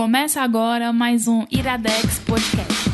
[0.00, 2.89] Começa agora mais um Iradex Podcast.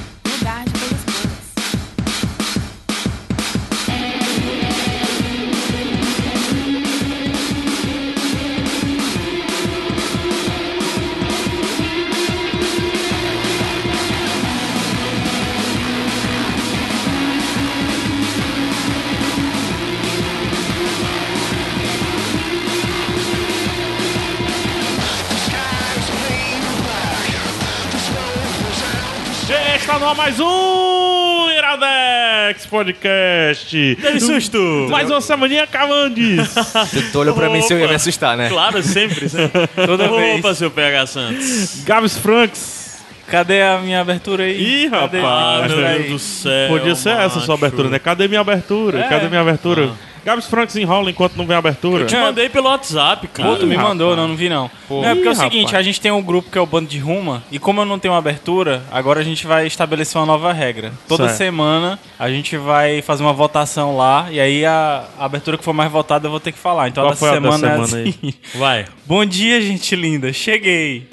[30.26, 33.96] Mais um Iradex Podcast.
[34.02, 34.58] Teve susto!
[34.90, 36.52] Mais uma semaninha Cavandes.
[37.12, 38.48] Tu olhou pra mim se eu ia me assustar, né?
[38.48, 39.68] Claro, sempre, sempre.
[39.86, 40.40] Toda vez.
[40.40, 41.84] Opa, seu PH Santos.
[41.84, 43.04] Gabs Franks.
[43.28, 44.86] Cadê a minha abertura aí?
[44.86, 45.20] Ih, Cadê?
[45.20, 45.72] rapaz.
[45.72, 46.68] Ah, meu Deus do céu.
[46.70, 47.64] Podia ser essa a sua macho.
[47.64, 47.98] abertura, né?
[48.00, 48.98] Cadê minha abertura?
[49.02, 49.08] É.
[49.08, 49.92] Cadê minha abertura?
[50.26, 52.04] Gabs Franks enrola enquanto não vem a abertura.
[52.04, 53.48] Te mandei pelo WhatsApp, cara.
[53.48, 54.22] Pô, tu me mandou, rapaz.
[54.22, 54.68] não, não vi não.
[54.88, 55.00] Pô.
[55.00, 55.74] Não, é porque é o seguinte, rapaz.
[55.78, 57.96] a gente tem um grupo que é o Bando de Ruma, e como eu não
[57.96, 60.92] tenho uma abertura, agora a gente vai estabelecer uma nova regra.
[61.06, 61.38] Toda Certo.
[61.38, 65.72] semana a gente vai fazer uma votação lá, e aí a, a abertura que for
[65.72, 66.88] mais votada eu vou ter que falar.
[66.88, 68.08] Então Qual a da foi a da semana, semana é aí?
[68.08, 68.34] assim.
[68.58, 68.84] Vai.
[69.06, 70.32] Bom dia, gente linda.
[70.32, 71.08] Cheguei.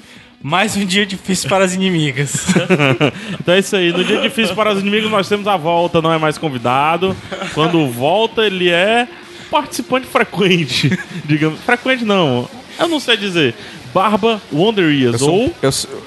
[0.46, 2.34] Mais um dia difícil para as inimigas.
[3.40, 3.90] Então é isso aí.
[3.90, 7.16] No dia difícil para os inimigos, nós temos a volta, não é mais convidado.
[7.54, 9.08] Quando volta, ele é
[9.50, 10.90] participante frequente.
[11.24, 11.60] Digamos.
[11.60, 12.46] Frequente não.
[12.78, 13.54] Eu não sei dizer.
[13.94, 15.14] Barba Wonder Years.
[15.14, 16.02] Eu sou, Ou eu sou-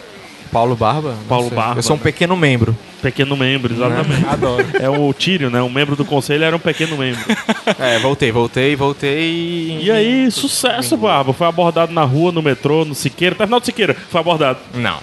[0.47, 1.09] Paulo Barba?
[1.11, 1.55] Não Paulo sei.
[1.55, 2.75] Barba, Eu sou um pequeno membro.
[3.01, 4.25] pequeno membro, exatamente.
[4.27, 4.65] Adoro.
[4.79, 5.61] É o Tírio, né?
[5.61, 7.21] O membro do conselho era um pequeno membro.
[7.79, 9.79] É, voltei, voltei, voltei.
[9.81, 11.33] E aí, sucesso, Barba.
[11.33, 13.35] Foi abordado na rua, no metrô, no Siqueira.
[13.35, 13.93] Terminal do Siqueira.
[14.09, 14.57] Foi abordado.
[14.73, 14.97] Não.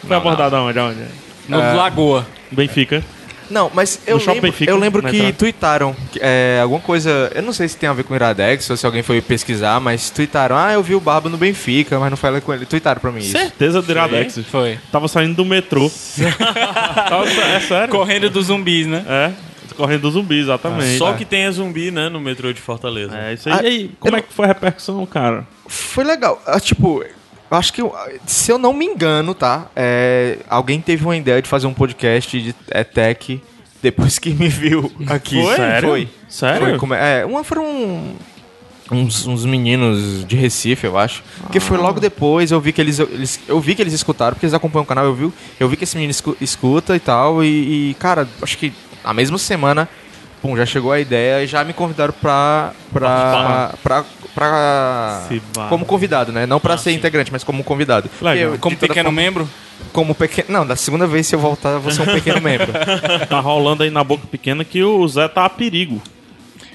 [0.00, 0.78] Foi Não, abordado aonde?
[0.78, 1.00] aonde?
[1.48, 2.26] No Lagoa.
[2.50, 3.02] Benfica.
[3.50, 5.36] Não, mas eu lembro, eu lembro na que entrada.
[5.36, 7.30] tweetaram que, é, alguma coisa.
[7.34, 9.80] Eu não sei se tem a ver com o Iradex ou se alguém foi pesquisar,
[9.80, 12.66] mas tweetaram: Ah, eu vi o Barba no Benfica, mas não falei com ele.
[12.66, 13.32] Tweetaram pra mim isso.
[13.32, 14.38] Certeza do Iradex.
[14.50, 14.78] Foi.
[14.90, 15.90] Tava saindo do metrô.
[17.08, 17.88] Tava- é sério?
[17.88, 19.04] Correndo dos zumbis, né?
[19.08, 19.32] É,
[19.76, 20.98] correndo dos zumbis, exatamente.
[20.98, 23.16] Só que tem é zumbi, né, no metrô de Fortaleza.
[23.16, 23.54] É isso aí.
[23.54, 25.46] Ah, e aí, como eu é que foi a repercussão, cara?
[25.68, 26.40] Foi legal.
[26.46, 27.04] Ah, tipo,
[27.50, 27.82] eu acho que,
[28.26, 29.66] se eu não me engano, tá?
[29.76, 33.40] é, alguém teve uma ideia de fazer um podcast de é, tech
[33.82, 35.40] depois que me viu aqui.
[35.42, 35.56] Foi?
[35.56, 35.88] Sério?
[35.88, 36.08] Foi.
[36.28, 36.68] Sério?
[36.70, 38.14] Foi como- é, uma foram
[38.90, 41.22] uns, uns meninos de Recife, eu acho.
[41.42, 44.46] Porque foi logo depois, eu vi que eles, eles- eu vi que eles escutaram, porque
[44.46, 47.42] eles acompanham o canal, eu vi, eu vi que esse menino escu- escuta e tal,
[47.44, 48.72] e, e, cara, acho que
[49.04, 49.88] na mesma semana,
[50.46, 55.22] pum, já chegou a ideia e já me convidaram pra pra, pra, pra
[55.68, 56.46] como convidado, né?
[56.46, 56.96] Não pra Ah, ser sim.
[56.96, 58.08] integrante, mas como convidado.
[58.20, 58.52] Legal.
[58.52, 59.48] Eu, Como pequeno forma, membro.
[59.92, 62.68] como pequeno, não, da segunda vez se eu voltar, eu vou ser um pequeno membro.
[63.28, 66.00] Tá rolando aí na boca pequena que o Zé tá a perigo.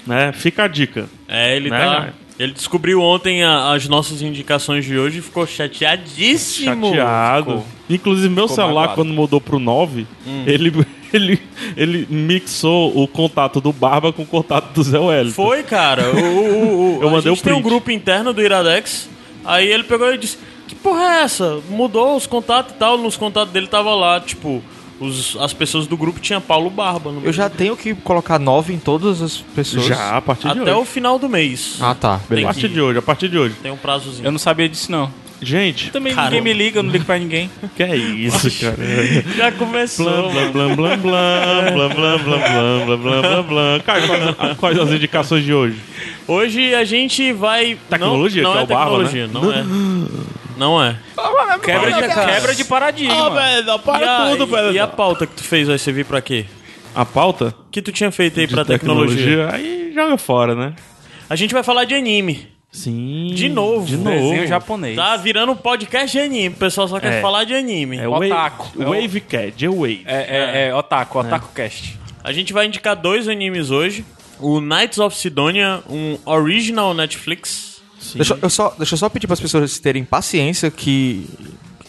[0.06, 0.32] Né?
[0.32, 1.06] Fica a dica.
[1.28, 2.08] É, ele Né, tá.
[2.38, 6.88] Ele descobriu ontem a- as nossas indicações de hoje e ficou chateadíssimo.
[6.88, 7.44] Chateado.
[7.50, 7.66] Ficou.
[7.90, 8.94] Inclusive, meu Ficou celular, magoado.
[8.96, 10.06] quando mudou pro 9,
[10.46, 10.72] ele,
[11.12, 11.40] ele,
[11.76, 15.34] ele mixou o contato do Barba com o contato do Zé Wellington.
[15.34, 16.10] Foi, cara.
[16.10, 19.08] O, o- o- Eu a mandei gente o tem um grupo interno do Iradex.
[19.44, 21.60] Aí ele pegou e disse: Que porra é essa?
[21.68, 22.96] Mudou os contatos e tal.
[22.98, 24.62] Nos contatos dele tava lá, tipo,
[25.00, 27.10] os, as pessoas do grupo tinham Paulo Barba.
[27.10, 29.84] No Eu já tenho que colocar nove em todas as pessoas.
[29.84, 30.80] Já, a partir de Até hoje.
[30.80, 31.76] o final do mês.
[31.80, 32.14] Ah, tá.
[32.14, 33.56] A Tem partir de hoje, a partir de hoje.
[33.62, 34.24] Tem um prazozinho.
[34.26, 35.10] Eu não sabia disso, não.
[35.42, 36.36] Gente, Também Caramba.
[36.36, 37.50] ninguém me liga, eu não ligo pra ninguém.
[37.76, 38.76] que é isso, cara?
[39.36, 40.06] Já começou.
[40.30, 42.38] Blam, blam, blam, blam, blam, blam, blam, blam, blam,
[42.86, 43.80] blam, blam, blam, blam.
[43.80, 45.76] Caio, quais, quais as indicações de hoje?
[46.28, 47.76] Hoje a gente vai.
[47.90, 49.64] Tecnologia, não, não que é é o Barba, tecnologia, não é.
[50.56, 50.96] Não é.
[51.62, 52.32] Quebra de, cara.
[52.32, 53.30] quebra de paradigma.
[53.30, 56.46] velho, e, a, e a pauta que tu fez vai servir pra quê?
[56.94, 57.54] A pauta?
[57.66, 59.48] O que tu tinha feito aí pra de tecnologia?
[59.52, 60.74] Aí joga fora, né?
[61.28, 62.48] A gente vai falar de anime.
[62.72, 63.32] Sim.
[63.34, 63.84] De novo.
[63.86, 64.46] De Desenho novo.
[64.46, 64.96] japonês.
[64.96, 66.48] Tá virando um podcast de anime.
[66.54, 67.20] O pessoal só quer É.
[67.20, 67.98] falar de anime.
[67.98, 68.82] É o Wave, Otaku.
[68.82, 70.02] É o- Wave Cat, é o Wave.
[70.06, 71.98] É, é, é Otaku, Otaku Cast.
[72.24, 74.04] A gente vai indicar dois animes hoje.
[74.40, 77.82] O Knights of Sidonia, um original Netflix.
[78.00, 78.18] Sim.
[78.18, 81.28] Deixa, eu só, deixa eu só pedir para as pessoas terem paciência que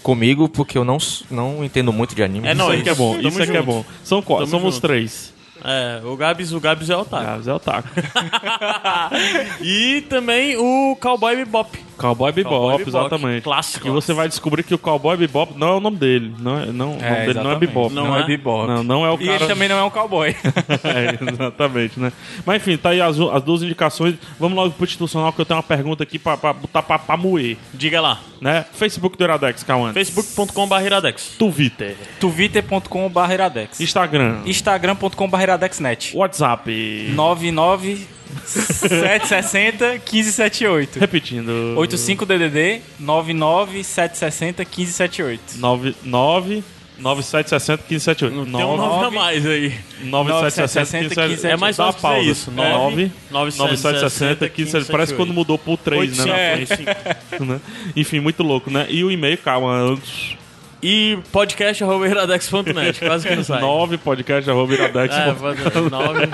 [0.04, 2.48] comigo, porque eu não, s- não entendo muito de anime.
[2.48, 2.80] É Isso nóis.
[2.81, 3.63] aqui é bom, Tamo isso é junto.
[3.63, 3.86] bom.
[4.04, 4.88] São quatro, Tamo somos junto.
[4.88, 5.32] três.
[5.63, 7.24] É, o Gabs, o Gabs é otaku.
[7.24, 7.88] Gabs é otaku.
[9.62, 11.80] e também o Cowboy Bebop.
[11.95, 13.44] Cowboy Bebop, Cowboy Bebop, exatamente.
[13.44, 13.88] clássico.
[13.88, 16.33] E você vai descobrir que o Cowboy Bebop não é o nome dele.
[16.39, 17.56] Não é, não, o nome dele não é.
[17.56, 17.94] Bebop.
[17.94, 18.21] Não Não, é?
[18.21, 18.68] é Bebop.
[18.68, 19.36] Não, não é o E cara...
[19.38, 20.30] ele também não é um cowboy.
[20.83, 22.12] é, exatamente, né?
[22.45, 24.16] Mas enfim, tá aí as, as duas indicações.
[24.39, 27.16] Vamos logo pro institucional, que eu tenho uma pergunta aqui pra, pra botar pra, pra
[27.16, 28.19] moer, Diga lá.
[28.42, 28.66] né?
[28.74, 29.94] Facebook do Iradex, Kawan.
[29.94, 31.36] facebook.com.br iradex.
[31.38, 31.95] Twitter.
[32.19, 33.80] twitter.com.br iradex.
[33.80, 34.42] Instagram.
[34.45, 36.12] Instagram.com.br iradexnet.
[36.16, 37.12] WhatsApp.
[37.16, 38.08] 99
[38.46, 41.00] 760 1578.
[41.00, 41.76] Repetindo.
[41.78, 45.58] 85DDD 99760 1578.
[45.60, 46.64] 99
[47.00, 48.52] 9760 1578.
[48.52, 49.74] Tem um nove a mais aí.
[50.04, 51.54] 9760 1578.
[51.54, 52.22] É mais Dá fácil pausa.
[52.30, 52.52] isso.
[52.52, 54.92] 9 9760 9760 1578.
[54.92, 56.26] Parece quando mudou pro 3, né?
[56.26, 56.66] na É.
[56.66, 57.60] frente, né?
[57.96, 58.86] Enfim, muito louco, né?
[58.90, 60.36] E o e-mail, calma, antes.
[60.85, 63.62] E podcast.iradex.net, quase que não sai.
[63.62, 65.15] 9 podcast arroba iradex.
[65.15, 66.27] É, pode nove.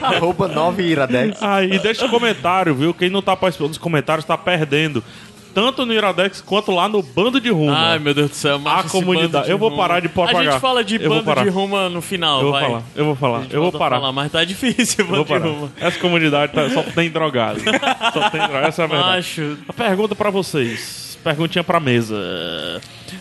[0.00, 1.38] Arroba 9 iradex.
[1.42, 2.94] Ah, e deixa um comentário, viu?
[2.94, 5.04] Quem não tá participando dos comentários tá perdendo.
[5.52, 7.76] Tanto no Iradex quanto lá no Bando de Ruma.
[7.76, 8.56] Ai, meu Deus do céu.
[8.56, 9.32] macho, A esse comunidade.
[9.32, 9.82] bando de Eu vou ruma.
[9.82, 10.44] parar de A propagar.
[10.44, 11.42] gente fala de Eu vou bando parar.
[11.42, 12.62] de ruma no final, eu vou vai.
[12.64, 13.96] falar, eu vou falar, A gente eu vou volta a parar.
[14.00, 15.52] falar, mas tá difícil Eu vou bando de parar.
[15.52, 15.72] ruma.
[15.80, 17.58] Essa comunidade tá- só tem drogado.
[18.14, 19.10] só tem drogado, essa é a verdade.
[19.16, 21.09] Macho, A pergunta pra vocês.
[21.22, 22.16] Perguntinha pra mesa.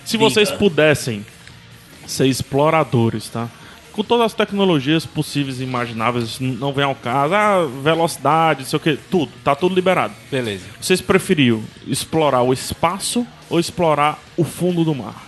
[0.06, 1.26] Se vocês pudessem
[2.08, 3.50] ser exploradores, tá?
[3.92, 7.34] Com todas as tecnologias possíveis e imagináveis, não vem ao caso.
[7.34, 9.32] Ah, velocidade, não sei o que, tudo.
[9.44, 10.14] Tá tudo liberado.
[10.32, 10.66] Beleza.
[10.80, 15.28] Vocês preferiam explorar o espaço ou explorar o fundo do mar?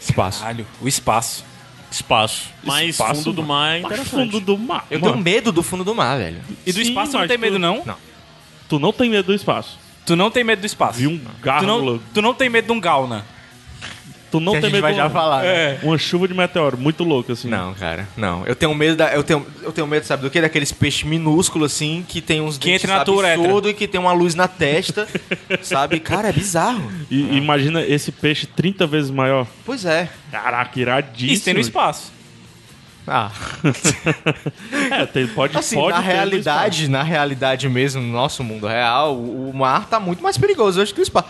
[0.00, 0.40] Espaço.
[0.40, 1.44] Caralho, o espaço.
[1.90, 2.48] espaço.
[2.62, 4.10] Mas Espaço, fundo do mar é Mas interessante.
[4.32, 4.86] fundo do mar.
[4.90, 6.40] Eu Mano, tenho medo do fundo do mar, velho.
[6.66, 7.82] E do Sim, espaço tu não tem tu- medo, não?
[7.86, 7.96] Não.
[8.68, 9.78] Tu não tem medo do espaço.
[10.06, 10.98] Tu não tem medo do espaço.
[10.98, 11.92] Vi um Tu gárgula.
[11.92, 13.24] não, tu não tem medo de um Gauna.
[14.30, 15.42] Tu não que a tem gente medo vai de já uma- falar.
[15.42, 15.48] né?
[15.48, 15.78] É.
[15.82, 17.48] Uma chuva de meteoro, muito louco, assim.
[17.48, 18.46] Não, cara, não.
[18.46, 19.12] Eu tenho medo da.
[19.12, 20.40] Eu tenho, eu tenho medo, sabe do que?
[20.40, 23.42] Daqueles peixes minúsculos, assim, que tem uns Que dentes entra na tua uretra.
[23.44, 25.06] absurdos e que tem uma luz na testa.
[25.60, 26.00] sabe?
[26.00, 26.90] Cara, é bizarro.
[27.10, 29.46] E imagina esse peixe 30 vezes maior.
[29.66, 30.08] Pois é.
[30.30, 31.32] Caraca, iradíssimo.
[31.34, 32.10] Isso tem no espaço.
[33.06, 33.30] Ah.
[34.90, 39.50] É, tem, pode, Assim, pode na realidade, na realidade mesmo, no nosso mundo real, o
[39.50, 41.28] o mar tá muito mais perigoso hoje que o espaço.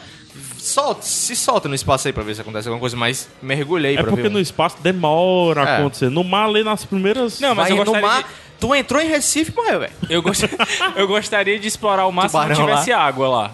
[0.59, 3.95] Solta, se solta no espaço aí pra ver se acontece alguma coisa, mas mergulhei.
[3.95, 4.31] É pra porque ver.
[4.31, 5.77] no espaço demora a É.
[5.79, 6.09] acontecer.
[6.09, 7.41] No mar, ali nas primeiras...
[7.41, 8.29] Não, mas Vai eu no gostaria mar, de-
[8.61, 9.93] tu entrou em Recife, morreu, velho.
[10.09, 10.45] Eu, gost...
[10.95, 13.51] eu gostaria de explorar o mar se não tivesse água lá.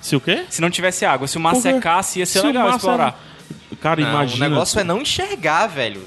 [0.00, 0.44] Se o quê?
[0.48, 1.26] Se não tivesse água.
[1.28, 3.20] Se o mar secasse, ia ser Se o legal explorar.
[3.82, 4.46] Cara, Não, imagina...
[4.46, 6.02] o negócio é não enxergar, velho,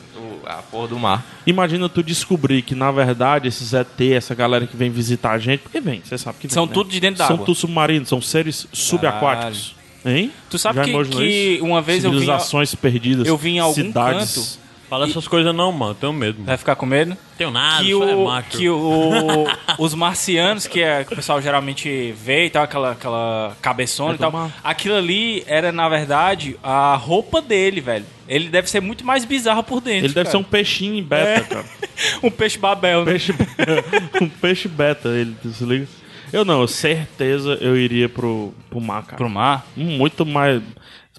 [0.46, 1.26] a porra do mar.
[1.46, 5.62] Imagina tu descobrir que, na verdade, esses ET, essa galera que vem visitar a gente...
[5.62, 6.72] Porque vem, você sabe que vem, São né?
[6.74, 7.46] tudo de dentro São d'água.
[7.46, 9.76] tudo submarinos, são seres subaquáticos.
[10.06, 10.32] Hein?
[10.50, 11.64] Tu sabe Já que- imaginou que isso?
[11.66, 13.28] uma vez eu vi- Civilizações perdidas.
[13.28, 14.60] eu vi em algum cidades.
[14.92, 15.96] Fala essas coisas não, mano.
[15.96, 16.40] Tenho medo.
[16.40, 16.48] Mano.
[16.48, 17.16] Vai ficar com medo?
[17.38, 18.50] Tenho nada, que só é o, macho.
[18.50, 19.48] que o,
[19.80, 24.16] os marcianos, que, é, que o pessoal geralmente vê e tal, aquela, aquela cabeçona É
[24.16, 28.06] e tal, aquilo ali era, na verdade, a roupa dele, velho.
[28.28, 30.08] Ele deve ser muito mais bizarro por dentro.
[30.08, 30.46] Ele deve ser cara.
[30.46, 31.66] um peixinho em beta, cara.
[32.22, 33.12] um peixe babel, né?
[33.14, 33.34] Peixe,
[34.22, 35.88] um peixe beta, ele se liga.
[36.34, 39.16] Eu não, certeza eu iria pro, pro mar, cara.
[39.16, 39.66] Pro mar?
[39.74, 40.62] Muito mais.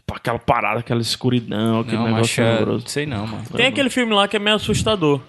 [0.07, 2.85] Pra Aquela parada, aquela escuridão, aquele Não, negócio é- horroroso.
[2.85, 3.45] não sei não, mano.
[3.57, 5.21] Tem aquele filme lá que é meio assustador.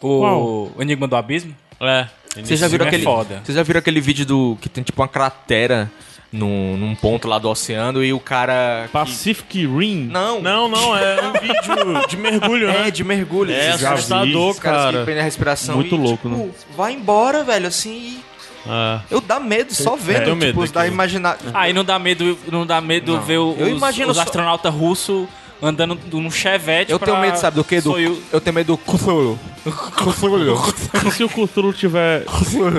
[0.00, 1.54] O, o Enigma do Abismo?
[1.80, 2.06] É.
[2.42, 3.40] Vocês já viram é aquele, foda.
[3.44, 5.90] Vocês já viram aquele vídeo do que tem tipo uma cratera
[6.32, 10.06] num, num ponto lá do oceano e o cara que- Pacific Rim.
[10.10, 12.88] Não, Não, não, é um vídeo de mergulho, né?
[12.88, 13.52] É, de mergulho.
[13.52, 15.04] É assustador, esses caras que cara.
[15.04, 16.50] prendem a respiração Muito e, louco, tipo, né?
[16.76, 18.20] vai embora, velho, assim, e
[18.66, 19.00] É.
[19.10, 21.38] eu dá medo só vendo, tenho medo tipo, dá imaginar...
[21.54, 23.22] Ah, e não dá medo, não dá medo Não.
[23.22, 25.26] ver o- Eu os, imagino os só- astronautas russos
[25.62, 27.80] andando num chevette Eu pra- tenho medo, sabe do quê?
[27.80, 29.38] Do, Soyuz- eu tenho medo do Cthulhu.
[29.64, 30.56] Cthulhu.
[31.12, 32.24] Se o Cthulhu tiver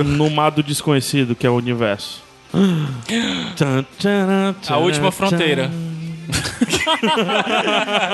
[0.05, 2.21] no mar do desconhecido, que é o universo.
[4.69, 5.71] A última fronteira.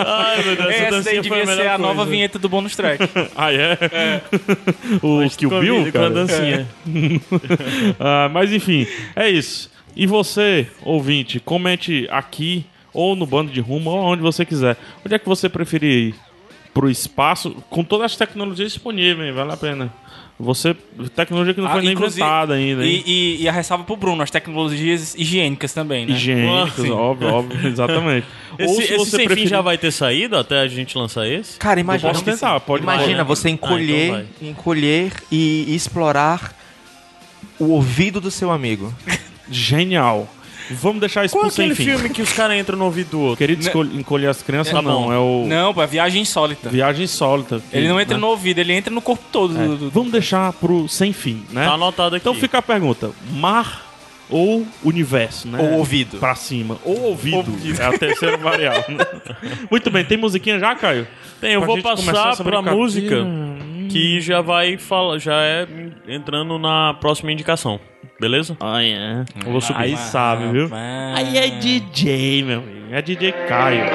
[0.06, 1.78] Ai, meu Deus, Essa dancinha daí devia melhor ser a coisa.
[1.78, 3.04] nova vinheta do bônus track.
[3.36, 3.78] Ah, é?
[5.02, 6.68] o Kill Com a Bill, com a dancinha.
[8.00, 9.70] Ah, mas enfim, é isso.
[9.96, 14.78] E você, ouvinte, comente aqui ou no bando de rumo ou onde você quiser.
[15.06, 16.16] Onde é que você preferir ir?
[16.74, 19.92] Pro espaço, com todas as tecnologias disponíveis, vale a pena.
[20.40, 20.76] Você,
[21.16, 22.86] tecnologia que não foi Ah, nem inclusive- inventada ainda?
[22.86, 26.14] E, e- e a ressalva pro Bruno, as tecnologias higiênicas também, né?
[26.14, 26.92] Higiênicos, Sim.
[26.92, 28.28] óbvio, óbvio, exatamente.
[28.60, 29.48] Esse, ou se esse você sem fim preferir...
[29.50, 31.58] já vai ter saído até a gente lançar esse?
[31.58, 36.56] Cara, imagina, posso tentar, pode imagina você encolher, Ah, então encolher e, e explorar
[37.60, 38.94] o ouvido do seu amigo.
[39.50, 40.28] Genial.
[40.72, 41.86] Vamos deixar isso Qual é pro sem aquele fim.
[41.98, 43.38] filme que os caras entram no ouvido do outro?
[43.38, 45.14] Querido escol- encolher as crianças, Tá não, bom.
[45.14, 46.70] é o Não, pô, é viagem insólita.
[46.70, 47.62] Viagem Insólita.
[47.72, 48.22] que, Ele não entra né?
[48.22, 49.58] no ouvido, ele entra no corpo todo.
[49.60, 49.66] É.
[49.66, 51.66] do- do- Vamos deixar pro sem fim, né?
[51.66, 52.24] Tá anotado aqui.
[52.24, 53.86] Então fica a pergunta: mar
[54.30, 55.58] ou universo, né?
[55.62, 56.18] Ou ouvido.
[56.18, 56.78] Pra cima.
[56.84, 57.46] Ou ouvido.
[57.80, 58.84] É a terceira variável.
[58.96, 59.06] né?
[59.72, 61.08] Muito bem, tem musiquinha já, Caio?
[61.40, 62.76] Tem, eu Pra vou gente começar passar essa pra brincadeira.
[62.78, 63.26] música
[63.90, 65.66] que já vai falar, já é
[66.10, 67.80] entrando na próxima indicação.
[68.20, 68.58] Beleza?
[68.60, 69.24] Ah, é.
[69.46, 69.80] Eu vou subir.
[69.80, 70.70] Aí sabe, viu?
[70.74, 72.88] Aí é DJ, meu amigo.
[72.92, 73.86] É DJ Caio.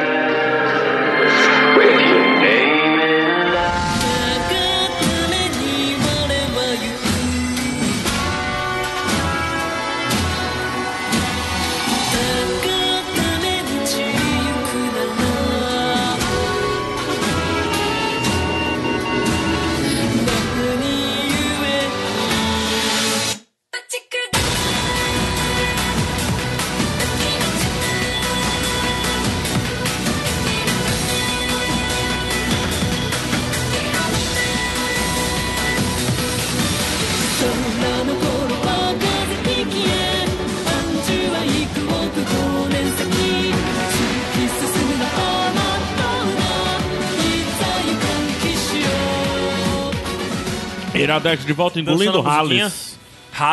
[51.03, 52.65] Iradex de volta engolindo musiquinha.
[52.65, 52.99] Halles.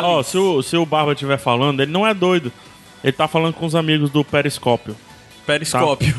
[0.04, 2.52] Ó, se o, se o Barba estiver falando, ele não é doido.
[3.04, 4.96] Ele tá falando com os amigos do Periscópio.
[5.46, 6.14] Periscópio.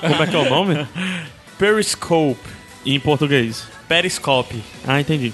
[0.00, 0.86] Como é que é o nome?
[1.58, 2.40] Periscope.
[2.86, 3.66] em português.
[3.88, 4.62] Periscope.
[4.86, 5.32] Ah, entendi.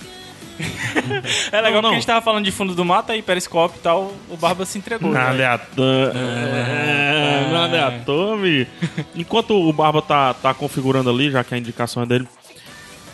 [1.53, 1.91] É legal Não, não.
[1.91, 4.79] a gente tava falando de fundo do mato aí, periscópio e tal, o Barba se
[4.79, 5.12] entregou.
[5.12, 5.43] Nada né?
[5.43, 6.12] é à toa.
[6.15, 8.71] É, Nada é à toa, amigo.
[9.15, 12.26] Enquanto o Barba tá, tá configurando ali, já que a indicação é dele.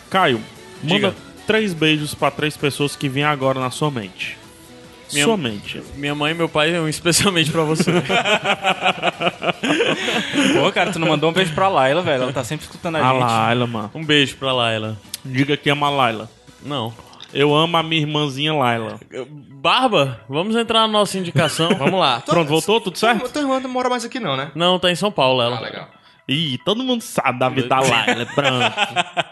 [0.09, 0.39] Caio,
[0.81, 1.15] manda Diga.
[1.47, 4.37] Três beijos pra três pessoas que vêm agora na sua mente.
[5.11, 5.81] Minha- Sua mente.
[5.95, 7.91] Minha mãe e meu pai, um especialmente pra você.
[10.59, 12.23] Pô, cara, tu não mandou um beijo pra Laila, velho.
[12.23, 13.21] Ela tá sempre escutando a A gente.
[13.21, 13.91] Laila, mano.
[13.93, 14.97] Um beijo pra Laila.
[15.23, 16.29] Diga que ama a Laila.
[16.63, 16.93] Não.
[17.33, 18.99] Eu amo a minha irmãzinha Laila.
[19.29, 21.69] Barba, vamos entrar na nossa indicação.
[21.77, 22.21] Vamos lá.
[22.21, 22.79] Pronto, voltou?
[22.79, 23.29] Tudo certo?
[23.29, 24.51] Tua irmã não mora mais aqui não, né?
[24.55, 25.57] Não, tá em São Paulo ela.
[25.57, 25.87] Ah, legal.
[26.27, 28.25] Ih, todo mundo sabe da vida da Laila.
[28.33, 28.73] Pronto.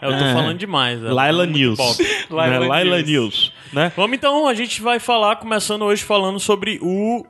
[0.02, 0.32] Eu tô É.
[0.34, 1.00] falando demais.
[1.00, 1.76] Laila é muito News.
[1.78, 2.02] pop.
[2.30, 3.06] Laila, Laila Laila News.
[3.08, 3.52] News.
[3.72, 3.92] Né?
[3.96, 7.24] Vamos então, a gente vai falar, começando hoje falando sobre o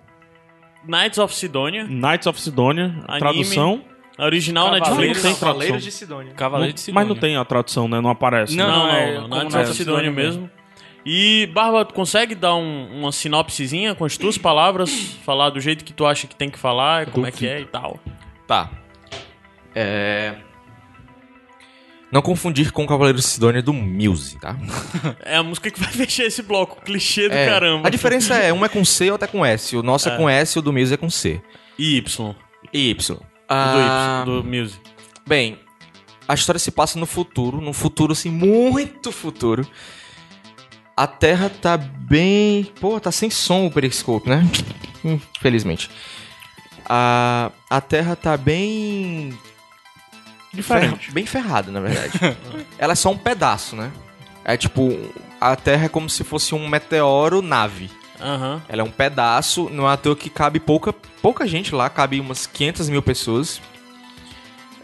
[0.85, 3.19] Knights of Sidonia, Knights of Sidonia, Anime.
[3.21, 3.85] tradução.
[4.19, 4.89] a original Cavaleiros.
[4.99, 5.23] Netflix.
[5.23, 5.49] Tem tradução.
[5.53, 6.35] Cavaleiros de Sidônia.
[6.35, 7.01] Cavaleiro Não- de Sidônia.
[7.07, 8.01] mas não tem a tradução, né?
[8.01, 8.57] Não aparece.
[8.57, 10.51] Não, Não, não, é não, Knights of of Sidonia Sidonia mesmo.
[11.07, 14.91] E, Barba, tu consegue dar um- uma sinopsezinha com as tuas palavras?
[15.25, 17.65] falar do jeito que tu acha que tem que falar, como é que é e
[17.65, 17.99] tal.
[18.47, 18.69] Tá.
[19.75, 20.35] É...
[22.11, 24.55] Não confundir com Cavaleiros de Sidônia do Muse, tá?
[25.25, 27.89] É a música que vai fechar esse bloco, clichê do É, caramba.
[27.89, 29.75] A diferença é, um é com C e outro é com S.
[29.77, 31.41] O nosso é, com S e o do Muse é com C.
[31.79, 32.35] E Y.
[32.73, 33.17] E Y.
[33.17, 34.79] Do Ah, Y, do Music.
[35.27, 35.59] Bem,
[36.29, 39.67] a história se passa no futuro, num futuro assim, muito futuro.
[40.95, 42.71] A Terra tá bem.
[42.79, 44.47] Pô, tá sem som o periscope, né?
[45.03, 45.91] Infelizmente.
[46.87, 49.33] A, a Terra tá bem.
[50.53, 50.99] Diferente.
[51.07, 52.13] ferra- bem ferrada, na verdade.
[52.79, 53.91] Ela é só um pedaço, né?
[54.45, 54.97] É tipo.
[55.41, 57.91] A Terra é como se fosse um meteoro nave.
[58.21, 58.63] Aham.
[58.69, 62.21] Ela é um pedaço, não é à toa que cabe pouca, pouca gente lá, cabe
[62.21, 63.61] umas 500 mil pessoas.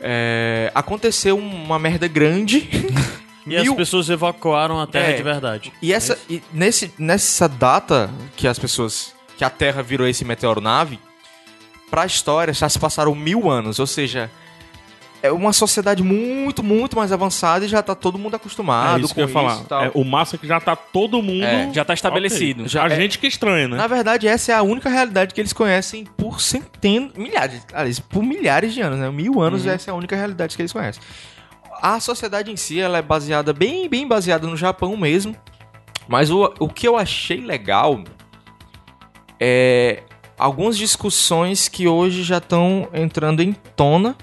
[0.00, 2.68] É, aconteceu uma merda grande.
[3.46, 5.12] E as Mil- pessoas evacuaram a Terra É.
[5.16, 5.72] de verdade.
[5.80, 9.14] E essa e nesse, nessa data que as pessoas.
[9.38, 10.98] que a Terra virou esse meteoro nave,
[11.90, 13.78] pra história já se passaram mil anos.
[13.78, 14.30] Ou seja,
[15.22, 19.08] é uma sociedade muito, muito mais avançada e já tá todo mundo acostumado é isso
[19.08, 19.86] com que eu ia falar.
[19.86, 21.44] É, o massa é que já tá todo mundo.
[21.44, 22.60] É, Já tá estabelecido.
[22.60, 22.68] Ok.
[22.68, 23.76] Já a é- gente que estranha, né?
[23.76, 28.22] Na verdade, essa é a única realidade que eles conhecem por centenas, milhares, aliás, por
[28.22, 29.10] milhares de anos, né?
[29.10, 31.02] Mil anos, essa é a única realidade que eles conhecem.
[31.82, 35.36] A sociedade em si, ela é baseada, bem, bem baseada no Japão mesmo.
[36.06, 38.02] Mas o, o que eu achei legal
[39.38, 40.02] é
[40.38, 44.16] algumas discussões que hoje já estão entrando em tona.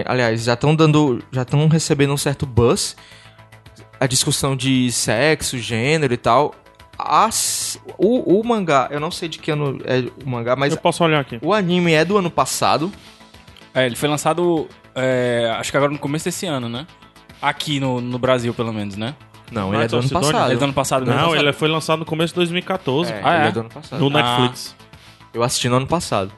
[0.00, 2.96] É, Aliás, já estão dando, já estão recebendo um certo buzz.
[4.00, 6.54] A discussão de sexo, gênero e tal.
[6.96, 10.80] As, o, o mangá, eu não sei de que ano é o mangá, mas Eu
[10.80, 11.38] posso olhar aqui.
[11.42, 12.90] o anime é do ano passado.
[13.74, 16.86] É, ele foi lançado, é, acho que agora no começo desse ano, né?
[17.40, 19.14] Aqui no, no Brasil, pelo menos, né?
[19.52, 20.44] Não, ele é do of ano passado.
[20.46, 21.20] Ele é do ano passado mesmo.
[21.20, 23.12] Não, ele foi lançado no começo de 2014.
[23.12, 23.48] É, Ah, ele é?
[23.48, 24.00] é do ano passado.
[24.00, 24.74] No Netflix.
[25.32, 26.32] Eu assisti no ano passado.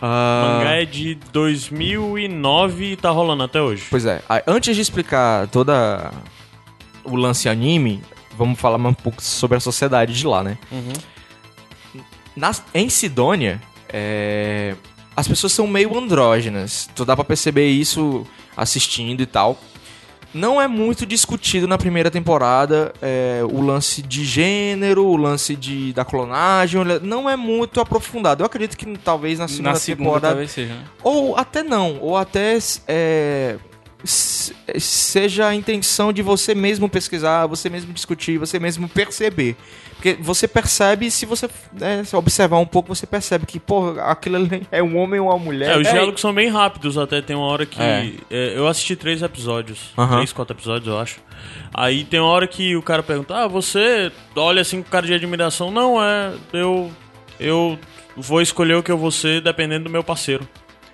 [0.00, 3.84] Ah, O mangá é de 2009 e tá rolando até hoje.
[3.90, 6.12] Pois é, aí, antes de explicar toda
[7.04, 8.02] o lance anime,
[8.36, 10.56] vamos falar mais um pouco sobre a sociedade de lá, né?
[12.36, 14.74] Nas- em Sidônia, é,
[15.16, 16.88] as pessoas são meio andrógenas.
[16.94, 18.24] Tu dá pra perceber isso
[18.56, 19.58] assistindo e tal.
[20.34, 25.92] Não é muito discutido na primeira temporada é, o lance de gênero, o lance de,
[25.92, 28.42] da clonagem, não é muito aprofundado.
[28.42, 30.84] Eu acredito que talvez na segunda, Na segunda temporada talvez seja, né?
[31.02, 33.56] ou até não, ou até é,
[34.04, 39.56] seja a intenção de você mesmo pesquisar, você mesmo discutir, você mesmo perceber.
[39.94, 44.36] Porque você percebe, se você né, se observar um pouco, você percebe que, pô, aquilo
[44.36, 45.70] ali é um homem ou uma mulher.
[45.76, 47.20] É, os É, diálogos são bem rápidos até.
[47.20, 47.82] Tem uma hora que.
[47.82, 48.12] É.
[48.30, 49.92] é, eu assisti três episódios.
[50.12, 51.16] Três, quatro episódios, eu acho.
[51.74, 55.14] Aí tem uma hora que o cara pergunta: Ah, você olha assim com cara de
[55.14, 55.70] admiração.
[55.70, 56.32] Não, é.
[56.52, 56.92] Eu.
[57.40, 57.78] Eu
[58.16, 60.48] vou escolher o que eu vou ser dependendo do meu parceiro.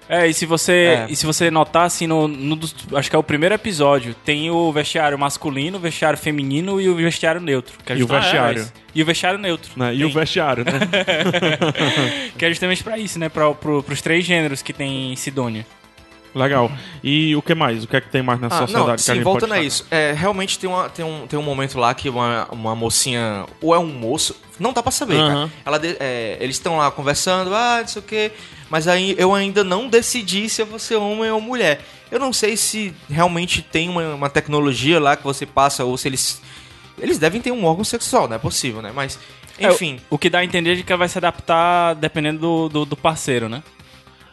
[0.08, 1.06] É, e se você, É.
[1.08, 2.58] e se você notar, assim, no, no
[2.94, 6.94] acho que é o primeiro episódio, tem o vestiário masculino, o vestiário feminino e o
[6.96, 7.75] vestiário neutro.
[7.84, 8.61] Que é E o vestiário.
[8.61, 8.73] isso.
[8.94, 9.70] E o vestiário neutro.
[9.76, 9.94] Né?
[9.94, 10.73] E o vestiário, né?
[12.37, 13.28] Que é justamente pra isso, né?
[13.28, 15.66] Pra, pro, pros três gêneros que tem em Sidônia.
[16.35, 16.71] Legal.
[17.03, 17.85] E o que mais?
[17.85, 19.50] O que é que tem mais nessa Ah, sociedade não, que a sim, gente voltando
[19.50, 19.87] pode a isso.
[19.91, 23.75] É, realmente tem, uma, tem, um, tem um momento lá que uma, uma mocinha, ou
[23.75, 25.29] é um moço, não dá pra saber, Aham.
[25.49, 25.50] cara.
[25.64, 28.33] Ela de- é, eles estão lá conversando, ah, não sei o quê,
[28.69, 31.81] mas aí eu ainda não decidi se eu vou ser homem ou mulher.
[32.11, 36.09] Eu não sei se realmente tem uma, uma tecnologia lá que você passa, ou se
[36.09, 36.41] eles
[36.99, 38.93] Eles devem ter um órgão sexual, não é possível, né?
[38.95, 39.19] Mas,
[39.59, 40.00] É, enfim.
[40.11, 42.85] o, o que dá a entender é que ela vai se adaptar dependendo do, do,
[42.85, 43.62] do parceiro, né?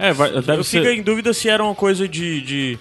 [0.01, 0.93] É, vai, deve Eu fico ser.
[0.97, 2.41] em dúvida se era uma coisa de.
[2.41, 2.79] de,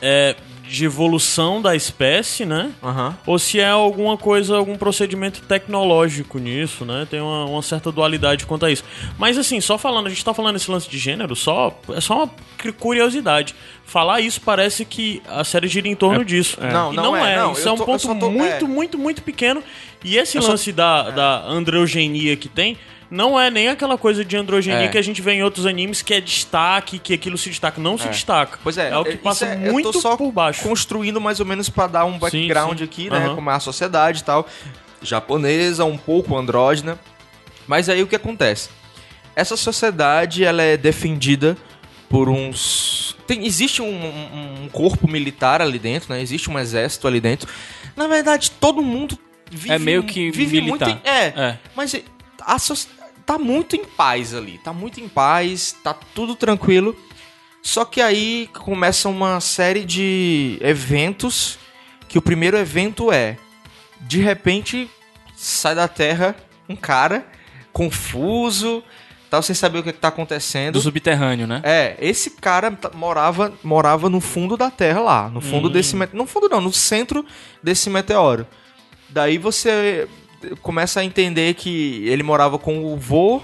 [0.00, 0.34] é,
[0.68, 2.72] de evolução da espécie, né?
[2.82, 3.16] Aham.
[3.24, 7.06] Ou se é alguma coisa, algum procedimento tecnológico nisso, né?
[7.08, 8.82] Tem uma, uma certa dualidade quanto a isso.
[9.16, 12.16] Mas assim, só falando, a gente tá falando esse lance de gênero, só é só
[12.16, 13.54] uma cu- curiosidade.
[13.84, 16.58] Falar isso parece que a série gira em torno disso.
[16.60, 17.36] Não, E não não é, é.
[17.36, 18.68] não, isso é um tô- ponto só tô- muito, é.
[18.68, 19.62] muito, muito pequeno.
[20.02, 22.76] E esse Eu só- lance da, da androgenia que tem.
[23.10, 24.88] Não é nem aquela coisa de androgenia É.
[24.88, 27.80] que a gente vê em outros animes que é destaque, que aquilo se destaca.
[27.80, 28.58] Não se destaca.
[28.64, 30.62] Pois é, É o que isso passa é- eu tô muito só por baixo.
[30.62, 32.84] construindo mais ou menos pra dar um background sim.
[32.84, 33.18] aqui, né?
[33.26, 33.34] Aham.
[33.36, 34.46] Como é a sociedade e tal.
[35.02, 36.98] Japonesa, um pouco andrógena.
[37.66, 38.68] Mas aí o que acontece?
[39.34, 41.56] Essa sociedade, ela é defendida
[42.08, 43.16] por uns...
[43.26, 46.20] Tem, existe um, um- um corpo militar ali dentro, né?
[46.22, 47.48] Existe um exército ali dentro.
[47.96, 49.18] Na verdade, todo mundo
[49.50, 49.74] vive...
[49.74, 50.88] É meio que vive militar.
[50.88, 51.58] Muito em, é, É.
[51.74, 51.94] mas
[52.40, 52.58] a
[53.26, 54.58] tá muito em paz ali.
[54.58, 56.96] Tá muito em paz, tá tudo tranquilo.
[57.60, 61.58] Só que aí começa uma série de eventos.
[62.08, 63.36] Que o primeiro evento é:
[64.00, 64.88] de repente
[65.34, 66.36] sai da Terra
[66.68, 67.26] um cara
[67.72, 68.82] confuso,
[69.28, 70.74] tal, sem saber o que, que tá acontecendo.
[70.74, 71.60] Do subterrâneo, né?
[71.62, 76.18] É, esse cara tá- morava, morava no fundo da Terra lá, no fundo desse meteoro.
[76.18, 77.24] No fundo não, no centro
[77.62, 78.46] desse meteoro.
[79.10, 80.08] Daí você
[80.62, 83.42] começa a entender que ele morava com o vô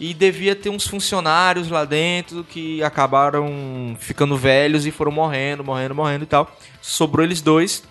[0.00, 5.94] e devia ter uns funcionários lá dentro que acabaram ficando velhos e foram morrendo, morrendo,
[5.94, 6.56] morrendo e tal.
[6.80, 7.82] Sobrou eles dois.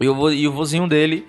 [0.00, 1.26] E o, e o vozinho dele,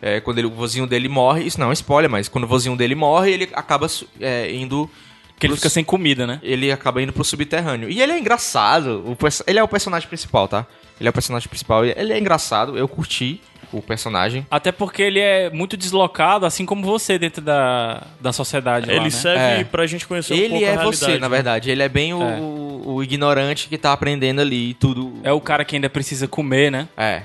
[0.00, 2.76] é, quando ele- o vozinho dele morre, isso não é spoiler, mas quando o vozinho
[2.76, 3.86] dele morre, ele acaba
[4.20, 4.88] é, indo
[5.28, 6.38] Porque ele fica sem comida, né?
[6.42, 7.90] ele acaba indo pro subterrâneo.
[7.90, 9.02] E ele é engraçado.
[9.46, 10.64] Ele é o personagem principal, tá?
[11.00, 11.84] Ele é o personagem principal.
[11.84, 12.78] Ele é engraçado.
[12.78, 13.40] Eu curti
[13.78, 14.46] o personagem.
[14.50, 19.04] Até porque ele é muito deslocado, assim como você dentro da, da sociedade lá, Ele
[19.04, 19.10] né?
[19.10, 19.64] serve É.
[19.64, 20.96] pra gente conhecer um ele pouco a é realidade.
[20.96, 21.28] você, na né?
[21.28, 21.70] verdade.
[21.70, 22.38] Ele é bem o, É.
[22.40, 25.12] o ignorante que tá aprendendo ali e tudo.
[25.22, 26.88] É o cara que ainda precisa comer, né?
[26.96, 27.22] É.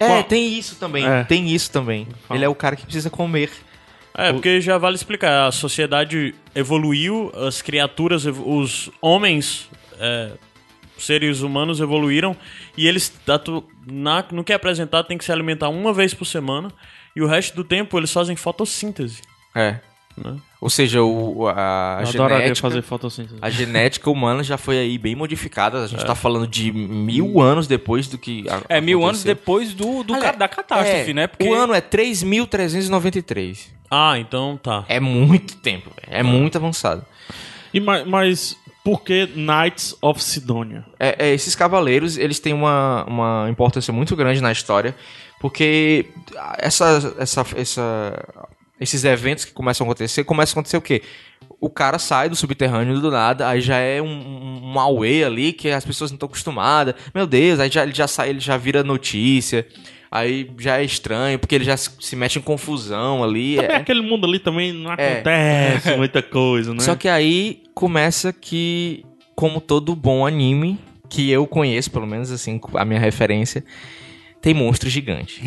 [0.00, 1.06] É, Qual- tem isso também.
[1.06, 1.22] É.
[1.24, 2.08] Tem isso também.
[2.30, 3.50] Ele é o cara que precisa comer.
[4.14, 5.46] É, porque já vale explicar.
[5.46, 10.30] A sociedade evoluiu, as criaturas, os homens, é,
[10.98, 12.36] seres humanos evoluíram
[12.76, 13.12] e eles,
[13.86, 16.70] na- no que é apresentado, tem que se alimentar uma vez por semana
[17.14, 19.20] e o resto do tempo eles fazem fotossíntese.
[19.54, 19.78] É.
[20.16, 20.36] Né?
[20.60, 22.68] Ou seja, o, a, Eu adoraria genética.
[22.68, 23.36] fazer fotossíntese.
[23.40, 25.80] A genética humana já foi aí bem modificada.
[25.80, 25.88] A É.
[25.88, 28.44] gente tá falando de mil anos depois do que.
[28.48, 31.26] a- É mil anos depois do, do Olha, ca- da catástrofe, é, né?
[31.26, 33.70] Porque O ano é 3.393.
[33.90, 34.84] Ah, então tá.
[34.88, 36.08] É muito tempo, velho.
[36.18, 37.04] É muito avançado.
[37.72, 40.84] E, ma- mas por que Knights of Sidonia?
[40.98, 44.94] É, é, esses cavaleiros, eles têm uma, uma importância muito grande na história,
[45.40, 46.06] porque
[46.58, 48.24] essa, essa, essa,
[48.80, 51.02] esses eventos que começam a acontecer, começam a acontecer o quê?
[51.60, 55.52] O cara sai do subterrâneo do nada, aí já é um, um, um auê ali
[55.52, 56.94] que as pessoas não estão acostumadas.
[57.14, 59.66] Meu Deus, aí já, ele já sai, ele já vira notícia.
[60.14, 63.56] Aí já é estranho, porque ele já se se mete em confusão ali.
[63.56, 65.14] Também é- aquele mundo ali também não É.
[65.14, 66.80] acontece muita coisa, né?
[66.80, 72.60] Só que aí começa que, como todo bom anime, que eu conheço, pelo menos assim,
[72.74, 73.64] a minha referência,
[74.42, 75.40] tem monstro gigante.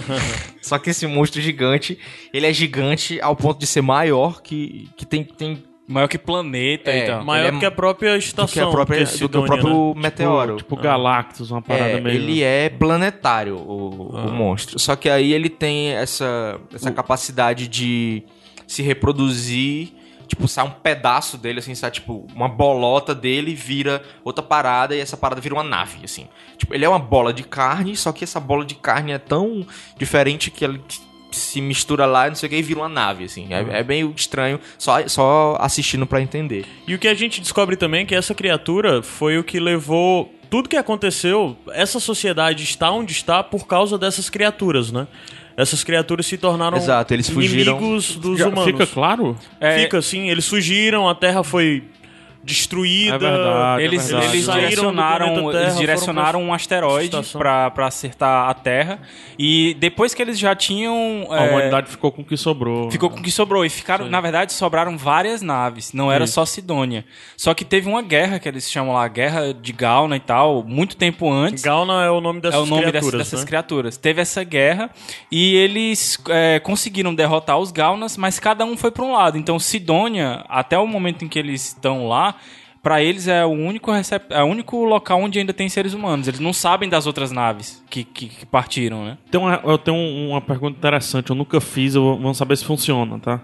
[0.62, 1.98] Só que esse monstro gigante,
[2.32, 6.90] ele é gigante ao ponto de ser maior que, que tem, tem maior que planeta
[6.90, 7.24] É, e tal.
[7.24, 8.46] Maior é que a própria estação.
[8.46, 10.02] que, a própria, é do que o próprio né?
[10.02, 10.56] meteoro.
[10.56, 12.16] Tipo Galactus, uma parada É, meio...
[12.16, 14.78] ele é planetário, o, o monstro.
[14.78, 18.22] Só que aí ele tem essa, essa capacidade de
[18.66, 19.92] se reproduzir.
[20.26, 24.98] Tipo, sai um pedaço dele, assim, sai, tipo, uma bolota dele vira outra parada e
[24.98, 26.26] essa parada vira uma nave, assim.
[26.58, 29.64] Tipo, ele é uma bola de carne, só que essa bola de carne é tão
[29.96, 30.80] diferente que ele
[31.38, 33.46] se mistura lá, não sei o que, e vira uma nave, assim.
[33.52, 36.64] É, é meio estranho, só, só assistindo pra entender.
[36.86, 40.32] E o que a gente descobre também é que essa criatura foi o que levou
[40.50, 41.56] tudo que aconteceu.
[41.72, 45.06] Essa sociedade está onde está por causa dessas criaturas, né?
[45.56, 48.64] Essas criaturas se tornaram Exato, eles fugiram- inimigos dos Já humanos.
[48.66, 49.36] Fica claro?
[49.58, 51.82] É, Fica assim, eles fugiram, a Terra foi
[52.46, 53.16] destruída.
[53.16, 54.32] É verdade, é Eles, verdade.
[54.32, 59.00] eles direcionaram, Terra, eles direcionaram um asteroide pra acertar a Terra.
[59.36, 61.26] E depois que eles já tinham.
[61.30, 62.90] A é, humanidade ficou com o que sobrou.
[62.90, 63.64] Ficou com o que sobrou.
[63.64, 65.92] E ficaram, na verdade, sobraram várias naves.
[65.92, 66.34] Não era Isso.
[66.34, 67.04] só Sidônia.
[67.36, 70.62] Só que teve uma guerra que eles chamam lá, a Guerra de Gauna e tal,
[70.62, 71.64] muito tempo antes.
[71.64, 73.46] Gauna é o nome dessas é o nome dessas, criaturas, dessas né?
[73.46, 73.96] criaturas.
[73.96, 74.90] Teve essa guerra
[75.30, 79.36] e eles é, conseguiram derrotar os Gaunas, mas cada um foi para um lado.
[79.36, 82.35] Então, Sidônia, até o momento em que eles estão lá,
[82.86, 84.26] pra eles é o único recep...
[84.30, 86.28] é o único local onde ainda tem seres humanos.
[86.28, 89.18] Eles não sabem das outras naves que, que, que partiram, né?
[89.34, 92.64] Uma- eu tenho um- uma pergunta interessante, eu nunca fiz, eu vou- vamos saber se
[92.64, 93.40] funciona, tá?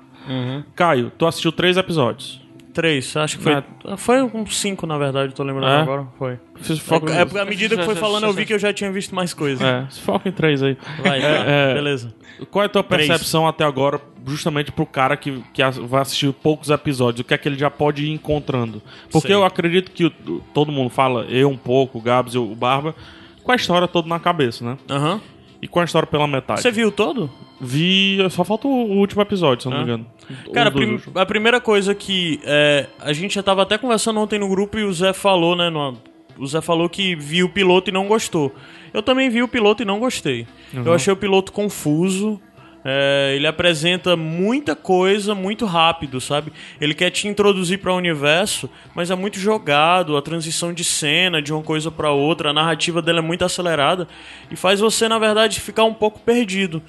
[0.77, 2.41] Caio, tu assistiu três episódios.
[2.73, 3.53] Três, acho que foi.
[3.85, 3.97] Ah.
[3.99, 5.81] Foi uns cinco, na verdade, tô lembrando É?
[5.83, 6.07] agora.
[6.19, 6.39] Foi.
[6.81, 9.15] Foco É, porque à medida que foi falando, eu vi que eu já tinha visto
[9.15, 9.61] mais coisas.
[9.61, 10.77] É, se foca em três aí.
[11.03, 11.27] Vai, tá.
[11.27, 11.75] É, é.
[11.75, 12.15] Beleza.
[12.51, 13.07] Qual é a tua Três.
[13.07, 17.21] percepção até agora, justamente pro cara que, que vai assistir poucos episódios?
[17.21, 18.81] O que é que ele já pode ir encontrando?
[19.11, 19.37] Porque Sei.
[19.37, 20.11] eu acredito que
[20.55, 22.95] todo mundo fala, eu um pouco, o Gabs e o Barba,
[23.43, 24.79] com a história toda na cabeça, né?
[24.91, 25.21] Aham.
[25.61, 26.63] E com a história pela metade.
[26.63, 27.31] Você viu todo?
[27.65, 30.07] Vi, só falta o último episódio, se não me engano.
[30.53, 34.39] Cara, a, prim- a primeira coisa que é, a gente já tava até conversando ontem
[34.39, 35.71] no grupo e o Zé falou, né?
[35.71, 35.97] no-
[36.39, 38.53] o Zé falou que viu o piloto e não gostou.
[38.93, 40.47] Eu também vi o piloto e não gostei.
[40.75, 42.41] Eu achei o piloto confuso.
[42.85, 46.53] é, ele apresenta muita coisa muito rápido, sabe?
[46.81, 50.17] Ele quer te introduzir para o universo, mas é muito jogado.
[50.17, 54.09] A transição de cena de uma coisa para outra, a narrativa dele é muito acelerada
[54.51, 56.83] e faz você, na verdade, ficar um pouco perdido.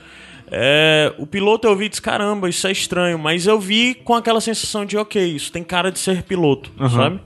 [0.55, 4.13] É, o piloto eu vi e disse, caramba, isso é estranho, mas eu vi com
[4.13, 7.19] aquela sensação de, ok, isso tem cara de ser piloto, sabe?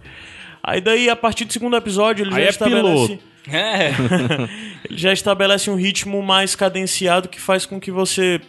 [0.63, 3.07] Aí daí, a partir do segundo episódio, ele Aí já é estabelece...
[3.07, 3.23] piloto.
[3.49, 3.91] É.
[4.89, 8.39] ele já estabelece um ritmo mais cadenciado que faz com que você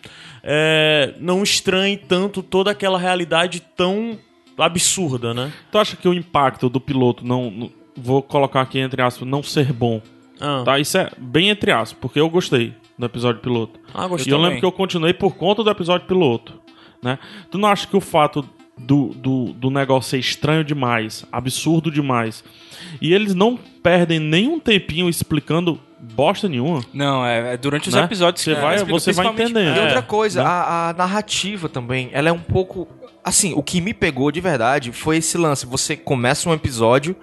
[0.43, 4.19] é, não estranhe tanto toda aquela realidade tão
[4.57, 5.53] absurda, né?
[5.71, 7.51] Tu acha que o impacto do piloto não.
[7.51, 10.01] não- vou colocar aqui entre aspas, não ser bom.
[10.41, 10.79] Ah, Tá?
[10.79, 13.79] Isso é bem entre aspas, porque eu gostei do episódio piloto.
[13.95, 14.33] ah E gostei.
[14.33, 16.55] eu lembro que eu continuei por conta do episódio piloto.
[17.03, 17.19] Né?
[17.51, 18.45] Tu não acha que o fato
[18.77, 22.43] do, do, do negócio ser estranho demais, absurdo demais,
[23.01, 25.81] e eles não perdem nenhum tempinho explicando
[26.15, 26.81] bosta nenhuma?
[26.93, 28.03] Não, é, é durante os Né?
[28.05, 29.77] episódios Você que vai- explica você vai entendendo.
[29.77, 30.49] E É, outra coisa, né?
[30.49, 32.89] a, a narrativa também, ela é um pouco.
[33.25, 35.67] Assim, o que me pegou de verdade foi esse lance.
[35.67, 37.15] Você começa um episódio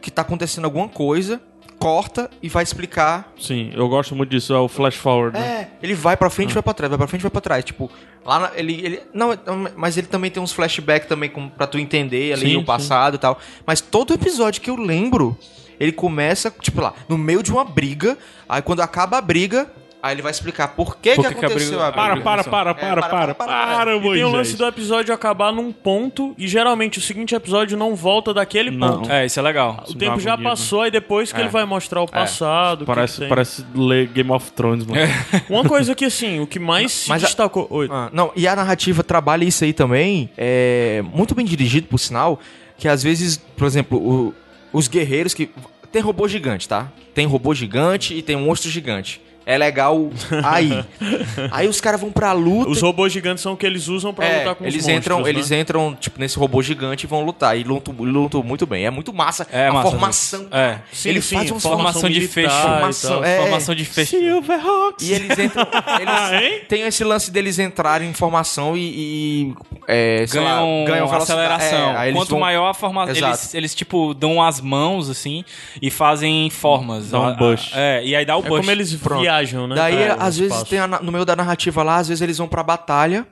[0.00, 1.40] que tá acontecendo alguma coisa,
[1.80, 3.32] corta e vai explicar.
[3.40, 5.36] Sim, eu gosto muito disso, é o flash forward.
[5.38, 5.46] né?
[5.46, 7.40] É, ele vai pra frente e vai pra trás, vai pra frente e vai pra
[7.40, 7.64] trás.
[7.64, 7.90] Tipo,
[8.24, 9.02] lá na- ele, ele.
[9.14, 9.30] Não,
[9.76, 13.14] mas ele também tem uns flashbacks também com, pra tu entender ali Sim, o passado
[13.14, 13.38] e tal.
[13.66, 15.36] Mas todo episódio que eu lembro,
[15.80, 18.16] ele começa, tipo lá, no meio de uma briga.
[18.48, 21.44] Aí quando acaba a briga, aí ele vai explicar por que, Por que, que que
[21.44, 22.20] a aconteceu briga- a briga.
[22.22, 25.72] Para, para, para, É, para, para, para, E tem o lance do episódio acabar num
[25.72, 28.98] ponto e geralmente o seguinte episódio não volta daquele Não.
[28.98, 29.10] ponto.
[29.12, 29.84] É, isso é legal.
[29.88, 31.42] O tempo já agonia, passou e depois que É.
[31.42, 32.76] ele vai mostrar o passado.
[32.82, 33.28] o que Parece, que tem.
[33.28, 35.00] parece ler Game of Thrones, mano.
[35.48, 37.66] Uma coisa que, assim, o que mais se Mas a- destacou...
[37.70, 37.88] Oi.
[37.90, 42.38] Ah, não, e a narrativa trabalha isso aí também, é muito bem dirigido, por sinal,
[42.78, 44.34] que às vezes, por exemplo, o-
[44.72, 45.50] os guerreiros que.
[45.92, 46.88] Tem robô gigante, tá?
[47.12, 49.20] Tem robô gigante e tem um monstro gigante.
[49.46, 50.10] É legal
[50.44, 50.84] aí.
[51.50, 52.70] aí os caras vão pra luta.
[52.70, 54.96] Os robôs gigantes são o que eles usam pra É, lutar com eles os monstros,
[54.98, 55.28] entram, né?
[55.30, 58.84] eles entram tipo nesse robô gigante e vão lutar e lutam, lutam muito bem.
[58.86, 60.46] É muito massa É a massa, formação.
[60.52, 60.78] É.
[60.92, 62.54] Sim, ele sim, faz uma Formação de fecho.
[62.54, 63.38] Formação, é.
[63.38, 64.10] Formação de fecho.
[64.10, 65.08] Silverhawks.
[65.08, 65.66] E eles entram.
[66.00, 66.60] Eles Hein?
[66.68, 68.80] tem esse lance deles entrarem em formação e.
[68.80, 69.54] e,
[69.88, 71.98] é, sei lá, ganham, ganham aceleração.
[72.00, 75.44] É, Quanto vão- maior a formação, eles, eles tipo dão as mãos assim
[75.80, 77.10] e fazem formas.
[77.10, 77.70] Dá um A- a- bush.
[77.74, 78.58] É, e aí dá o É bush.
[78.60, 79.24] como eles Pronto.
[79.30, 79.74] Viajam, né?
[79.76, 82.48] Daí, pra- às vezes, tem a no meio da narrativa lá, às vezes eles vão
[82.48, 83.26] pra batalha,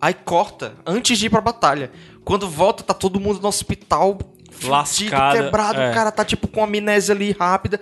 [0.00, 1.90] aí corta, antes de ir pra batalha.
[2.24, 4.18] Quando volta, tá todo mundo no hospital,
[4.62, 5.90] Lascada, quebrado, é.
[5.90, 7.80] o cara tá tipo com amnésia ali rápida.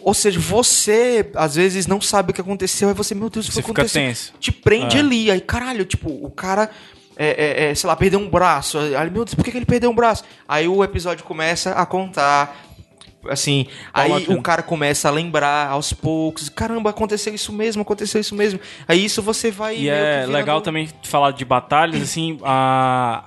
[0.00, 3.48] Ou seja, você, às vezes, não sabe o que aconteceu, aí você, meu Deus, o
[3.48, 4.00] que Você aconteceu?
[4.02, 4.32] tenso.
[4.38, 5.00] Te prende É.
[5.00, 6.70] ali, aí caralho, tipo, o cara,
[7.16, 8.78] é, é, é, sei lá, perdeu um braço.
[8.78, 10.22] Aí, meu Deus, por que, que ele perdeu um braço?
[10.46, 12.56] Aí o episódio começa a contar.
[13.28, 14.38] Assim, aí bacana.
[14.38, 18.60] o cara começa a lembrar aos poucos, caramba, aconteceu isso mesmo, aconteceu isso mesmo.
[18.86, 19.76] Aí isso você vai.
[19.76, 23.24] E é legal também falar de batalhas, assim, a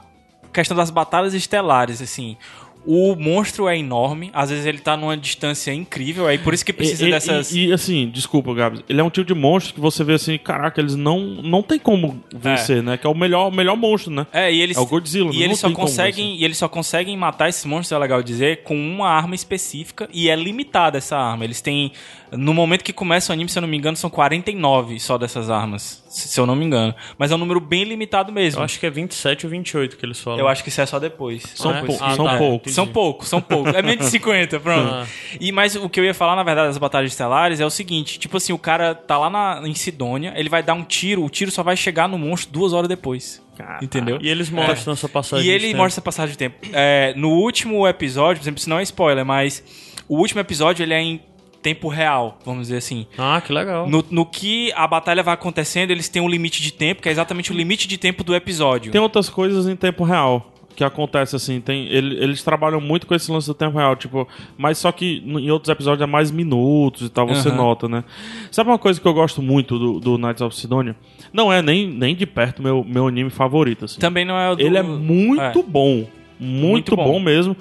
[0.53, 2.37] questão das batalhas estelares, assim.
[2.85, 6.73] O monstro é enorme, às vezes ele tá numa distância incrível, aí por isso que
[6.73, 7.51] precisa e, e- dessas.
[7.51, 8.83] E, e, assim, desculpa, Gabs.
[8.89, 11.77] Ele é um tipo de monstro que você vê assim, caraca, eles não, não tem
[11.77, 12.97] como vencer, né?
[12.97, 14.25] Que é o melhor, o melhor monstro, né?
[14.33, 17.15] É, e eles, É o Godzilla, e não eles só conseguem E eles só conseguem
[17.15, 21.43] matar esses monstros, é legal dizer, com uma arma específica e é limitada essa arma.
[21.43, 21.91] Eles têm.
[22.31, 25.49] No momento que começa o anime, se eu não me engano, são 49 só dessas
[25.49, 26.03] armas.
[26.09, 26.93] Se eu não me engano.
[27.17, 28.59] Mas é um número bem limitado mesmo.
[28.61, 30.39] Eu acho que é 27 ou 28 que eles falam.
[30.39, 31.43] Eu acho que isso é só depois.
[31.55, 32.37] São, Ah, pou- ah, são tá.
[32.37, 32.73] poucos.
[32.73, 33.73] São poucos, são poucos.
[33.73, 34.93] É menos de 50, pronto.
[34.93, 35.05] Ah.
[35.39, 38.19] E mas o que eu ia falar, na verdade, das batalhas estelares é o seguinte:
[38.19, 41.29] tipo assim, o cara tá lá na, em Sidônia, ele vai dar um tiro, o
[41.29, 43.41] tiro só vai chegar no monstro duas horas depois.
[43.81, 44.17] Entendeu?
[44.21, 45.45] E eles mostram essa passagem.
[45.45, 45.77] E ele de tempo.
[45.77, 46.57] mostra essa passagem de tempo.
[46.73, 49.63] É, no último episódio, por exemplo, isso não é spoiler, mas
[50.07, 51.21] o último episódio ele é em
[51.61, 53.05] tempo real, vamos dizer assim.
[53.17, 53.87] Ah, que legal.
[53.89, 57.11] No, no que a batalha vai acontecendo, eles têm um limite de tempo, que é
[57.11, 58.91] exatamente o limite de tempo do episódio.
[58.91, 60.47] Tem outras coisas em tempo real.
[60.73, 64.25] que acontece assim, tem, ele- eles trabalham muito com esse lance do tempo real, tipo,
[64.57, 67.57] mas só que em outros episódios é mais minutos e tal, você Aham.
[67.57, 68.05] nota, né?
[68.49, 70.95] Sabe uma coisa que eu gosto muito do, do Knights of Sidonia?
[71.33, 73.99] Não é nem, nem de perto meu, meu anime favorito, assim.
[73.99, 74.61] Também não é o do...
[74.61, 75.63] Ele é muito É.
[75.63, 76.05] bom.
[76.39, 77.03] Muito, Muito bom.
[77.03, 77.19] bom.
[77.19, 77.55] mesmo.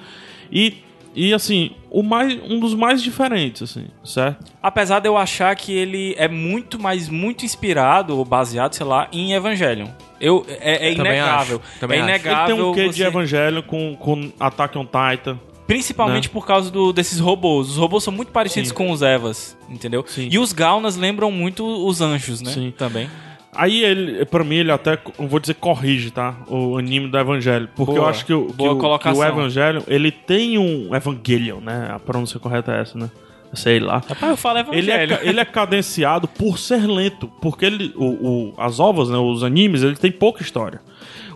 [0.50, 0.74] E,
[1.14, 4.44] e assim, o mais, um dos mais diferentes, assim, certo?
[4.62, 9.08] Apesar de eu achar que ele é muito, mas muito inspirado ou baseado, sei lá,
[9.12, 9.88] em Evangelion.
[10.20, 11.60] Eu, é, é Também inegável.
[11.64, 12.10] acho, também é acho.
[12.10, 12.56] Ele inegável.
[12.56, 15.38] tem um quê de você- Evangelho com, com Attack on Titan.
[15.66, 16.32] Principalmente né?
[16.32, 17.70] por causa do- desses robôs.
[17.70, 18.74] Os robôs são muito parecidos Sim.
[18.74, 20.04] com os Evas, entendeu?
[20.06, 20.28] Sim.
[20.30, 22.50] E os Gaunas lembram muito os anjos, né?
[22.52, 22.72] Sim.
[22.76, 23.08] Também.
[23.54, 26.36] Aí ele, pra mim, ele até, eu vou dizer, corrige, tá?
[26.46, 27.68] O anime do Evangelho.
[27.74, 28.08] Porque eu Boa.
[28.10, 31.88] acho que, o, que, o, que o Evangelho, ele tem um Evangelion, né?
[31.92, 33.10] A pronúncia correta é essa, né?
[33.52, 33.94] Sei lá.
[34.08, 35.28] Rapaz, eu falo Ele é, Evangelho.
[35.28, 39.82] ele é cadenciado por ser lento, porque ele, o, o- as ovas, né, os animes,
[39.82, 40.80] ele tem pouca história.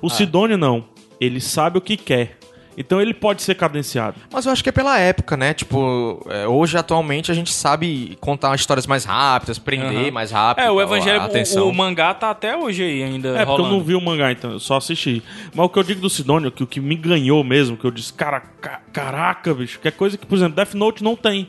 [0.01, 0.85] O Sidônio não,
[1.21, 2.39] ele sabe o que quer.
[2.77, 4.17] Então ele pode ser cadenciado.
[4.33, 5.55] Mas eu acho que é pela época, né?
[5.55, 10.11] Tipo, é, hoje, atualmente, a gente sabe contar histórias mais rápidas, prender Aham.
[10.11, 10.65] mais rápido.
[10.65, 13.57] É, o Evangelho, a o- o, mangá tá até hoje aí ainda É, porque eu
[13.57, 13.75] rolando.
[13.77, 15.23] não vi o mangá, então, eu só assisti.
[15.55, 17.91] Mas o que eu digo do Sidônio, que o que me ganhou mesmo, que eu
[17.93, 21.49] disse, cara, ca- caraca, bicho, que é coisa que, por exemplo, Death Note não tem.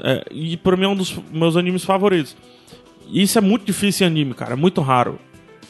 [0.00, 2.34] É, e pra mim é um dos meus animes favoritos.
[3.08, 5.18] E isso é muito difícil em anime, cara, é muito raro.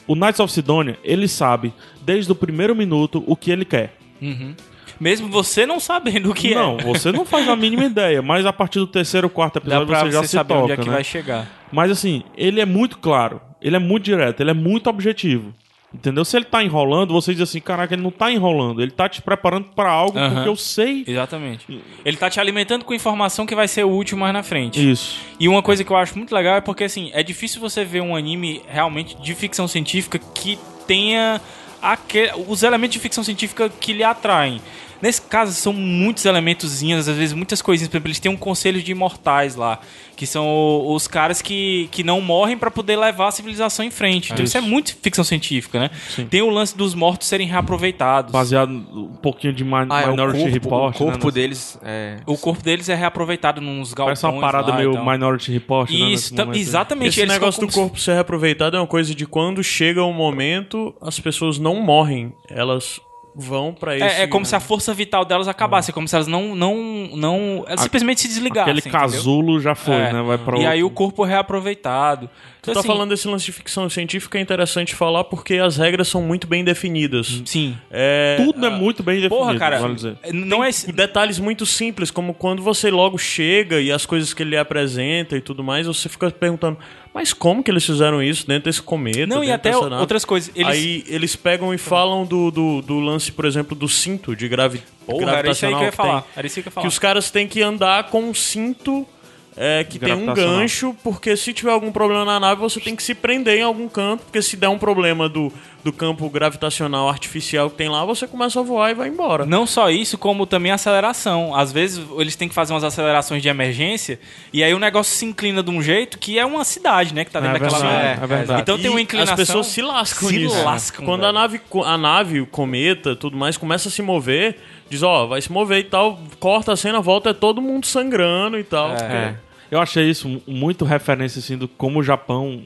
[0.07, 1.73] O Knights of Sidonia, ele sabe,
[2.03, 3.97] desde o primeiro minuto, o que ele quer.
[4.23, 4.55] Uhum.
[5.01, 6.85] Mesmo você não sabendo o que não, é.
[6.85, 9.99] você não faz a mínima ideia, mas a partir do terceiro, quarto Dá episódio pra
[9.99, 10.95] você você, já se saber toca, onde é que né?
[10.95, 11.49] vai chegar.
[11.73, 15.53] Mas assim, ele é muito claro, ele é muito direto, ele é muito objetivo.
[15.95, 16.25] Entendeu?
[16.25, 19.21] Se ele tá enrolando, você diz assim, caraca, ele não tá enrolando, ele tá te
[19.21, 20.35] preparando pra algo Aham.
[20.37, 21.67] porque eu sei Exatamente.
[22.03, 24.91] Ele tá te alimentando com informação que vai ser útil mais na frente.
[24.91, 25.19] isso.
[25.39, 28.01] E uma coisa que eu acho muito legal é porque, assim, é difícil você ver
[28.01, 31.41] um anime realmente de ficção científica que tenha
[31.83, 34.63] aque- os elementos de ficção científica que lhe atraem.
[35.03, 37.89] Nesse caso, são muitos elementozinhos, às vezes muitas coisinhas.
[37.89, 39.81] Por exemplo, eles têm um conselho de imortais lá,
[40.17, 44.33] que são os caras que, que não morrem pra poder levar a civilização em frente.
[44.33, 45.91] Então, isso é muito ficção científica, né?
[46.09, 46.27] Sim.
[46.27, 48.31] Tem o lance dos mortos serem reaproveitados.
[48.31, 50.95] Baseado um pouquinho de Ah, é, o Minority corpo, Report.
[50.95, 51.33] o corpo né?
[51.33, 52.19] deles é...
[52.25, 55.05] O corpo deles é reaproveitado nos galpões Parece uma parada lá meio tal.
[55.05, 55.97] Minority Report, né?
[55.97, 56.57] Isso, momento.
[56.57, 57.09] exatamente.
[57.09, 60.13] Esse eles negócio do como corpo ser reaproveitado é uma coisa de quando chega o
[60.13, 62.33] momento, as pessoas não morrem.
[62.49, 63.01] Elas
[63.35, 64.05] vão pra esse...
[64.05, 66.55] É, é como se a força vital delas acabasse, é como se elas não.
[66.55, 66.77] não,
[67.15, 68.63] não elas simplesmente se desligassem.
[68.63, 69.01] Aquele entendeu?
[69.01, 70.13] casulo já foi, É.
[70.13, 70.23] né?
[70.23, 70.97] Vai pra E aí o outro.
[70.97, 72.29] corpo é reaproveitado.
[72.61, 75.77] Tu Então, tá assim, falando desse lance de ficção científica, é interessante falar porque as
[75.79, 77.43] regras são muito bem definidas.
[77.45, 77.77] Sim.
[77.91, 79.81] É, Tudo é muito bem definido, Porra, cara.
[79.81, 80.17] vale dizer.
[80.33, 80.71] Não é.
[80.95, 85.41] detalhes muito simples, como quando você logo chega e as coisas que ele apresenta e
[85.41, 86.79] tudo mais, você fica perguntando,
[87.15, 89.27] mas como que eles fizeram isso dentro desse cometa?
[89.27, 90.51] Não, e até dessa nave?" outras coisas.
[90.55, 90.69] Eles.
[90.69, 94.83] Aí eles pegam e falam do, do, do lance, por exemplo, do cinto de gravi
[95.07, 96.23] Porra, era isso aí que eu ia gravitacional falar.
[96.23, 96.33] tem.
[96.33, 96.87] Que eu ia Que falar.
[96.87, 99.07] os caras têm que andar com um cinto
[99.57, 103.03] é, que tem um gancho, porque se tiver algum problema na nave, você tem que
[103.03, 105.53] se prender em algum canto, porque se der um problema do,
[105.85, 109.45] do campo gravitacional artificial que tem lá, você começa a voar e vai embora.
[109.45, 111.55] Não só isso, como também a aceleração.
[111.55, 114.19] Às vezes eles têm que fazer umas acelerações de emergência
[114.53, 117.25] e aí o negócio se inclina de um jeito que é uma cidade, né?
[117.25, 118.25] Que tá dentro É daquela verdade, nave.
[118.25, 118.61] é verdade.
[118.63, 119.35] Então tem uma E inclinação.
[119.35, 120.63] As pessoas se lascam Se nisso.
[120.65, 121.39] lascam, Quando a velho.
[121.39, 124.57] nave, a nave, o cometa, tudo mais, começa a se mover,
[124.93, 128.59] diz, ó, vai se mover e tal, corta a cena, volta, é todo mundo sangrando
[128.59, 128.91] e tal.
[128.93, 129.35] É.
[129.71, 132.63] Eu achei isso mu- muito referência, assim, do como o Japão,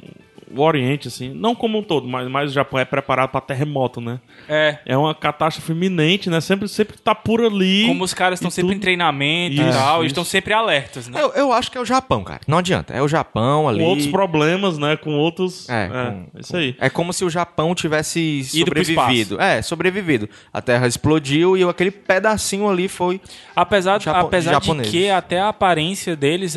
[0.55, 4.01] o Oriente, assim, não como um todo, mas, mas o Japão é preparado pra terremoto,
[4.01, 4.21] né?
[4.49, 4.79] É.
[4.87, 6.41] É uma catástrofe iminente, né?
[6.41, 7.85] Sempre, sempre tá por ali.
[7.87, 10.13] Como os caras estão e sempre tudo- em treinamento e Isso, tal, eles isso.
[10.13, 11.21] estão sempre alertas, né?
[11.21, 12.41] Eu, eu acho que é o Japão, cara.
[12.47, 12.93] Não adianta.
[12.95, 13.79] É o Japão ali.
[13.81, 14.97] Com outros problemas, né?
[14.97, 15.69] Com outros.
[15.69, 16.77] É, É, com- isso aí.
[16.81, 19.41] É como se o Japão tivesse sobrevivido.
[19.41, 20.29] É, sobrevivido.
[20.53, 23.21] A Terra explodiu e aquele pedacinho ali foi.
[23.55, 26.57] Apesar, Japo- apesar de que até a aparência deles,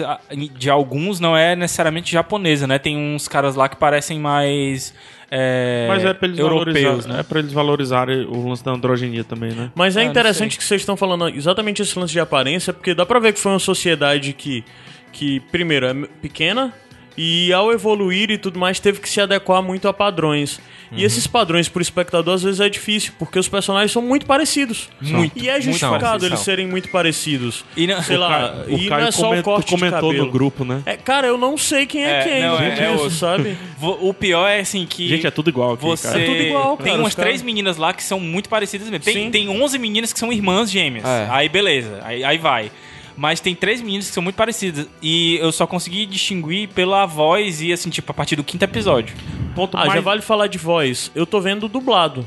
[0.57, 2.77] de alguns, não é necessariamente japonesa, né?
[2.77, 4.93] Tem uns caras lá que parecem mais
[5.31, 7.19] é, Mas é pra eles europeus, né?
[7.19, 9.71] é pra eles valorizarem o lance da androgenia também, né?
[9.75, 13.05] Mas é Ah, interessante que vocês estão falando exatamente esse lance de aparência, porque dá
[13.05, 14.63] pra ver que foi uma sociedade que,
[15.11, 16.73] que primeiro, é pequena
[17.21, 20.57] e ao evoluir e tudo mais teve que se adequar muito a padrões.
[20.89, 20.97] Uhum.
[20.97, 24.89] E esses padrões pro espectador às vezes é difícil, porque os personagens são muito parecidos.
[25.01, 27.63] Muito, E é justificado eles serem muito parecidos.
[27.75, 29.71] E não- Sei o lá, o e não Caio é só o comentou- corte de
[29.75, 30.25] comentou cabelo.
[30.25, 30.81] no grupo, né?
[30.85, 33.09] É, cara, eu não sei quem é, É, quem não, é- disso, é osso.
[33.19, 33.57] sabe?
[33.81, 35.07] O pior é assim que.
[35.09, 36.21] Gente, é tudo igual aqui, Você cara.
[36.21, 38.89] É tudo igual, tem cara, umas os caras- três meninas lá que são muito parecidas
[38.89, 39.03] mesmo.
[39.03, 39.29] Tem, Sim.
[39.31, 41.05] tem 11 meninas que são irmãs gêmeas.
[41.05, 41.27] É.
[41.29, 42.71] Aí beleza, aí, aí vai.
[43.19, 44.87] Mas tem três meninas que são muito parecidas.
[45.01, 49.13] E eu só consegui distinguir pela voz e assim, tipo, a partir do quinto episódio.
[49.53, 49.93] Ponto Ah, mais...
[49.93, 51.11] já vale falar de voz.
[51.13, 52.25] Eu tô vendo dublado.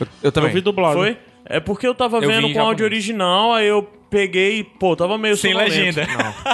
[0.00, 0.50] Eu, eu também.
[0.50, 0.96] Eu vi dublado.
[0.98, 1.16] Foi?
[1.44, 5.16] É porque eu tava Eu vendo com áudio original, aí eu peguei e, pô, tava
[5.16, 5.76] meio Sem sonolento.
[5.76, 6.06] legenda.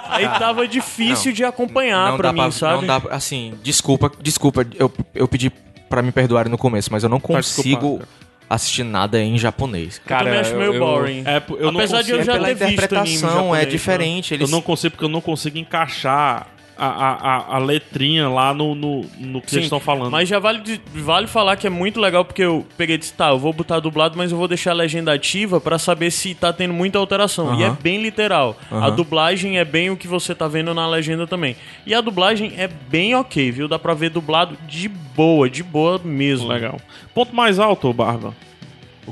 [0.09, 1.33] Aí tava difícil Não.
[1.37, 2.81] de acompanhar pra mim, pra- sabe?
[2.81, 5.51] Não dá, pra- assim, desculpa, desculpa, eu, eu pedi
[5.89, 8.01] pra me perdoarem no começo, mas eu não consigo
[8.49, 10.01] assistir nada em japonês.
[10.05, 11.23] eu também acho meio boring.
[11.27, 13.63] É, eu não Apesar de eu consigo- já é pela ter visto anime interpretação, japonês,
[13.63, 13.71] é né?
[13.71, 14.35] diferente.
[14.35, 14.49] Eles...
[14.49, 16.47] Eu não consigo porque eu não consigo encaixar
[16.79, 20.11] a, a, a, a letrinha lá no, no, no que Sim, eles estão falando.
[20.11, 23.31] Mas já vale, vale falar que é muito legal porque eu peguei e disse, tá,
[23.31, 26.53] eu vou botar dublado, mas eu vou deixar a legenda ativa pra saber se tá
[26.53, 27.59] tendo muita alteração.
[27.59, 28.57] E é bem literal.
[28.71, 28.95] A Aham.
[28.95, 31.57] dublagem é bem o que você tá vendo na legenda também.
[31.85, 33.67] E a dublagem é bem ok, viu?
[33.67, 36.49] Dá pra ver dublado de boa, de boa mesmo.
[36.49, 36.79] Legal.
[37.13, 38.35] Ponto mais alto, Barba.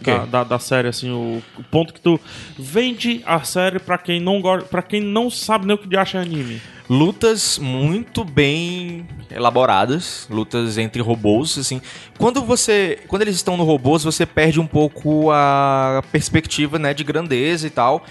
[0.00, 2.18] Da, da, da série, assim, o, o ponto que tu
[2.58, 5.96] vende a série pra quem não gosta, para quem não sabe nem o que de
[5.96, 6.60] acha anime.
[6.88, 11.80] lutas muito bem elaboradas, lutas entre robôs, assim.
[12.18, 17.02] Quando você, quando eles estão no robôs, você perde um pouco a perspectiva, né, de
[17.04, 18.04] grandeza e tal.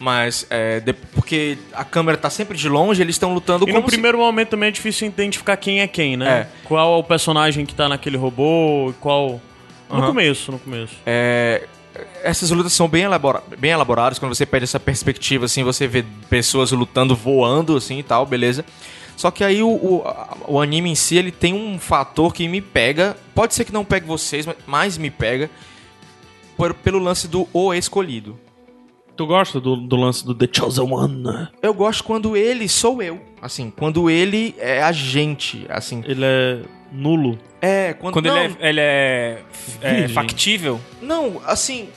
[0.00, 3.80] Mas é, de- porque a câmera tá sempre de longe, eles estão lutando E como
[3.80, 6.28] no primeiro momento também é difícil identificar quem é quem, né?
[6.42, 6.46] É.
[6.68, 9.40] Qual é o personagem que tá naquele robô, qual...
[9.90, 10.94] No começo, no começo.
[11.06, 11.66] É,
[12.22, 16.04] essas lutas são bem, elabora- bem elaboradas, quando você perde essa perspectiva, assim, você vê
[16.28, 18.64] pessoas lutando, voando, assim, e tal, beleza.
[19.16, 20.04] Só que aí o, o,
[20.46, 23.84] o anime em si, ele tem um fator que me pega, pode ser que não
[23.84, 25.50] pegue vocês, mas me pega,
[26.56, 28.38] por- pelo lance do O Escolhido.
[29.18, 31.48] Tu gosta do, do lance do The Chosen One?
[31.60, 36.04] Eu gosto quando ele sou eu, assim, quando ele é a gente, assim.
[36.06, 36.60] Ele é
[36.92, 37.36] nulo.
[37.60, 41.88] É, quando, Quando não, ele é, ele é, é factível, Não, assim.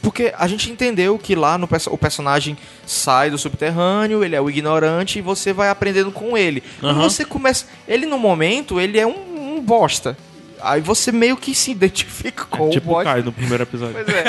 [0.00, 4.48] Porque a gente entendeu que lá no o personagem sai do subterrâneo, ele é o
[4.48, 6.62] ignorante e você vai aprendendo com ele.
[6.80, 7.02] Quando Aham.
[7.02, 7.66] você começa.
[7.86, 10.16] Ele no momento, ele é um, um bosta.
[10.62, 13.02] Aí você meio que se identifica com o tipo o.
[13.04, 13.94] Kai no primeiro episódio.
[13.94, 14.24] Pois é.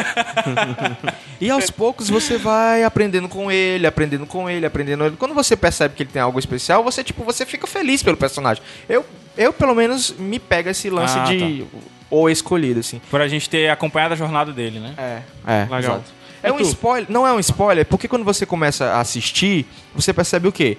[1.40, 5.16] e aos poucos você vai aprendendo com ele, aprendendo com ele, aprendendo com ele.
[5.18, 8.64] Quando você percebe que ele tem algo especial, você tipo, você fica feliz pelo personagem.
[8.88, 9.06] Eu,
[9.38, 11.66] eu pelo menos me pega esse lance Ah, de
[12.10, 13.02] o escolhido assim.
[13.10, 14.94] por a gente ter acompanhado a jornada dele, né?
[14.98, 15.80] É, é, Legal.
[15.80, 16.12] exato.
[16.44, 16.64] É E um tu?
[16.64, 20.78] spoiler, não é um spoiler, porque quando você começa a assistir, você percebe o quê?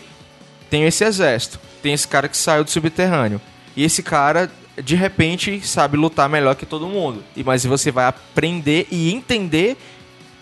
[0.68, 3.40] Tem esse exército, tem esse cara que saiu do subterrâneo.
[3.76, 7.22] E esse cara, de repente, sabe lutar melhor que todo mundo.
[7.36, 9.76] E Mas você vai aprender e entender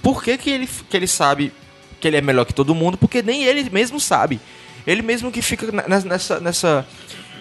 [0.03, 1.53] por que, que, ele, que ele sabe
[2.01, 4.41] que ele é melhor que todo mundo, porque nem ele mesmo sabe.
[4.87, 6.87] Ele mesmo que fica nessa, nessa,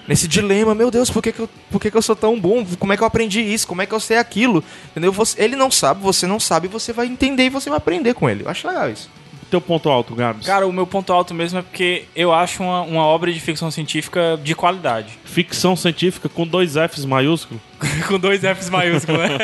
[0.07, 2.65] nesse dilema, meu Deus, por que, que, eu, por que, que eu sou tão bom?
[2.77, 3.65] Como é que eu aprendi isso?
[3.67, 4.61] Como é que eu sei aquilo?
[4.91, 5.13] Entendeu?
[5.13, 8.29] Você- ele não sabe, você não sabe, você vai entender e você vai aprender com
[8.29, 8.43] ele.
[8.43, 9.09] Eu acho legal isso.
[9.49, 10.45] Teu ponto alto, Gabs.
[10.45, 13.71] Cara, o meu ponto alto mesmo é porque eu acho uma, uma obra de ficção
[13.71, 15.17] científica de qualidade.
[15.25, 17.61] Ficção científica com dois Fs maiúsculos.
[18.07, 19.37] Com dois Fs maiúsculos, né?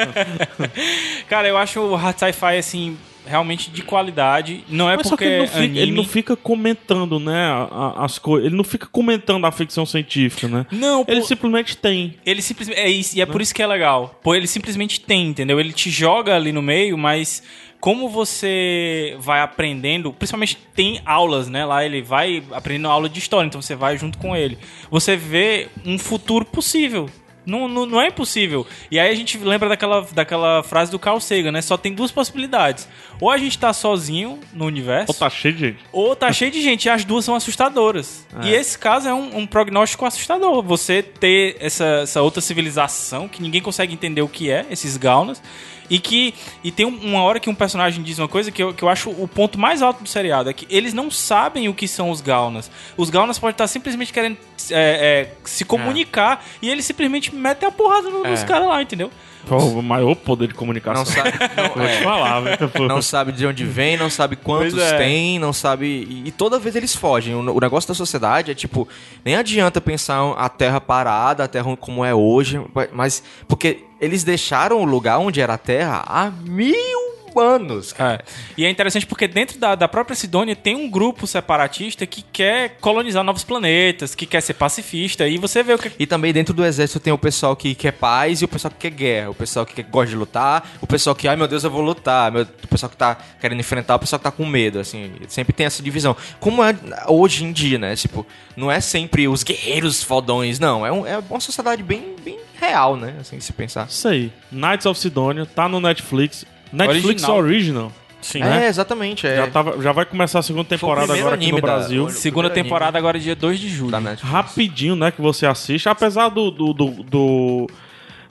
[1.28, 4.64] Cara, eu acho o hard sci-fi, assim, realmente de qualidade.
[4.70, 5.80] Não é Mas porque que ele não, fica, anime...
[5.80, 7.50] ele não fica comentando, né,
[7.98, 8.48] as coisas.
[8.48, 10.66] Ele não fica comentando a ficção científica, né?
[10.72, 12.16] Não, Ele pô, simplesmente tem.
[12.26, 12.80] ele simplesmente...
[12.80, 14.20] É isso, e é por isso que é legal.
[14.24, 15.60] Pô, ele simplesmente tem, entendeu?
[15.60, 17.44] Ele te joga ali no meio, mas...
[17.78, 21.64] Como você vai aprendendo, principalmente tem aulas, né?
[21.66, 24.58] Lá ele vai aprendendo aula de história, então você vai junto com ele.
[24.90, 27.08] Você vê um futuro possível.
[27.46, 28.66] Não, não, não é impossível.
[28.90, 31.62] E aí a gente lembra daquela, daquela frase do Carl Sagan, né?
[31.62, 32.88] Só tem duas possibilidades.
[33.22, 35.80] Ou a gente tá sozinho no universo, Pô, tá cheio de gente.
[35.92, 38.26] ou tá cheio de gente, e as duas são assustadoras.
[38.44, 40.62] E esse caso é um, um prognóstico assustador.
[40.64, 45.42] Você ter essa, essa outra civilização que ninguém consegue entender o que é, esses Gaunas.
[45.88, 46.34] E que.
[46.64, 48.90] E tem um- uma hora que um personagem diz uma coisa que eu, que eu
[48.90, 52.10] acho o ponto mais alto do seriado: é que eles não sabem o que são
[52.10, 52.72] os Gaunas.
[52.98, 54.36] Os Gaunas podem estar simplesmente querendo
[54.72, 58.46] é, é, se comunicar e eles simplesmente metem a porrada no- nos É.
[58.46, 59.12] caras lá, entendeu?
[59.48, 61.04] Pô, o maior poder de comunicação.
[61.04, 61.32] Não sabe,
[61.76, 62.42] não, é, falar,
[62.88, 64.98] não sabe de onde vem, não sabe quantos é.
[64.98, 65.86] tem, não sabe.
[65.86, 67.36] E, e toda vez eles fogem.
[67.36, 68.88] O, o negócio da sociedade é tipo,
[69.24, 72.60] nem adianta pensar a terra parada, a terra como é hoje,
[72.92, 73.22] mas.
[73.48, 77.94] Porque eles deixaram o lugar onde era a terra há mil anos.
[77.94, 78.06] cara.
[78.16, 78.20] É.
[78.58, 82.78] E é interessante porque dentro da, da própria Sidônia tem um grupo separatista que quer
[82.82, 85.92] colonizar novos planetas, que quer ser pacifista, e você vê o que.
[85.98, 88.90] E também dentro do exército tem o pessoal que quer paz e o pessoal que
[88.90, 89.30] quer guerra.
[89.30, 91.82] O pessoal que quer- gosta de lutar, o pessoal que, ai meu Deus, eu vou
[91.82, 92.32] lutar.
[92.32, 95.12] Meu- o pessoal que tá querendo enfrentar, o pessoal que tá com medo, assim.
[95.28, 96.16] Sempre tem essa divisão.
[96.40, 96.76] Como é
[97.08, 97.96] hoje em dia, né?
[97.96, 98.26] Tipo,
[98.56, 100.86] não é sempre os guerreiros fodões, não.
[100.86, 103.16] É, um- é uma sociedade bem, bem real, né?
[103.20, 103.88] Assim, se pensar.
[103.88, 104.32] Isso aí.
[104.52, 106.46] Knights of Sidonia tá no Netflix.
[106.76, 107.38] Netflix Original.
[107.38, 107.92] Original.
[108.22, 108.42] Sim.
[108.42, 109.28] É, exatamente.
[109.28, 109.36] É.
[109.36, 112.10] Já, tava, já vai começar a segunda temporada agora aqui no anime da- Brasil.
[112.10, 113.96] Segunda temporada agora dia 2 de julho.
[114.22, 115.88] Rapidinho, né, que você assiste.
[115.88, 116.50] Apesar do...
[116.52, 117.68] do, do, do-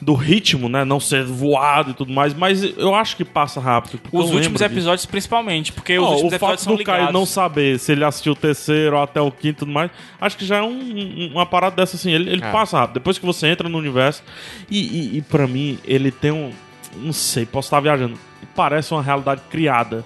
[0.03, 0.84] do ritmo, né?
[0.84, 3.99] Não ser voado e tudo mais, mas eu acho que passa rápido.
[4.12, 4.64] Os últimos lembro disso.
[4.64, 7.14] episódios, principalmente, porque os Ó, últimos o episódios fato são do Caio ligados.
[7.14, 9.90] não saber se ele assistiu o terceiro ou até o quinto e tudo mais,
[10.20, 12.11] acho que já é um- um- uma parada dessa assim.
[12.12, 12.51] Ele, ele É.
[12.53, 12.95] passa rápido.
[12.95, 14.22] Depois que você entra no universo.
[14.70, 14.78] E,
[15.14, 16.51] e, e pra mim, ele tem um.
[16.97, 18.18] Não sei, posso estar viajando.
[18.55, 20.05] Parece uma realidade criada.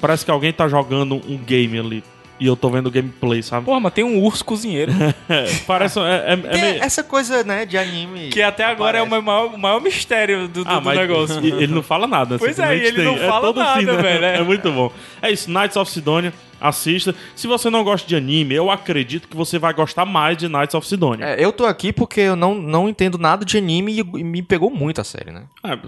[0.00, 2.04] Parece que alguém tá jogando um game ali.
[2.40, 3.64] E eu tô vendo o gameplay, sabe?
[3.64, 4.90] Porra, mas tem um urso cozinheiro.
[5.28, 6.00] É, parece.
[6.00, 8.28] É, é- é Tem meio- essa coisa, né, de anime.
[8.30, 9.24] que até agora é o Aparece.
[9.24, 11.38] maior, o maior mistério do, do- Ah, do mas negócio.
[11.38, 12.36] ele não fala nada.
[12.36, 13.28] Pois é, ele não tem.
[13.28, 14.02] fala nada, né?
[14.02, 14.36] velho, é.
[14.38, 14.92] É muito bom.
[15.22, 17.14] É isso, Knights of Sidonia, assista.
[17.36, 20.74] Se você não gosta de anime, eu acredito que você vai gostar mais de Knights
[20.74, 21.24] of Sidonia.
[21.24, 24.42] É, eu tô aqui porque eu não, não entendo nada de anime e, e me
[24.42, 25.44] pegou muito a série, né?
[25.62, 25.78] É,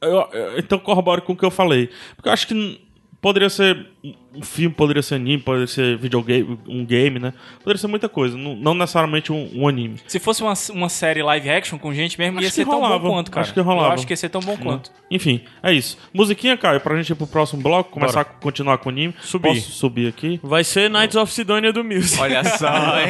[0.00, 1.90] eu- eu- então corrobore com o que eu falei.
[2.16, 2.80] Porque eu acho que
[3.20, 3.86] poderia ser
[4.32, 7.32] um filme, poderia ser anime, poderia ser videogame, um game, né?
[7.58, 9.96] Poderia ser muita coisa, não, não necessariamente um, um anime.
[10.06, 12.98] Se fosse uma, uma série live action com gente mesmo, Acho ia ser tão rolava.
[13.00, 13.42] bom quanto, cara.
[13.44, 13.88] Acho que rolava.
[13.88, 14.92] Eu acho que ia ser tão bom quanto.
[15.10, 15.98] Enfim, é isso.
[16.14, 19.12] Musiquinha, Caio, pra gente ir pro próximo bloco, começar a continuar com o anime.
[19.20, 19.48] Subir.
[19.48, 20.38] Posso subir aqui?
[20.40, 22.20] Vai ser Knights of Sidonia do Muse.
[22.20, 22.68] Olha só,
[23.00, 23.08] hein?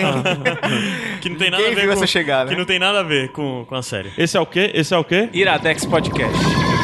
[1.20, 2.52] que não tem nada Ninguém a ver com essa chegar, né?
[2.52, 4.10] Que não tem nada a ver com, com a série.
[4.16, 4.70] Esse é o quê?
[4.72, 5.28] Esse é o quê?
[5.34, 6.77] Iradex Podcast.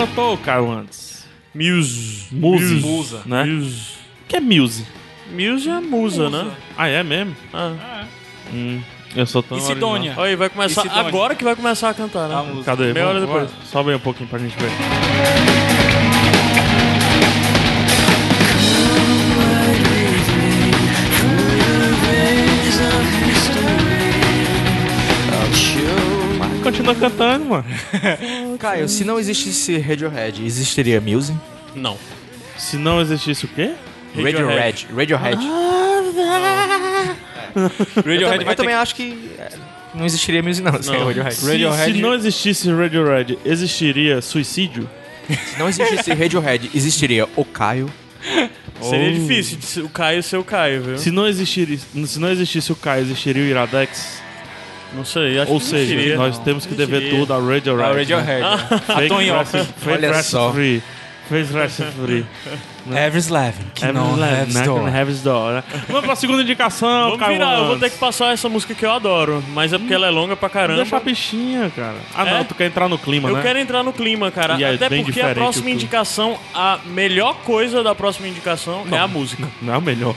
[0.00, 1.26] É cantor, Caio, antes?
[1.54, 2.28] Muse.
[2.32, 2.74] Muse.
[2.76, 3.20] Musa.
[3.26, 3.44] Né?
[3.44, 3.76] Muse.
[4.24, 4.86] O que é Muse?
[5.30, 6.50] Muse é musa, né?
[6.76, 7.36] Ah, é mesmo?
[7.52, 8.04] Ah.
[8.52, 8.80] Hum,
[9.14, 10.14] eu sou tão E Sidônia?
[10.16, 10.80] Olha aí, vai começar.
[10.82, 11.02] Sidonia?
[11.06, 12.34] Agora que vai começar a cantar, né?
[12.34, 12.64] A música.
[12.64, 12.92] Cadê?
[12.94, 13.50] Meia hora depois.
[13.50, 14.70] vamos- Sobe aí um pouquinho pra gente ver.
[26.62, 27.64] Continua cantando, mano.
[28.60, 31.34] Caio, se não existisse Radiohead, existiria Muse?
[31.74, 31.96] Não.
[32.58, 33.72] Se não existisse o quê?
[34.14, 34.86] Radiohead.
[34.94, 35.38] Radiohead.
[37.96, 39.48] Radiohead também, vai eu também acho que é,
[39.94, 41.06] não existiria Muse não, sem Não.
[41.06, 41.34] Radiohead.
[41.34, 44.88] Se, Radiohead- se não existisse Radiohead, existiria suicídio?
[45.28, 47.90] Se não existisse Radiohead, existiria o Caio.
[48.82, 49.12] Seria Oh.
[49.12, 50.98] difícil o Caio ser o Caio, viu?
[50.98, 54.22] Se não, existisse, se não existisse o Caio, existiria o Iradex?
[54.94, 56.16] Não sei, acho Ou que seja, existiria.
[56.16, 57.82] nós temos que dever tudo a Radiohead.
[58.12, 58.40] A né?
[58.40, 58.42] Radiohead.
[58.88, 59.68] A Fake Tony rest- Hawk.
[59.78, 60.52] fake só.
[60.52, 60.82] free.
[61.28, 62.26] Fake rest free.
[62.92, 63.64] Ever's Laughing.
[63.74, 64.66] Que Have não left, has not
[65.22, 65.52] door.
[65.52, 65.64] né?
[65.88, 68.84] Vamos pra segunda indicação, Vamos Caio virar, eu vou ter que passar essa música que
[68.84, 70.80] eu adoro, mas é porque ela é longa pra caramba.
[70.80, 71.96] Deixa a bichinha, cara.
[72.14, 72.34] Ah, É?
[72.34, 73.42] não, tu quer entrar no clima, Eu né?
[73.42, 74.56] quero entrar no clima, cara.
[74.58, 75.76] E é Até bem porque a diferente próxima clima.
[75.76, 79.48] indicação, a melhor coisa da próxima indicação é a música.
[79.62, 80.14] Não é o melhor.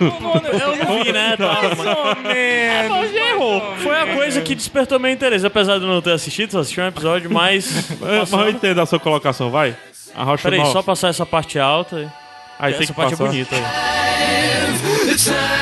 [0.00, 1.36] Eu não vi, né?
[1.36, 2.88] Tá, mas...
[2.88, 3.74] Mas errou.
[3.78, 5.46] Foi a coisa que despertou meu interesse.
[5.46, 7.90] Apesar de eu não ter assistido, só assisti um episódio, mas.
[8.02, 9.76] É, Mas eu entendo a sua colocação, vai.
[10.16, 12.12] Arrocha Peraí, só passar essa parte alta.
[12.58, 13.30] Aí tem essa que parte é passar.
[13.30, 13.54] bonita.
[13.54, 13.62] aí.
[15.06, 15.56] The time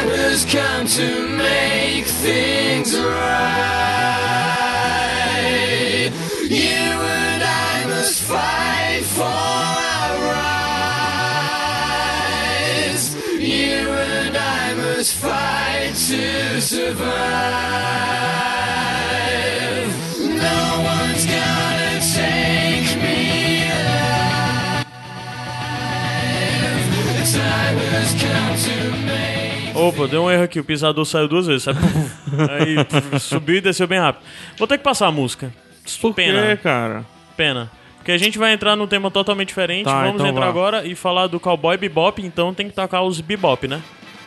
[29.75, 31.65] Opa, deu um erro aqui, o pisador saiu duas vezes.
[31.65, 31.79] sabe?
[32.59, 34.25] Aí puf, subiu e desceu bem rápido.
[34.57, 35.53] Vou ter que passar a música.
[36.01, 36.41] Por Pena.
[36.41, 37.05] quê, cara?
[37.37, 37.71] Pena.
[37.97, 39.85] Porque a gente vai entrar num tema totalmente diferente.
[39.87, 40.49] Tá, Vamos então entrar vá.
[40.51, 43.83] agora e falar do cowboy bebop, então tem que tocar os bebop, né?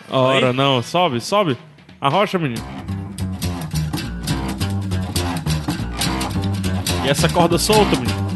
[0.10, 0.53] Ora, Aí?
[0.53, 0.82] não.
[0.82, 1.58] Sobe, sobe.
[2.01, 2.64] Arrocha, menino.
[7.05, 8.26] E essa corda solta, menino.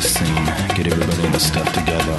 [0.00, 0.34] This scene.
[0.76, 2.16] Get everybody in the stuff together.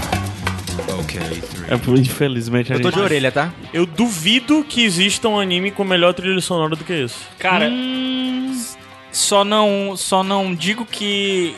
[1.02, 1.66] Okay, three.
[1.70, 2.98] É, infelizmente a Eu tô gente...
[2.98, 3.52] de orelha, tá?
[3.74, 7.16] Eu duvido que exista um anime com melhor trilha sonora do que esse.
[7.40, 8.56] Cara, Hum.
[9.12, 11.56] só não só não digo que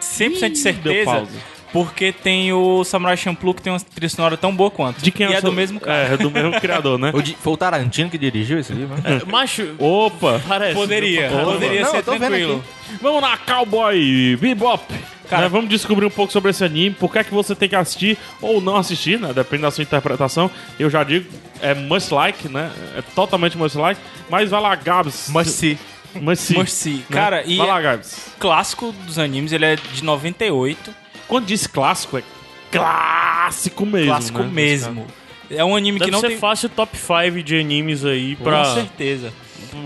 [0.00, 1.26] 100% de certeza,
[1.72, 5.02] porque tem o Samurai Champloo que tem uma trilha sonora tão boa quanto.
[5.02, 6.08] De quem e é o seu- do mesmo cara.
[6.08, 7.10] É, é do mesmo criador, né?
[7.14, 9.20] O di- Foi o Tarantino que dirigiu esse livro, né?
[9.26, 10.40] Macho, Opa!
[10.48, 10.74] parece.
[10.74, 11.40] Poderia, viu?
[11.44, 12.64] poderia Não, ser tranquilo.
[13.02, 14.82] Vamos lá, Cowboy Bebop!
[15.28, 17.68] Cara- Né, vamos descobrir um pouco sobre esse anime, por que é que você tem
[17.68, 19.32] que assistir ou não assistir, né?
[19.32, 20.50] Depende da sua interpretação.
[20.78, 21.28] Eu já digo,
[21.60, 22.70] é must like, né?
[22.96, 24.00] É totalmente must like.
[24.30, 25.28] Mas vai lá, Gabs.
[25.28, 25.78] Must see.
[26.14, 26.56] Must see.
[26.56, 26.96] Must see.
[26.96, 27.04] né?
[27.10, 28.32] Cara, e Vai lá, é Gabs.
[28.38, 30.94] clássico dos animes, ele é de 98.
[31.28, 32.22] Quando diz clássico, é
[32.70, 34.06] clássico mesmo.
[34.08, 34.50] clássico né?
[34.50, 35.06] mesmo.
[35.50, 36.38] É um anime Deve que não ser tem...
[36.38, 39.32] fácil top 5 de animes aí pra Com certeza.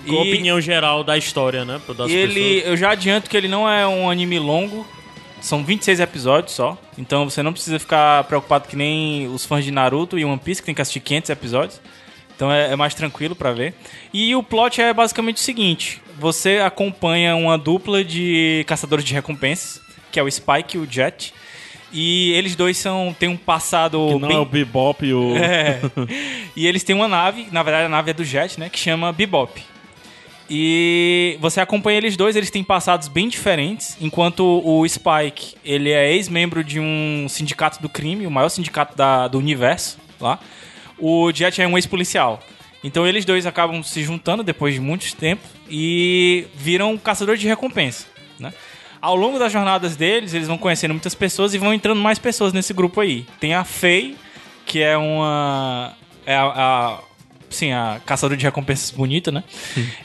[0.07, 1.80] com a opinião geral da história, né?
[1.97, 2.66] Das E ele, pessoas.
[2.70, 4.86] eu já adianto que ele não é um anime longo.
[5.43, 6.78] São 26 episódios só.
[6.97, 10.62] Então você não precisa ficar preocupado que nem os fãs de Naruto e One Piece,
[10.62, 11.80] que tem que assistir 500 episódios.
[12.34, 13.74] Então é, é mais tranquilo pra ver.
[14.14, 19.80] E o plot é basicamente o seguinte: você acompanha uma dupla de caçadores de recompensas,
[20.12, 21.34] que é o Spike e o Jet.
[21.93, 25.36] E eles dois são têm um passado Que não bem é o Bebop e o...
[25.36, 25.78] é.
[26.57, 28.70] E eles têm uma nave, na verdade a nave é do Jet, né?
[28.70, 29.62] Que chama Bebop.
[30.55, 33.96] E você acompanha eles dois, eles têm passados bem diferentes.
[33.98, 39.28] Enquanto o Spike, ele é ex-membro de um sindicato do crime, o maior sindicato da-
[39.28, 40.38] do universo lá.
[40.98, 42.38] O Jet é um ex-policial.
[42.84, 45.40] Então eles dois acabam se juntando depois de muito tempo
[45.70, 48.05] e viram caçadores de recompensa,
[48.38, 48.53] né?
[49.00, 52.53] Ao longo das jornadas deles, eles vão conhecendo muitas pessoas e vão entrando mais pessoas
[52.53, 53.24] nesse grupo aí.
[53.40, 54.16] Tem a Faye,
[54.66, 55.94] que é uma.
[56.26, 56.44] É a.
[56.44, 56.98] a
[57.53, 59.44] sim, a caçadora de recompensas bonita, né?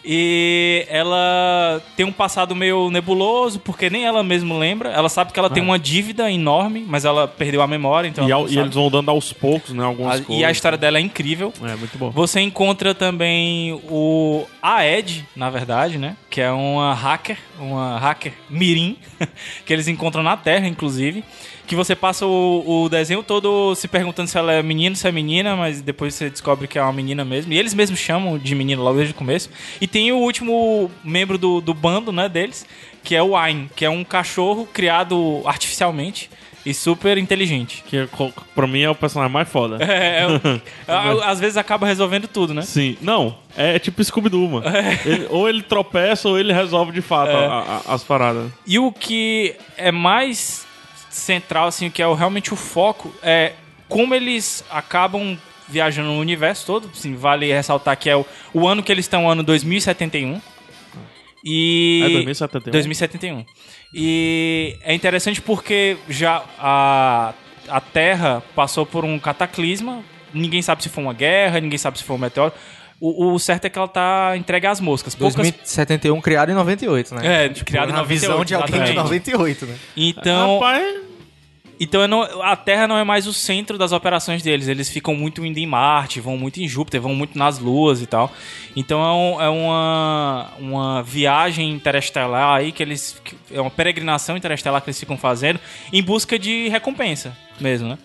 [0.05, 4.89] E ela tem um passado meio nebuloso, porque nem ela mesma lembra.
[4.89, 8.31] Ela sabe que ela tem uma dívida enorme, mas ela perdeu a memória, então E,
[8.31, 9.83] ao- e eles vão dando aos poucos, né?
[9.83, 10.41] Algumas A- coisas.
[10.41, 11.53] e a história dela é incrível.
[11.63, 12.09] É, muito bom.
[12.11, 16.15] Você encontra também o a Ed, na verdade, né?
[16.29, 18.97] Que é uma hacker, uma hacker mirim,
[19.65, 21.23] que eles encontram na Terra, inclusive.
[21.67, 25.11] Que você passa o, o desenho todo se perguntando se ela é menino, se é
[25.11, 27.51] menina, mas depois você descobre que é uma menina mesmo.
[27.51, 29.49] E eles mesmos chamam de menina logo desde o começo.
[29.81, 32.65] E tem o último membro do, do bando, né, deles,
[33.03, 36.29] que é o Ayn, que é um cachorro criado artificialmente
[36.65, 37.83] e super inteligente.
[37.87, 39.77] Que co- pra mim é o personagem mais foda.
[39.83, 40.25] É,
[40.87, 40.93] é
[41.25, 42.61] às vezes acaba resolvendo tudo, né?
[42.61, 42.97] Sim.
[43.01, 44.65] Não, é tipo Scooby-Doo, mano.
[45.05, 47.45] Ele- ou ele tropeça ou ele resolve de fato É.
[47.45, 48.51] a- a- as paradas.
[48.65, 50.65] E o que é mais
[51.09, 53.53] central, assim, que é o- realmente o foco, é
[53.87, 55.37] como eles acabam
[55.67, 56.89] viajando no universo todo.
[56.93, 60.41] Assim, vale ressaltar que é o, o ano que eles estão, o ano 2071.
[61.43, 62.01] E...
[62.05, 62.71] É 2071?
[62.71, 63.45] 2071.
[63.93, 67.33] E é interessante porque já a,
[67.69, 70.03] a Terra passou por um cataclisma.
[70.33, 72.53] Ninguém sabe se foi uma guerra, ninguém sabe se foi um meteoro.
[72.99, 75.13] O, o certo é que ela tá entregue às moscas.
[75.13, 77.45] Poucas 2071 criado em 98, né?
[77.45, 79.03] É, criado em na 98, visão de alguém de exatamente.
[79.03, 79.75] 98, né?
[79.95, 80.95] Então, Rapaz,
[81.79, 84.67] então não- a Terra não é mais o centro das operações deles.
[84.67, 88.07] Eles ficam muito indo em Marte, vão muito em Júpiter, vão muito nas luas e
[88.07, 88.31] tal.
[88.75, 93.21] Então é, um- é uma, uma viagem interestelar aí que eles.
[93.51, 95.59] É uma peregrinação interestelar que eles ficam fazendo
[95.93, 97.97] em busca de recompensa mesmo, né?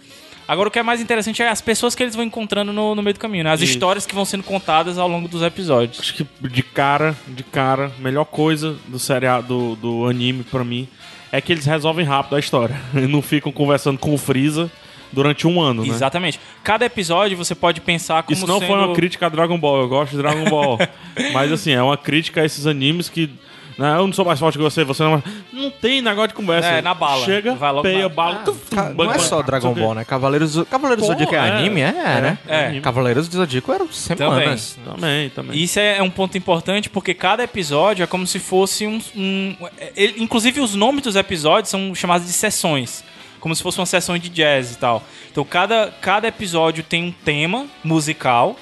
[0.52, 3.02] Agora o que é mais interessante é as pessoas que eles vão encontrando no, no
[3.02, 3.52] meio do caminho, né?
[3.52, 3.72] As Isso.
[3.72, 5.98] histórias que vão sendo contadas ao longo dos episódios.
[5.98, 10.86] acho que de cara, de cara, melhor coisa do seriado, do, do anime pra mim
[11.32, 12.78] é que eles resolvem rápido a história.
[12.94, 14.70] E não ficam conversando com o Freeza
[15.10, 15.88] durante um ano, né?
[15.88, 16.38] Exatamente.
[16.62, 18.66] Cada episódio você pode pensar como Isso não sendo...
[18.66, 20.78] foi uma crítica a Dragon Ball, eu gosto de Dragon Ball.
[21.32, 23.30] Mas assim, é uma crítica a esses animes que.
[23.78, 25.14] Né, eu não sou mais forte que você, você não.
[25.14, 26.68] é mais- Não tem negócio de conversa.
[26.68, 27.24] É, na bala.
[27.24, 28.34] Chega, Vai logo peia, na- bala.
[28.44, 30.04] tuf, Ca- tum, Não é só Dragon não Ball, né?
[30.04, 31.50] Cavaleiros do, Cavaleiros do Pô, Zodíaco é, é.
[31.50, 31.80] anime?
[31.80, 32.38] É, né?
[32.46, 32.80] É.
[32.80, 34.78] Cavaleiros do Zodíaco eram semanas.
[34.82, 34.90] quê.
[34.90, 35.58] Também, também.
[35.62, 39.00] Isso é um ponto importante porque cada episódio é como se fosse um.
[39.16, 39.56] um-
[39.96, 43.04] ele- inclusive, os nomes dos episódios são chamados de sessões.
[43.42, 45.02] Como se fosse uma sessão de jazz e tal.
[45.30, 48.56] Então cada, cada episódio tem um tema musical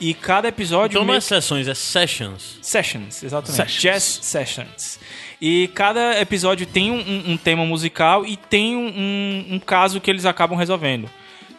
[0.00, 2.56] e cada episódio Então não é sessões, é sessions.
[2.62, 3.56] Sessions, exatamente.
[3.56, 3.82] Sessions.
[3.82, 5.00] Jazz Sessions.
[5.40, 10.08] E cada episódio tem um, um- um tema musical e tem um- um caso que
[10.08, 11.10] eles acabam resolvendo.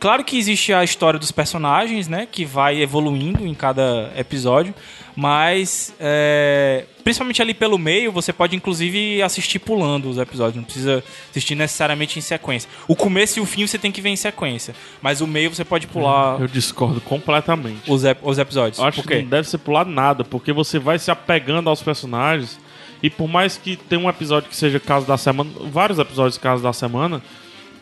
[0.04, 2.28] Claro que existe a história dos personagens, né?
[2.30, 4.76] Que vai evoluindo em cada episódio.
[5.16, 10.58] Mas, é, principalmente ali pelo meio, você pode inclusive assistir pulando os episódios.
[10.58, 12.70] Não precisa assistir necessariamente em sequência.
[12.86, 14.76] O começo e o fim você tem que ver em sequência.
[15.02, 17.90] Mas o meio você pode pular Eu discordo completamente.
[17.90, 18.80] os, ep- os episódios.
[18.80, 22.60] Eu acho que não deve ser pular nada, porque você vai se apegando aos personagens.
[23.02, 26.62] E por mais que tenha um episódio que seja caso da semana, vários episódios caso
[26.62, 27.22] da semana,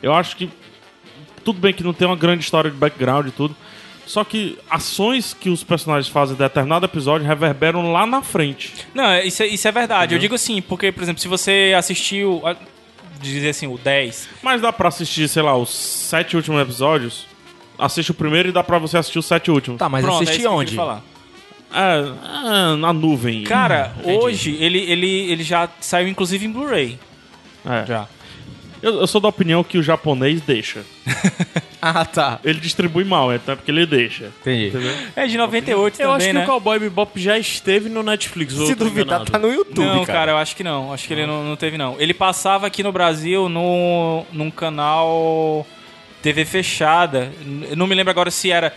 [0.03, 0.47] eu acho que
[1.43, 3.55] tudo bem que não tem uma grande história de background e tudo.
[4.05, 8.73] Só que ações que os personagens fazem em determinado episódio reverberam lá na frente.
[8.93, 10.15] Não, é- isso é, isso é verdade.
[10.15, 12.55] Eu digo assim, porque, por exemplo, se você assistiu, a-
[13.21, 17.27] dizer assim, o 10, Mas dá pra assistir, sei lá, os sete últimos episódios.
[17.77, 19.77] Assiste o primeiro e dá pra você assistir os sete últimos.
[19.79, 20.77] Tá, mas pronto, é assisti isso que eu onde?
[21.73, 23.43] É, é, na nuvem.
[23.43, 26.99] Cara, hoje ele, ele, ele já saiu inclusive em Blu-ray.
[27.65, 27.85] É.
[27.85, 28.07] Já.
[28.81, 30.83] Eu, eu sou da opinião que o japonês deixa.
[31.81, 32.39] Ah, tá.
[32.43, 34.31] Ele distribui mal, é até porque ele deixa.
[34.41, 34.67] Entendi.
[34.67, 34.95] Entendeu?
[35.15, 36.43] É de 98 Eu também, acho que né?
[36.43, 38.53] o Cowboy Bebop já esteve no Netflix.
[38.53, 40.19] Se eu duvidar, tá no YouTube, Não, cara.
[40.19, 40.31] cara.
[40.33, 40.93] eu acho que não.
[40.93, 41.95] Acho que ele não, não teve, não.
[41.99, 45.65] Ele passava aqui no Brasil no, num canal
[46.21, 47.31] TV fechada.
[47.69, 48.73] Eu não me lembro agora se era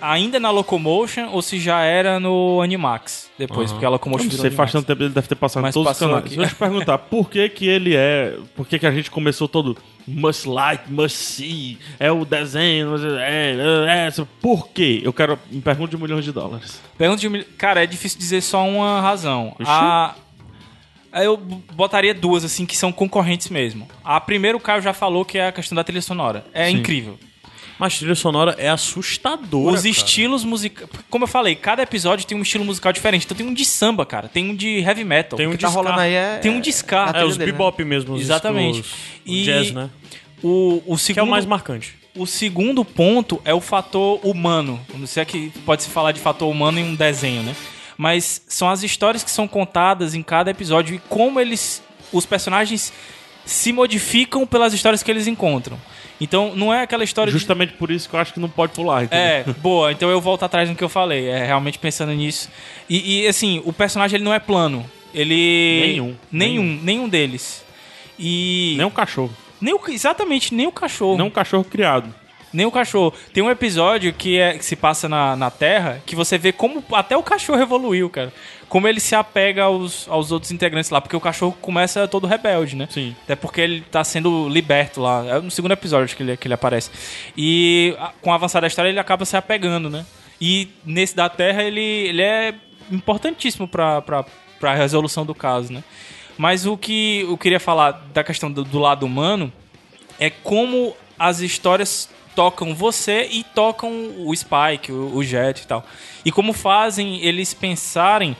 [0.00, 4.50] ainda na Locomotion ou se já era no Animax depois, porque a Locomotion não sei,
[4.50, 6.18] faz tanto tempo ele deve ter passado em Mas todos os canais.
[6.18, 6.36] aqui.
[6.36, 8.36] Deixa eu te perguntar, por que que ele é...
[8.54, 9.76] Por que que a gente começou todo...
[10.06, 13.54] Must like, must see, é o desenho, é,
[13.86, 15.00] é, é, por quê?
[15.04, 15.38] Eu quero...
[15.48, 16.82] Me pergunta de milhões de dólares.
[16.98, 19.54] Pergunta de Cara, é difícil dizer só uma razão.
[19.60, 19.70] Ixi.
[19.70, 20.14] A...
[21.12, 23.86] Eu botaria duas, assim, que são concorrentes mesmo.
[24.04, 26.44] A primeira, o Caio já falou, que é a questão da trilha sonora.
[26.54, 26.76] É Sim.
[26.78, 27.18] incrível.
[27.78, 29.74] Mas trilha sonora é assustadora.
[29.74, 29.88] Os cara.
[29.88, 30.88] estilos musicais.
[31.10, 33.24] Como eu falei, cada episódio tem um estilo musical diferente.
[33.24, 34.28] Então tem um de samba, cara.
[34.28, 35.36] Tem um de heavy metal.
[35.36, 35.80] Tem um O que de tá ska.
[35.80, 36.38] rolando aí é...
[36.38, 37.06] Tem um de ska.
[37.08, 37.58] É, trilha os dele, né?
[37.58, 38.14] bebop mesmo.
[38.14, 38.80] Os Exatamente.
[38.80, 38.94] os-
[39.26, 39.90] E- jazz, né?
[40.42, 41.94] O, o Que segundo, é o mais marcante.
[42.16, 44.80] o segundo ponto é o fator humano.
[44.94, 47.54] Não sei que pode se falar de fator humano em um desenho, né?
[48.02, 51.80] Mas são as histórias que são contadas em cada episódio e como eles,
[52.12, 52.92] os personagens
[53.44, 55.78] se modificam pelas histórias que eles encontram.
[56.20, 58.72] Então não é aquela história de Justamente por isso que eu acho que não pode
[58.72, 59.24] pular, entendeu?
[59.24, 59.92] É, boa.
[59.92, 61.28] Então eu volto atrás no que eu falei.
[61.28, 62.48] É realmente pensando nisso.
[62.90, 64.84] E, e, assim, o personagem ele não é plano.
[65.14, 65.80] Ele.
[65.86, 66.16] Nenhum.
[66.32, 66.80] Nenhum.
[66.82, 67.64] Nenhum deles.
[68.18, 68.74] E.
[68.78, 69.32] Nem um cachorro.
[69.60, 71.16] nem o- exatamente, nem o cachorro.
[71.18, 72.12] Nem um cachorro criado.
[72.52, 73.14] Nem o cachorro.
[73.32, 76.84] Tem um episódio que, é, que se passa na, na Terra que você vê como
[76.92, 78.32] até o cachorro evoluiu, cara.
[78.68, 81.00] Como ele se apega aos, aos outros integrantes lá.
[81.00, 82.88] Porque o cachorro começa todo rebelde, né?
[82.90, 83.14] Sim.
[83.24, 85.24] Até porque ele tá sendo liberto lá.
[85.26, 86.90] É no segundo episódio que ele, que ele aparece.
[87.36, 90.04] E com o avançar da história ele acaba se apegando, né?
[90.40, 92.54] E nesse da Terra ele, ele é
[92.90, 94.24] importantíssimo pra, pra,
[94.58, 95.82] pra resolução do caso, né?
[96.36, 99.52] Mas o que eu queria falar da questão do, do lado humano
[100.18, 105.84] é como as histórias tocam você e tocam o Spike, o, o Jet e tal.
[106.24, 108.36] E como fazem eles pensarem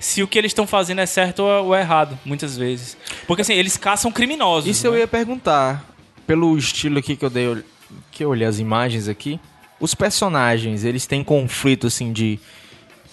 [0.00, 2.96] se o que eles estão fazendo é certo ou é errado, muitas vezes.
[3.26, 4.68] Porque assim, eles caçam criminosos.
[4.68, 4.98] Isso eu né?
[5.00, 5.84] ia perguntar.
[6.26, 7.64] Pelo estilo aqui que eu dei,
[8.10, 9.40] que eu olhei as imagens aqui,
[9.80, 12.38] os personagens, eles têm conflito assim de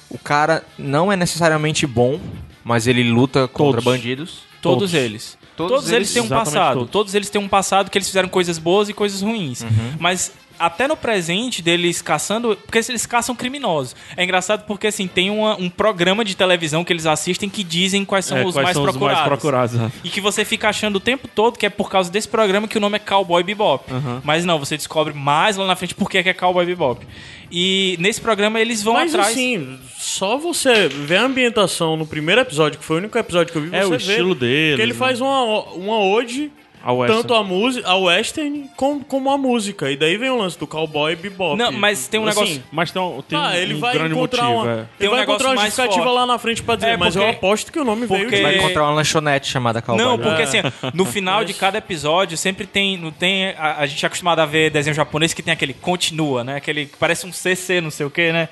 [0.09, 2.19] o cara não é necessariamente bom,
[2.63, 3.83] mas ele luta contra Todos.
[3.83, 4.39] bandidos.
[4.61, 4.93] Todos, Todos.
[4.93, 5.37] eles.
[5.57, 6.73] Todos Todos, eles eles, têm um passado.
[6.79, 6.91] todos.
[6.91, 7.15] Todos.
[7.15, 9.61] eles têm um passado que eles fizeram coisas boas e coisas ruins.
[9.61, 9.93] Uhum.
[9.99, 12.55] Mas até no presente deles caçando.
[12.55, 13.95] Porque eles caçam criminosos.
[14.15, 18.05] É engraçado porque assim, tem uma- um programa de televisão que eles assistem que dizem
[18.05, 19.19] quais são É, os quais mais são os procurados.
[19.19, 19.91] mais procurados.
[20.03, 22.77] E que você fica achando o tempo todo que é por causa desse programa que
[22.77, 23.91] o nome é Cowboy Bebop.
[23.91, 24.21] Uhum.
[24.23, 27.05] Mas não, você descobre mais lá na frente por que que é Cowboy Bebop.
[27.51, 29.31] E nesse programa eles vão Mas atrás.
[29.31, 29.79] assim,
[30.11, 33.63] só você ver a ambientação no primeiro episódio, que foi o único episódio que eu
[33.63, 34.97] vi, É, você o vê estilo dele, Que ele né?
[34.99, 36.51] faz uma, uma ode
[36.83, 37.21] A Western.
[37.21, 39.91] tanto a música, a western, como, como a música.
[39.91, 41.57] E daí vem o lance do cowboy bebop.
[41.57, 44.13] Não, mas tem um Assim, negócio- Mas tem um, tem Ah, ele um vai grande
[44.15, 44.63] encontrar motivo.
[44.63, 44.75] uma, é.
[44.79, 46.15] ele Tem um vai encontrar negócio uma mais justificativa forte.
[46.19, 48.41] lá na frente pra dizer, É, mas eu aposto que o nome veio porque- de
[48.41, 48.57] Vai É.
[48.57, 50.03] encontrar uma lanchonete chamada Cowboy.
[50.05, 50.29] Não, Bebop.
[50.35, 52.97] porque assim, no final de cada episódio sempre tem.
[52.97, 56.43] Não tem a, a gente é acostumado a ver desenho japonês que tem aquele continua,
[56.43, 56.55] né?
[56.55, 58.49] Aquele que parece um CC, não sei o que, né?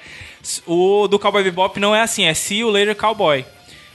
[0.66, 3.44] O do Cowboy Bebop não é assim, é See You Later Cowboy.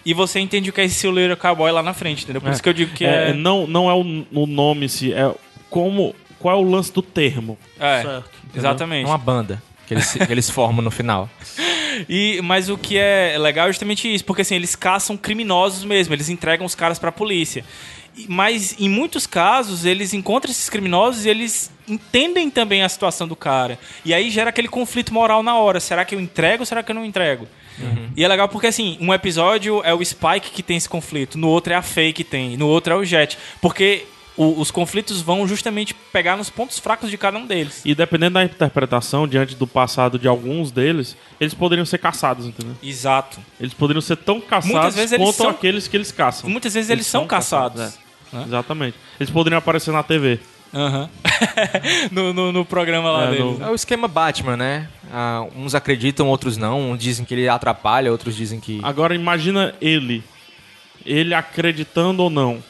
[0.05, 2.43] E você entende o que é esse Later Cowboy lá na frente, entendeu?
[2.43, 3.33] Por isso que eu digo que É, é.
[3.33, 5.33] não, não é o, o nome si, é
[5.71, 6.15] como.
[6.39, 7.57] Qual é o lance do termo?
[7.81, 8.31] é, Certo.
[8.55, 9.07] É exatamente.
[9.07, 11.29] uma banda que eles, que eles formam no final.
[12.09, 16.13] E, mas o que é legal é justamente isso, porque assim, eles caçam criminosos mesmo,
[16.13, 17.65] eles entregam os caras pra polícia.
[18.29, 23.37] Mas em muitos casos, eles encontram esses criminosos e eles entendem também a situação do
[23.37, 23.79] cara.
[24.05, 25.81] E aí gera aquele conflito moral na hora.
[25.81, 27.47] Será que eu entrego ou será que eu não entrego?
[28.17, 31.49] E é legal porque, assim, um episódio é o Spike que tem esse conflito, no
[31.49, 33.37] outro é a Faye que tem, no outro é o Jet.
[33.61, 34.05] Porque
[34.37, 37.83] o- os conflitos vão justamente pegar nos pontos fracos de cada um deles.
[37.85, 42.75] E dependendo da interpretação, diante do passado de alguns deles, eles poderiam ser caçados, entendeu?
[42.83, 43.39] Exato.
[43.61, 46.51] Eles poderiam ser tão caçados eles quanto são- aqueles que eles caçam.
[46.51, 47.81] Muitas vezes eles, são, caçados.
[47.81, 48.05] é.
[48.47, 48.97] Exatamente.
[49.21, 50.41] Eles poderiam aparecer na TV.
[50.75, 51.09] Aham.
[52.11, 53.59] no, no, no programa lá É, deles.
[53.59, 54.89] no- É o esquema Batman, né?
[55.13, 56.91] Ah, uns acreditam, outros não.
[56.91, 58.81] Uns dizem que ele atrapalha, outros dizem que.
[58.83, 60.23] Agora imagina ele.
[61.07, 62.63] Ele acreditando ou não.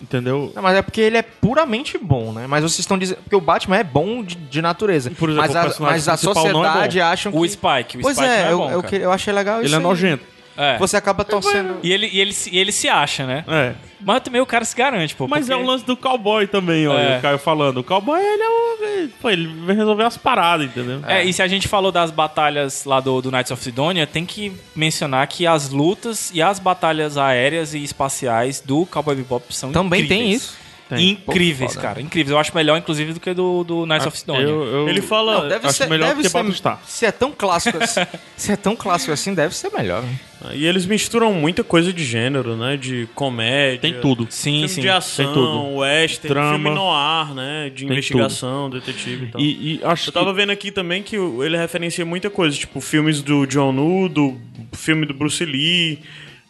[0.00, 0.50] Entendeu?
[0.56, 2.46] Não, mas é porque ele é puramente bom, né?
[2.46, 3.18] Mas vocês estão dizendo.
[3.18, 5.10] Porque o Batman é bom de, de natureza.
[5.10, 7.04] Por exemplo, mas a, mas a é sociedade bom.
[7.04, 7.36] acham que.
[7.38, 7.98] O Spike.
[7.98, 9.74] O Pois Spike é, é eu, bom, eu, eu achei legal Ele isso.
[9.74, 9.82] é aí.
[9.82, 10.24] nojento.
[10.60, 10.78] É.
[10.78, 11.78] Você acaba torcendo.
[11.82, 13.44] E ele, e, ele, se- e ele se acha, né?
[13.48, 13.72] É.
[14.02, 15.26] Mas também o cara se garante, pô.
[15.28, 17.00] Mas porque- é o lance do cowboy também, olha.
[17.02, 17.18] É.
[17.18, 17.78] O Caio falando.
[17.78, 19.08] O cowboy, ele é o.
[19.20, 21.00] Pô, ele vem resolver as paradas, entendeu?
[21.06, 24.24] É, e se a gente falou das batalhas lá do, do Knights of Sidonia, tem
[24.26, 29.72] que mencionar que as lutas e as batalhas aéreas e espaciais do Cowboy Bebop são
[29.72, 30.42] Também tem incríveis.
[30.42, 30.58] isso.
[30.96, 31.10] Tem.
[31.10, 31.82] Incríveis, foda.
[31.86, 32.00] cara.
[32.00, 32.30] Incríveis.
[32.32, 34.42] Eu acho melhor, inclusive, do que do, do Knights of Sidonia.
[34.42, 35.42] Eu, eu- Ele fala.
[35.42, 36.80] Não, deve acho ser melhor deve do que ser, Battlestar.
[36.86, 38.00] Se é tão clássico assim,
[38.36, 40.02] se é tão clássico assim, deve ser melhor.
[40.02, 40.18] né?
[40.54, 42.76] E eles misturam muita coisa de gênero, né?
[42.76, 43.78] De comédia.
[43.80, 44.26] Tem tudo.
[44.30, 44.80] Sim, Filme sim.
[44.80, 45.76] de ação, Tem tudo.
[45.76, 46.50] western, Drama.
[46.58, 47.70] filme noir, né?
[47.74, 49.40] De investigação, detetive e tal.
[49.40, 50.36] E, e acho Eu tava que.
[50.36, 54.36] vendo aqui também que ele referencia muita coisa, tipo filmes do John Woo, do
[54.72, 55.98] filme do Bruce Lee.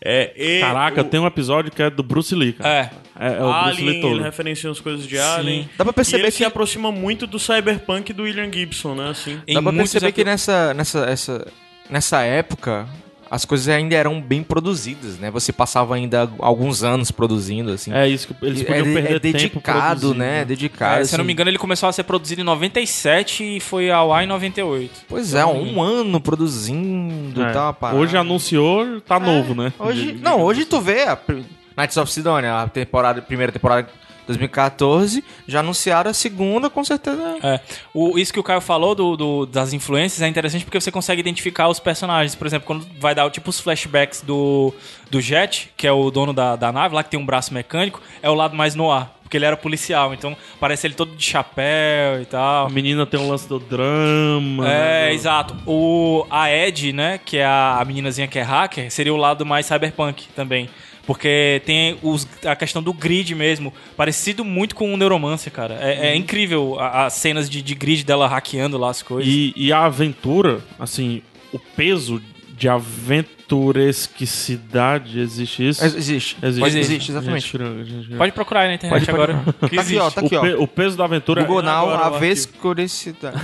[0.02, 2.70] É, e Caraca, o tem um episódio que é do Bruce Lee, cara.
[2.74, 2.90] É.
[3.20, 5.68] É, é o Alien, ele referencia as coisas de Alien.
[5.76, 9.10] Dá pra perceber e ele que- se aproxima muito do cyberpunk do William Gibson, né?
[9.10, 9.38] Assim.
[9.52, 11.46] Dá pra perceber que nessa, nessa, essa,
[11.90, 12.88] nessa época
[13.30, 15.30] as coisas ainda eram bem produzidas, né?
[15.30, 17.92] Você passava ainda alguns anos produzindo, assim.
[17.92, 20.44] É isso que eles é, podiam é perder tempo dedicado, produzindo, né?
[20.44, 21.00] Dedicado.
[21.00, 21.34] É, se eu não me assim.
[21.34, 25.02] engano, ele começou a ser produzido em 97 e foi ao ar em 98.
[25.08, 27.50] Pois é, um ano produzindo É.
[27.50, 27.72] e tal.
[27.74, 28.00] parada.
[28.00, 29.72] Hoje anunciou, tá novo, né?
[29.78, 31.16] Hoje, não, hoje tu vê a
[31.80, 33.88] Knights of Sidonia, a temporada, primeira temporada de
[34.26, 37.36] 2014, já anunciaram a segunda, com certeza.
[37.42, 37.60] É.
[37.92, 41.20] O, isso que o Caio falou do, do- das influências é interessante porque você consegue
[41.20, 42.34] identificar os personagens.
[42.36, 44.72] Por exemplo, quando vai dar tipo os flashbacks do,
[45.10, 48.00] do Jet, que é o dono da, da nave, lá que tem um braço mecânico,
[48.22, 49.16] é o lado mais no ar.
[49.22, 52.66] Porque ele era policial, então parece ele todo de chapéu e tal.
[52.66, 54.64] A menina tem um lance do drama.
[54.64, 55.56] né, É, do- exato.
[55.66, 59.46] O, a Ed, né, que é a, a meninazinha que é hacker, seria o lado
[59.46, 60.68] mais cyberpunk também.
[61.06, 65.74] Porque tem os, a questão do grid mesmo, parecido muito com o Neuromancer, cara.
[65.74, 66.04] É, Uhum.
[66.04, 69.32] é incrível as cenas de, de grid dela hackeando lá as coisas.
[69.32, 71.22] E, e a aventura, assim,
[71.52, 72.22] o peso
[72.56, 72.68] de
[73.50, 75.84] aventuresquicidade, existe isso?
[75.84, 76.36] Existe.
[76.42, 77.58] Existe, Pode- existe, exatamente.
[77.58, 78.16] Gente, gente.
[78.16, 79.34] Pode procurar aí na internet Pode agora.
[79.44, 79.98] que Tá aqui, existe.
[79.98, 80.42] ó, tá aqui, o, ó.
[80.42, 82.20] pe- o peso da aventura Google Now, agora o a arquivo.
[82.20, 83.40] vescuricidade.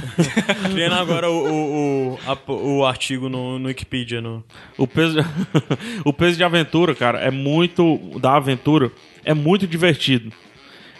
[0.72, 4.20] Criando agora o, o, o, a- o artigo no, no Wikipedia.
[4.20, 4.44] No...
[4.78, 5.18] O peso,
[6.04, 7.98] o peso de aventura, cara, é muito.
[8.20, 8.90] Da aventura,
[9.24, 10.32] é muito divertido.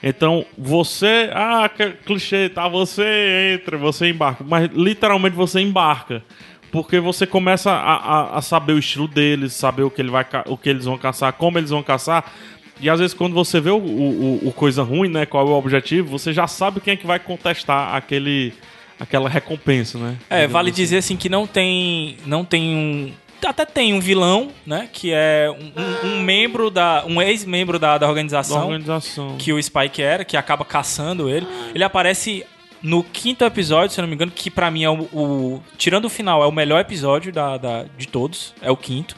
[0.03, 1.31] Então, você.
[1.33, 2.69] Ah, que clichê, tá?
[2.69, 4.45] Você entra, você embarca.
[4.47, 6.23] Mas literalmente você embarca.
[6.73, 10.27] Porque você começa a, a- a saber o estilo deles, saber o que, ele vai,
[10.47, 12.25] o que eles vão caçar, como eles vão caçar.
[12.81, 15.25] E às vezes quando você vê o, o- o coisa ruim, né?
[15.25, 18.53] Qual é o objetivo, você já sabe quem é que vai contestar aquele,
[19.01, 20.17] aquela recompensa, né?
[20.29, 20.77] É, vale assim.
[20.83, 22.17] dizer assim que não tem.
[22.27, 23.13] Não tem um.
[23.47, 24.89] Até tem um vilão, né?
[24.93, 27.05] Que é um, um- um membro da.
[27.07, 28.63] um ex-membro da, da Da organização.
[28.67, 29.37] organização.
[29.39, 31.47] que o Spike era, que acaba caçando ele.
[31.75, 32.45] Ele aparece
[32.87, 36.05] no quinto episódio, se eu não me engano, que pra mim é o, o- Tirando
[36.05, 38.55] o final, é o melhor episódio da, da- de todos.
[38.63, 39.17] É o quinto.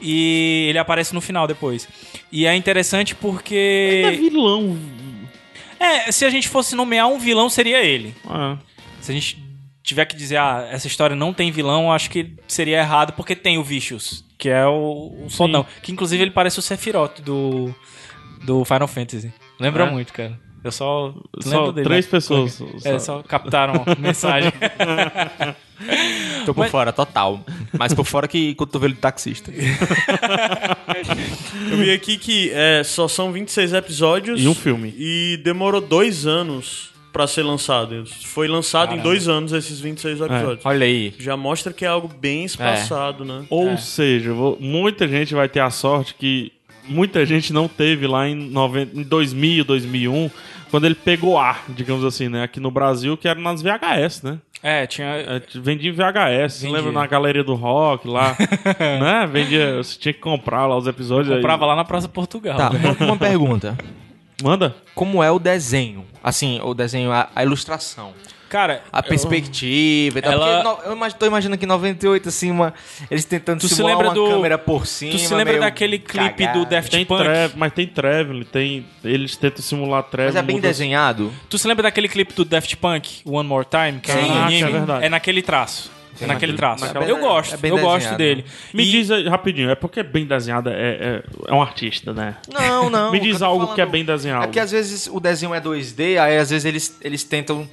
[0.00, 1.88] E ele aparece no final depois.
[2.30, 4.18] E é interessante É porque.
[4.20, 4.78] vilão.
[5.80, 8.14] É, se a gente fosse nomear um vilão, seria ele.
[8.28, 8.56] Ah.
[9.00, 9.42] Se a gente
[9.82, 13.56] tiver que dizer, ah, essa história não tem vilão, acho que seria errado, porque tem
[13.56, 15.64] o Vicious, que é o, o fodão.
[15.82, 17.74] Que inclusive ele parece o Sephiroth do,
[18.44, 19.32] do Final Fantasy.
[19.60, 19.90] Lembra É?
[19.90, 20.38] muito, cara.
[20.66, 21.86] Eu só Só dele.
[21.86, 22.10] três né?
[22.10, 22.62] pessoas.
[22.84, 24.52] É, só captaram a mensagem.
[26.44, 27.40] Tô por fora, total.
[27.78, 29.52] Mas por fora que cotovelo de taxista.
[31.70, 34.42] Eu vi aqui que é, só são 26 episódios.
[34.42, 34.94] E um filme.
[34.96, 38.04] E demorou dois anos pra ser lançado.
[38.24, 39.08] Foi lançado em Caramba.
[39.08, 40.64] dois anos esses 26 episódios.
[40.66, 41.14] Olha aí.
[41.18, 43.44] Já mostra que é algo bem espaçado, né?
[43.50, 46.52] Ou seja, vo- muita gente vai ter a sorte que
[46.88, 50.30] muita gente não teve lá em, 90, em 2000, 2001,
[50.76, 52.42] quando ele pegou ar, digamos assim, né?
[52.42, 54.38] Aqui no Brasil, que era nas VHS, né?
[54.62, 55.06] É, tinha.
[55.06, 56.76] É, vendia em VHS, você Vendia.
[56.78, 58.36] lembra na galeria do rock lá,
[58.78, 59.26] né?
[59.26, 61.30] Vendia, você tinha que comprar lá os episódios.
[61.30, 62.58] aí- Comprava lá na Praça Portugal.
[62.58, 63.76] Tá, uma, uma pergunta.
[64.42, 64.76] Manda.
[64.94, 66.04] Como é o desenho?
[66.22, 68.12] Assim, o desenho, a, a ilustração.
[68.48, 70.32] Cara, A perspectiva e tal.
[70.32, 72.72] Ela- no- eu imag- tô imaginando que em 98, assim, uma,
[73.10, 75.12] eles tentando Tu se simular lembra uma do- câmera por cima.
[75.12, 76.60] tu se lembra daquele clipe cagado.
[76.60, 77.22] do Daft Tem Punk?
[77.24, 78.86] Trev, mas tem Traveling, tem.
[79.04, 80.34] Eles tentam simular Traveling.
[80.34, 81.32] Mas é bem muda- desenhado?
[81.48, 84.00] Tu se lembra daquele clipe do Daft Punk, One More Time?
[84.00, 84.30] Que é Sim.
[84.30, 84.62] um anime?
[84.62, 85.08] Ah, é verdade.
[85.08, 85.96] naquele traço.
[86.18, 86.82] É naquele traço.
[87.06, 88.16] Eu gosto, é eu gosto desenhado.
[88.16, 88.44] dele.
[88.72, 92.36] Me E- diz aí, rapidinho, é porque bem desenhada é, é, é um artista, né?
[92.50, 93.12] Não, não.
[93.12, 94.44] Me diz eu algo falando- que é bem desenhado.
[94.44, 97.68] É que às vezes o desenho é 2D, aí às vezes eles, eles tentam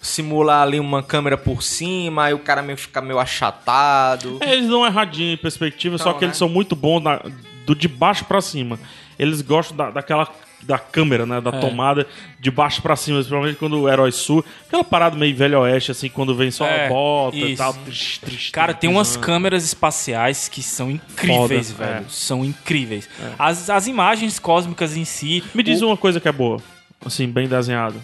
[0.00, 4.38] simular ali uma câmera por cima, aí o cara meio fica meio achatado.
[4.40, 6.26] É, Eles dão erradinho em perspectiva, só Então, que né?
[6.28, 7.20] eles são muito bons na-
[7.66, 8.78] do de baixo pra cima.
[9.18, 10.28] Eles gostam da, daquela
[10.60, 12.04] da câmera, né, da tomada
[12.40, 16.08] de baixo pra cima, principalmente quando o herói sul, aquela parada meio velho oeste assim,
[16.08, 17.62] quando vem só É, a bota e isso.
[17.62, 17.72] tal.
[17.74, 22.04] Triste, triste, Cara, tem umas câmeras espaciais que são incríveis, Foda, velho.
[22.06, 22.08] é.
[22.08, 23.08] São incríveis.
[23.38, 25.44] As, as imagens cósmicas em si.
[25.54, 26.60] Me diz o- uma coisa que é boa,
[27.06, 28.00] assim, bem desenhado.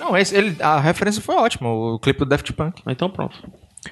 [0.00, 2.82] Não, esse, ele, a referência foi ótima, o clipe do Daft Punk.
[2.88, 3.36] Então pronto.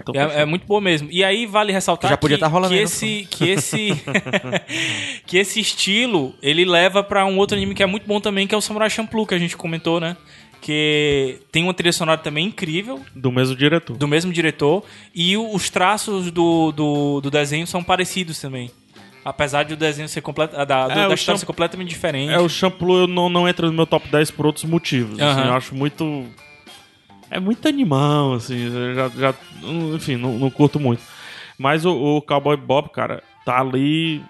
[0.01, 0.15] Então.
[0.15, 1.09] É, é muito boa mesmo.
[1.11, 3.93] E aí vale ressaltar Que já podia que, tá rolando que esse que esse
[5.27, 8.55] que esse estilo ele leva pra um outro anime que é muito bom também, que
[8.55, 10.17] é o Samurai Champloo que a gente comentou, né?
[10.61, 13.97] Que tem uma trilha sonora também incrível Do mesmo diretor.
[13.97, 14.85] do mesmo diretor
[15.15, 18.71] e os traços do, do, do desenho são parecidos também.
[19.25, 22.33] Apesar de o desenho ser completo, da, do- É, da história ser completamente diferente.
[22.33, 25.19] É, o Shampoo não, não entra no meu top 10 por outros motivos.
[25.21, 25.49] assim, Aham.
[25.49, 26.25] eu acho muito.
[27.31, 28.71] É muito animal, assim.
[28.95, 29.35] Já, já,
[29.95, 31.03] enfim, não, não curto muito.
[31.59, 34.23] Mas o, o Cowboy Bob, cara, tá ali.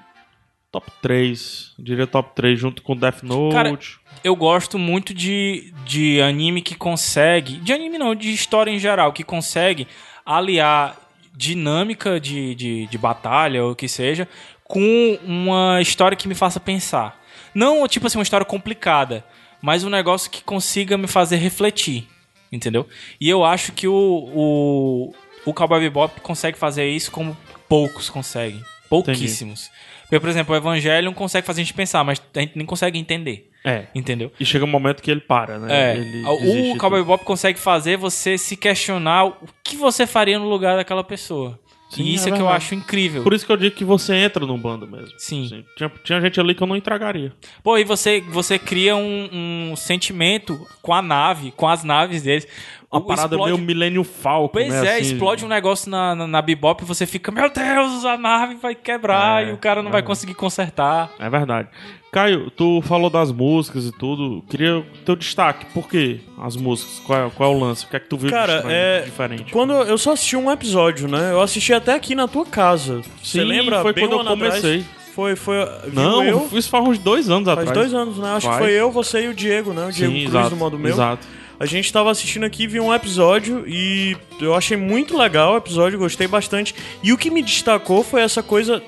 [0.72, 1.74] Top 3.
[1.78, 3.54] Diria top 3, junto com Death Note.
[3.54, 3.78] Cara,
[4.22, 7.54] eu gosto muito de, de anime que consegue.
[7.58, 9.86] De anime não, de história em geral, que consegue
[10.26, 10.94] aliar
[11.34, 14.28] dinâmica de, de, de batalha ou o que seja
[14.68, 17.18] com uma história que me faça pensar.
[17.54, 19.24] Não, tipo assim, uma história complicada,
[19.60, 22.06] mas um negócio que consiga me fazer refletir.
[22.52, 22.86] Entendeu?
[23.20, 25.14] E eu acho que o, o,
[25.44, 27.36] o Cowboy Bebop consegue fazer isso como
[27.68, 28.62] poucos conseguem.
[28.88, 29.70] Pouquíssimos.
[30.02, 32.98] Porque, por exemplo, o Evangelion consegue fazer a gente pensar, mas a gente nem consegue
[32.98, 33.50] entender.
[33.64, 33.86] É.
[33.94, 34.32] Entendeu?
[34.40, 35.92] E chega um momento que ele para, né?
[35.92, 37.00] É, Ele o Cowboy.
[37.00, 41.58] Bebop consegue fazer você se questionar o que você faria no lugar daquela pessoa.
[41.88, 43.22] Sim, e isso é é, que eu acho incrível.
[43.22, 45.12] Por isso que eu digo que você entra no bando mesmo.
[45.16, 45.46] Sim.
[45.46, 47.32] Assim, tinha, tinha gente ali que eu não entregaria.
[47.62, 52.46] Pô, e você, você cria um, um sentimento com a nave, com as naves deles.
[52.90, 54.86] Uma O- parada explode- meio Millennium Falcon, Pois né?
[54.86, 58.16] é, assim, explode um negócio na, na, na Bebop e você fica, meu Deus, a
[58.16, 61.10] nave vai quebrar É, e o cara não vai conseguir consertar.
[61.18, 61.68] É verdade.
[62.10, 64.42] Caio, tu falou das músicas e tudo.
[64.48, 65.66] Queria o teu destaque.
[65.74, 66.20] Por quê?
[66.40, 66.98] As músicas?
[67.06, 67.84] Qual é, qual é o lance?
[67.84, 69.02] O que é que tu viu Cara, de é.
[69.02, 69.52] diferente?
[69.52, 71.32] Quando eu só assisti um episódio, né?
[71.32, 73.02] Eu assisti até aqui na tua casa.
[73.22, 73.82] Você Sim, lembra?
[73.82, 74.54] foi Bem quando eu ano atrás?
[74.62, 74.84] comecei.
[75.14, 75.56] Foi, foi.
[75.92, 76.48] Não, eu.
[76.52, 77.76] isso faz uns dois anos Faz atrás.
[77.78, 78.30] dois anos, né?
[78.36, 78.58] Acho Faz.
[78.58, 79.86] que foi eu, você e o Diego, né?
[79.88, 80.92] O Diego Sim, Cruz exato, do modo meu.
[80.92, 81.26] Exato.
[81.60, 85.98] A gente tava assistindo aqui, viu um episódio e eu achei muito legal o episódio,
[85.98, 86.74] gostei bastante.
[87.02, 88.82] E o que me destacou foi essa coisa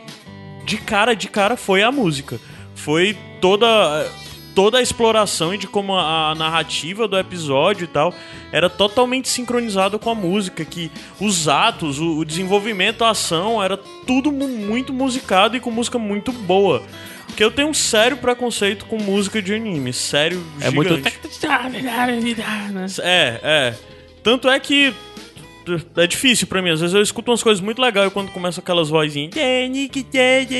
[0.64, 2.38] de cara, de cara foi a música.
[2.74, 3.66] Foi toda
[4.52, 8.12] toda a exploração e de como a, narrativa do episódio e tal
[8.50, 10.90] era totalmente sincronizada com a música, que
[11.20, 15.98] os atos, o, o desenvolvimento, a ação era tudo mu- muito musicado e com música
[16.00, 16.82] muito boa.
[17.30, 20.88] Porque eu tenho um sério preconceito com música de anime, sério, É muito.
[20.94, 21.16] gigante.
[23.02, 23.74] É, é.
[24.22, 24.92] Tanto é que
[25.96, 26.70] é difícil pra mim.
[26.70, 29.30] Às vezes eu escuto umas coisas muito legais quando começam aquelas vozinhas.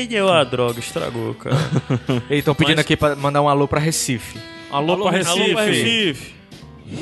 [0.09, 1.55] Eu, ah, droga, estragou, cara.
[2.29, 4.39] Eles estão pedindo Mas- aqui pra mandar um alô pra Recife.
[4.71, 5.41] Alô, pra Recife.
[5.41, 6.33] Alô, pra Recife.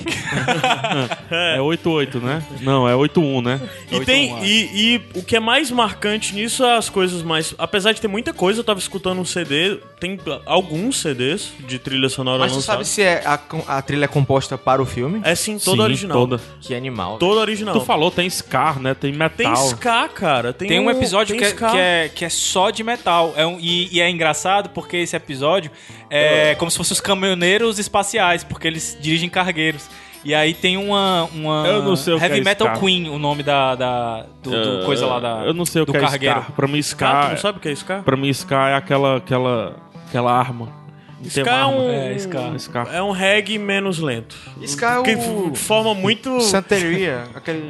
[1.31, 2.43] É 88, né?
[2.61, 3.61] Não, é 81, né?
[3.91, 7.53] E, tem, e, e o que é mais marcante nisso é as coisas mais.
[7.57, 9.79] Apesar de ter muita coisa, eu tava escutando um CD.
[9.99, 12.87] Tem alguns CDs de trilha sonora Mas lançados.
[12.87, 13.39] sabe se é a,
[13.77, 15.21] a trilha é composta para o filme?
[15.23, 16.17] É sim, toda Sim, original.
[16.17, 16.41] Toda.
[16.61, 17.17] Que animal.
[17.17, 17.73] Toda original.
[17.77, 18.93] Tu falou, tem Scar, né?
[18.93, 19.53] Tem metal.
[19.53, 20.53] Tem ska, cara.
[20.53, 23.33] Tem, Tem um episódio tem que é, que, é, que é só de metal.
[23.35, 25.71] É um- e, e é engraçado porque esse episódio
[26.09, 29.87] é como se fossem os caminhoneiros espaciais, porque eles dirigem cargueiros.
[30.23, 31.23] E aí tem uma.
[31.33, 32.79] uma Eu não sei o que Heavy é Metal Scar.
[32.79, 33.75] Queen, o nome da.
[33.75, 35.45] da do, do coisa lá da.
[35.45, 36.39] Eu não sei o do que é cargueiro.
[36.41, 36.51] Scar.
[36.51, 37.29] Pra mim, Ska, tu Scar.
[37.29, 38.01] não sabe o que é ska?
[38.03, 39.75] Pra mim, Scar é aquela, aquela,
[40.07, 40.77] aquela arma.
[41.21, 41.89] Uma é um.
[41.89, 42.55] É, ska.
[42.57, 42.87] Ska.
[42.93, 44.37] É um reggae menos lento.
[44.65, 46.39] Ska é Que o- forma muito.
[46.39, 47.63] Santeria, aquele...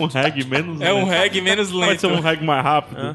[0.00, 1.08] Um reggae menos É um lento.
[1.10, 2.18] reggae menos Pode ser lento.
[2.18, 3.14] um reggae mais rápido.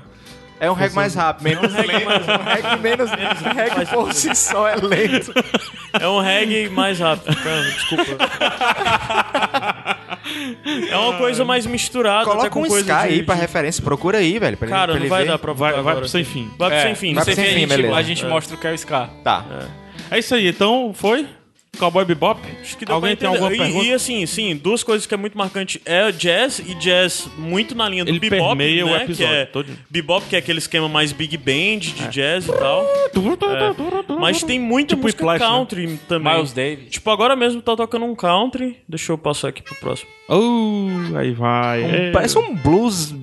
[0.59, 0.65] É.
[0.67, 2.31] É um reggae mais rápido, menos lento.
[2.31, 3.09] Um reggae menos.
[3.11, 5.33] reggae por si só é lento.
[5.99, 7.35] É um reggae mais rápido.
[7.35, 8.29] Cara, desculpa.
[10.91, 12.25] É uma coisa mais misturada.
[12.25, 13.83] Coloca com um coisa Sky de- aí pra de- referência.
[13.83, 14.57] Procura aí, velho.
[14.57, 15.29] pra ele- Cara, pra não ele vai ver.
[15.29, 16.51] dar pra Vai, vai pro sem fim.
[16.57, 17.13] Vai pro É, sem fim.
[17.13, 17.49] vai pro sem fim.
[17.49, 17.95] a gente, beleza.
[17.95, 19.09] a gente mostra o que é o Scar.
[19.23, 19.45] Tá.
[20.11, 21.25] É isso aí, então foi
[21.77, 22.41] Cowboy Bebop.
[22.61, 23.85] Acho que deu Alguém pra tem alguma e, pergunta?
[23.85, 27.87] E assim, sim, duas coisas que é muito marcante é jazz e jazz muito na
[27.87, 29.77] linha do Ele bebop, permeia o né, episódio que é todinho.
[29.89, 32.83] bebop que é aquele esquema mais big band de jazz e tal.
[32.83, 34.19] É.
[34.19, 35.57] Mas tem muita Tipo música Whiplash, né?
[35.57, 36.33] country também.
[36.33, 36.89] Miles Davis.
[36.89, 38.77] Tipo, agora mesmo tá tocando um country.
[38.87, 40.09] Deixa eu passar aqui pro próximo.
[40.29, 41.83] Uh, aí vai.
[41.83, 42.11] É.
[42.11, 43.15] Parece um blues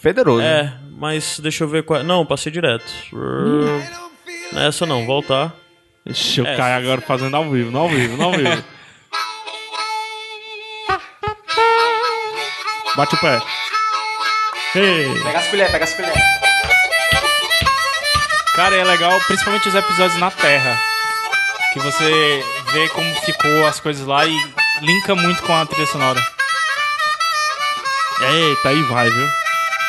[0.00, 0.42] federoso.
[0.42, 2.02] É, mas deixa eu ver qual.
[2.02, 2.84] Não, passei direto.
[4.54, 5.54] Essa não, voltar.
[6.06, 6.56] Ixi, eu É.
[6.56, 8.64] caio agora fazendo ao vivo, não ao vivo, não ao vivo.
[12.96, 13.40] Bate o pé.
[14.76, 15.20] Ei.
[15.22, 16.22] Pega as colheres, pega as colheres.
[18.54, 20.78] Cara, é legal, principalmente os episódios na Terra.
[21.72, 26.24] Que você vê como ficou as coisas lá e linka muito com a trilha sonora.
[28.20, 29.28] Eita, aí vai, viu?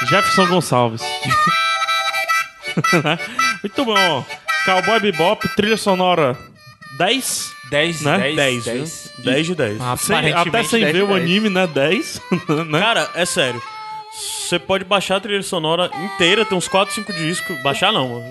[0.08, 1.02] Jefferson Gonçalves.
[3.64, 4.26] Muito bom.
[4.66, 6.38] Cowboy Bebop, trilha sonora
[6.98, 7.54] 10.
[7.70, 8.18] 10, Né?
[8.20, 9.12] 10, 10, 10.
[9.18, 9.26] viu?
[9.26, 9.78] 10 de 10.
[10.00, 11.22] Sem- até sem 10 ver o 10.
[11.22, 11.68] anime, né?
[11.68, 12.22] 10.
[12.68, 12.80] né?
[12.80, 13.62] Cara, é sério.
[14.48, 17.62] Você pode baixar a trilha sonora inteira, tem uns 4, 5 discos.
[17.64, 18.24] Baixar não.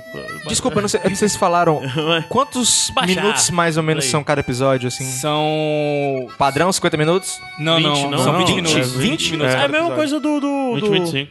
[0.47, 1.83] Desculpa, eu não sei, é vocês falaram.
[2.31, 3.23] Quantos Baixar.
[3.23, 4.11] minutos mais ou menos Aí.
[4.11, 5.05] são cada episódio, assim?
[5.05, 6.29] São.
[6.39, 7.39] Padrão, 50 minutos?
[7.59, 8.19] Não, 20, não, não?
[8.19, 8.77] são 20 Não, minutos.
[8.77, 9.53] é 20, 20 minutos.
[9.53, 9.97] É a cada mesma episódio.
[9.97, 10.41] coisa do.
[10.41, 11.31] do, 20, do, 25.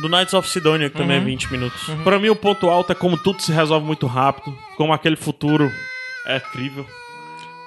[0.00, 1.82] Do Knights of Sidonia, que também é 20 minutos.
[2.04, 4.56] Pra mim, o ponto alto é como tudo se resolve muito rápido.
[4.76, 5.70] Como aquele futuro
[6.26, 6.86] é incrível.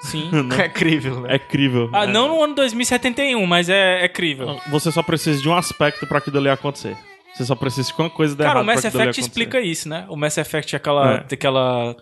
[0.02, 0.30] Sim.
[0.60, 1.32] É incrível, né?
[1.32, 1.88] É incrível.
[1.92, 2.06] Ah, É.
[2.06, 4.60] não no ano 2071, mas é, é crível.
[4.70, 6.96] Você só precisa de um aspecto pra aquilo ali acontecer.
[7.34, 10.04] Você só precisa de uma coisa Cara, errada o Mass Effect explica isso, né?
[10.08, 11.34] O Mass Effect é aquela, É.
[11.34, 11.96] aquela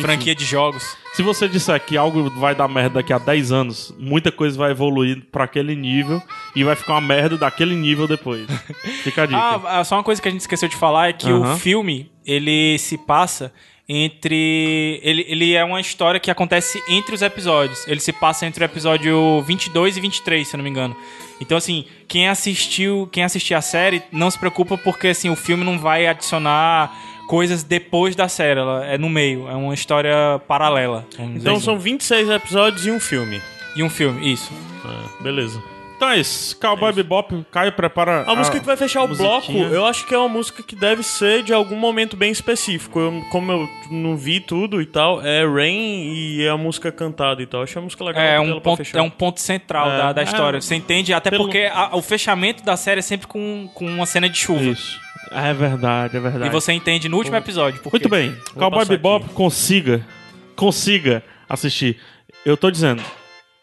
[0.00, 0.96] franquia de jogos.
[1.14, 4.70] Se você disser que algo vai dar merda daqui a 10 anos, muita coisa vai
[4.70, 6.22] evoluir pra aquele nível
[6.54, 8.46] e vai ficar uma merda daquele nível depois.
[9.02, 9.38] Fica a dica.
[9.64, 11.54] Ah, só uma coisa que a gente esqueceu de falar é que Aham.
[11.54, 13.52] o filme, ele se passa
[13.88, 15.00] entre...
[15.02, 17.86] Ele, ele é uma história que acontece entre os episódios.
[17.86, 20.96] Ele se passa entre o episódio 22 e 23, se eu não me engano.
[21.40, 25.64] Então, assim, quem assistiu, quem assistir a série, não se preocupa porque, assim, o filme
[25.64, 26.94] não vai adicionar
[27.26, 28.60] coisas depois da série.
[28.60, 29.48] Ela é no meio.
[29.48, 31.06] É uma história paralela.
[31.16, 31.64] vamos dizer Então assim.
[31.64, 33.40] são 26 episódios e um filme.
[33.76, 34.50] E um filme, isso.
[34.84, 35.62] É, beleza.
[35.96, 36.58] Então é isso.
[36.60, 38.22] Cowboy Bebop, Caio prepara.
[38.30, 41.02] A música que vai fechar o bloco, eu acho que é uma música que deve
[41.02, 42.98] ser de algum momento bem específico.
[43.00, 47.40] Eu- como eu não vi tudo e tal, é Rain e é a música cantada
[47.42, 47.62] e tal.
[47.62, 48.22] Achei a música legal.
[48.22, 48.98] É um, ponto, fechar.
[48.98, 49.96] é um ponto central É.
[49.98, 50.24] da, da É.
[50.24, 50.60] história.
[50.60, 51.14] Você entende?
[51.14, 54.36] Até Pelo- porque a- o fechamento da série é sempre com, com uma cena de
[54.38, 54.64] chuva.
[54.64, 55.00] Isso.
[55.30, 56.46] É verdade, é verdade.
[56.46, 57.80] E você entende no último episódio.
[57.82, 57.96] Porque...
[57.96, 58.30] Muito bem.
[58.54, 59.34] Vou Cowboy Bebop, aqui.
[59.34, 60.06] consiga.
[60.54, 62.00] Consiga assistir.
[62.44, 63.02] Eu tô dizendo.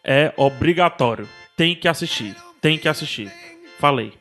[0.03, 1.27] É obrigatório.
[1.55, 2.35] Tem que assistir.
[2.61, 3.31] Tem que assistir.
[3.79, 4.13] Falei.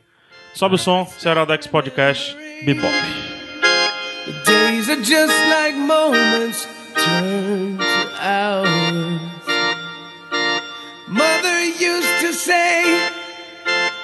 [0.54, 2.92] Sobe o som, Cearadex Podcast, Bebop.
[4.44, 9.20] Days are just like moments turn to hours.
[11.08, 13.10] Mother used to say,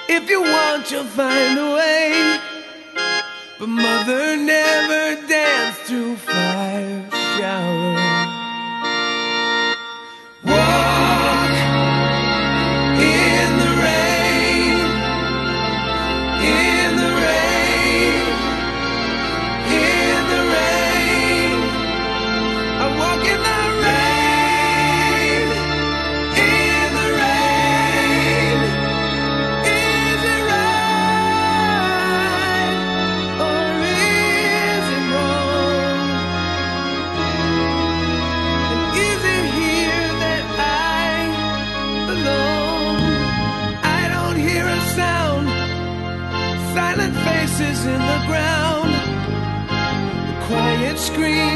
[0.09, 2.58] if you want, you'll find a way.
[3.59, 7.98] But mother never danced through fire showers.
[51.13, 51.48] scream.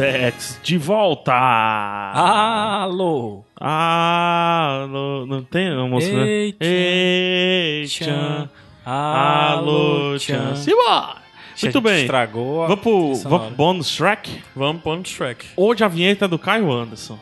[0.00, 1.34] Iradex de volta!
[1.34, 3.44] Alô!
[3.60, 6.54] Ah, não, tem uma música, né?
[6.58, 8.06] Ei, tchan.
[8.06, 8.48] Tchan.
[8.84, 10.56] Alô, tchan.
[10.56, 11.20] Simbora!
[11.62, 12.00] Muito bem.
[12.00, 14.42] Estragou Vamos pro, vamos pro bonus track?
[14.56, 15.44] Vamos pro bonus track.
[15.54, 17.18] Hoje a vinheta é do Caio Anderson.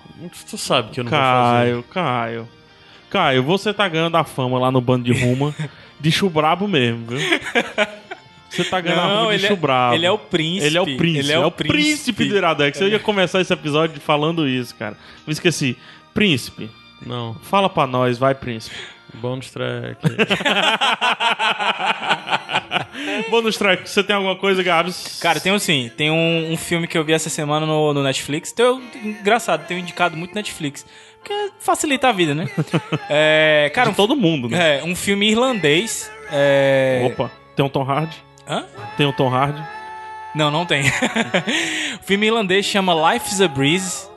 [0.48, 1.64] Tu sabe que eu não vou fazer.
[1.64, 2.48] Caio, Caio.
[3.10, 5.52] Caio, você tá ganhando a fama lá no bando de Ruma
[5.98, 7.18] de chubrabo mesmo, viu?
[8.48, 9.94] Você tá ganhando a Não, de ele é- chubrabo.
[9.94, 10.66] ele é o príncipe.
[10.66, 11.18] Ele é o príncipe.
[11.18, 12.80] Ele é, o príncipe, do Iradex.
[12.80, 14.96] Eu ia começar esse episódio falando isso, cara.
[15.26, 15.76] Me esqueci.
[16.14, 16.70] Príncipe,
[17.04, 18.74] Não, fala pra nós, vai, príncipe.
[19.14, 20.00] bonus track.
[23.30, 25.18] Bônus track, você tem alguma coisa, Gabs?
[25.20, 25.90] Cara, tem um sim.
[25.96, 28.50] Tem um, um filme que eu vi essa semana no, no Netflix.
[28.52, 30.84] Então, engraçado, tenho indicado muito Netflix.
[31.18, 32.48] Porque facilita a vida, né?
[33.08, 34.80] é, cara, de um, todo mundo, né?
[34.80, 36.10] é, um filme irlandês.
[36.30, 37.02] É...
[37.06, 38.16] Opa, tem um Tom Hardy?
[38.48, 38.64] Hã?
[38.96, 39.62] Tem um Tom Hardy?
[40.34, 40.82] Não, não tem.
[42.00, 44.08] o filme irlandês chama Life is a Breeze.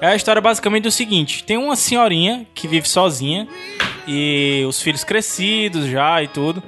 [0.00, 3.48] É a história basicamente do seguinte: tem uma senhorinha que vive sozinha
[4.06, 6.62] e os filhos crescidos já e tudo.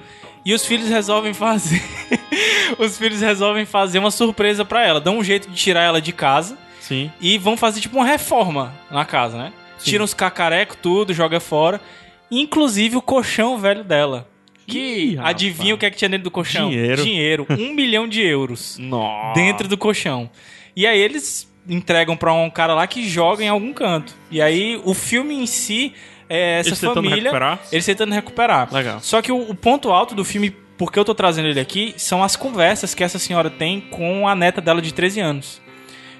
[0.45, 1.83] E os filhos resolvem fazer.
[2.79, 5.01] os filhos resolvem fazer uma surpresa pra ela.
[5.01, 7.12] Dão um jeito de tirar ela de casa Sim.
[7.21, 9.53] e vão fazer tipo uma reforma na casa, né?
[9.83, 11.81] Tiram os cacarecos, tudo, joga fora.
[12.31, 14.30] Inclusive o colchão velho dela.
[14.71, 16.71] Que Ih, adivinha o que é que tinha dentro do colchão?
[16.71, 17.03] Dinheiro.
[17.03, 17.47] Dinheiro.
[17.51, 19.35] Um milhão de euros Nossa.
[19.39, 20.31] dentro do colchão.
[20.75, 24.14] E aí eles entregam pra um cara lá que joga em algum canto.
[24.31, 25.93] E aí o filme em si
[26.29, 27.16] é essa Eles tentando família.
[27.25, 27.61] recuperar?
[27.73, 28.73] Eles tentando recuperar.
[28.73, 29.01] Legal.
[29.01, 32.23] Só que o, o ponto alto do filme, porque eu tô trazendo ele aqui, são
[32.23, 35.61] as conversas que essa senhora tem com a neta dela de 13 anos.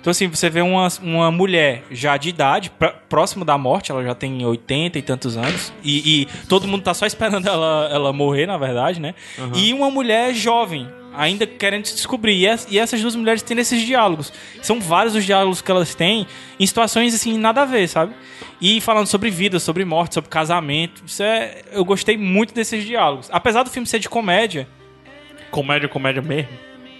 [0.01, 4.03] Então, assim, você vê uma, uma mulher já de idade, pró- próximo da morte, ela
[4.03, 8.13] já tem 80 e tantos anos, e, e todo mundo tá só esperando ela, ela
[8.13, 9.15] morrer, na verdade, né?
[9.55, 12.33] E uma mulher jovem, ainda querendo se descobrir.
[12.35, 14.33] E, es- e essas duas mulheres têm esses diálogos.
[14.63, 16.27] São vários os diálogos que elas têm
[16.59, 18.15] em situações, assim, nada a ver, sabe?
[18.59, 21.03] E falando sobre vida, sobre morte, sobre casamento.
[21.07, 21.63] Isso é.
[21.73, 23.29] Eu gostei muito desses diálogos.
[23.33, 24.67] Apesar do filme ser de comédia,
[25.51, 26.49] Comédia, comédia mesmo?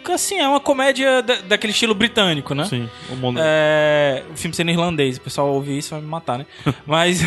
[0.09, 2.65] Assim, é uma comédia da- daquele estilo britânico, né?
[2.65, 2.89] Sim.
[3.11, 3.41] O mundo...
[3.43, 6.47] É, o filme sendo irlandês, o pessoal ouvir isso vai me matar, né?
[6.87, 7.21] mas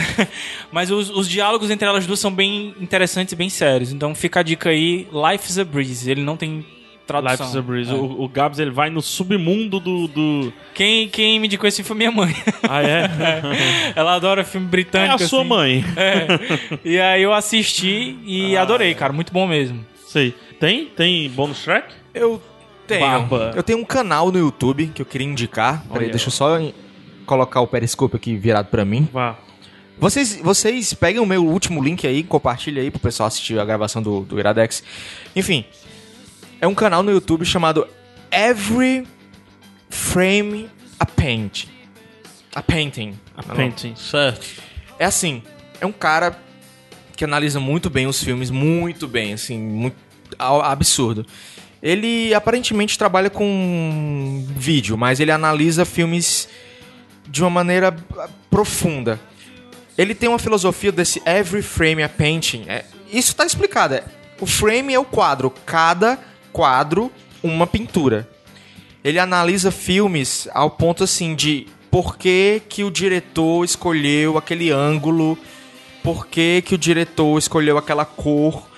[0.72, 3.92] mas os, os diálogos entre elas duas são bem interessantes e bem sérios.
[3.92, 6.10] Então fica a dica aí: Life is a Breeze.
[6.10, 6.66] Ele não tem
[7.06, 7.32] tradução.
[7.46, 7.92] Life is a Breeze.
[7.92, 7.94] É.
[7.94, 10.08] O, o Gabs, ele vai no submundo do...
[10.08, 10.54] do...
[10.74, 12.34] Quem, quem me indicou esse filme foi minha mãe.
[12.68, 13.10] Ah, é?
[13.96, 15.16] Ela adora filme É britânico.
[15.16, 15.50] a sua assim.
[15.50, 15.86] mãe.
[15.98, 16.80] É.
[16.84, 18.62] E aí eu assisti e Ah.
[18.62, 19.12] adorei, cara.
[19.14, 19.86] Muito bom mesmo.
[20.08, 20.34] Sei.
[20.60, 20.86] Tem?
[20.86, 21.94] Tem bônus track?
[22.14, 22.42] Eu
[23.00, 23.28] tenho.
[23.56, 25.84] Eu tenho um canal no YouTube que eu queria indicar.
[25.92, 26.58] Peraí, deixa eu só
[27.26, 29.08] colocar o periscope aqui virado pra mim.
[29.12, 29.38] Vá.
[30.00, 34.02] Vocês, vocês peguem o meu último link aí, compartilha aí pro pessoal assistir a gravação
[34.02, 34.84] do, do Iradex.
[35.36, 35.66] Enfim,
[36.60, 37.88] é um canal no YouTube chamado
[38.32, 39.08] Every
[39.90, 40.70] Frame
[41.00, 41.66] a Paint.
[42.56, 43.18] A Painting.
[43.56, 43.96] Painting.
[43.96, 44.46] certo.
[45.00, 45.42] É assim,
[45.80, 46.38] é um cara
[47.16, 49.96] que analisa muito bem os filmes, muito bem, assim, muito
[50.38, 51.26] a- absurdo.
[51.84, 56.48] Ele aparentemente trabalha com vídeo, mas ele analisa filmes
[57.28, 59.20] de uma maneira ah, profunda.
[59.98, 62.64] Ele tem uma filosofia desse every frame a painting.
[62.70, 63.96] É, isso tá explicado.
[63.96, 64.04] é,
[64.40, 66.18] o frame é o quadro, cada
[66.54, 67.12] quadro
[67.44, 68.30] uma pintura.
[69.04, 75.38] Ele analisa filmes ao ponto assim de por que, que o diretor escolheu aquele ângulo,
[76.02, 78.70] por que, que o diretor escolheu aquela cor,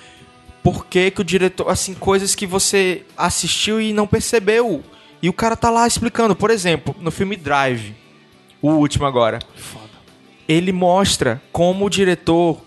[0.66, 1.70] por que, que o diretor.
[1.70, 4.84] Assim, coisas que você assistiu e não percebeu.
[5.22, 6.36] E o cara tá lá explicando.
[6.36, 7.96] Por exemplo, no filme Drive,
[8.60, 9.38] o último agora.
[10.48, 12.60] Ele mostra como o diretor,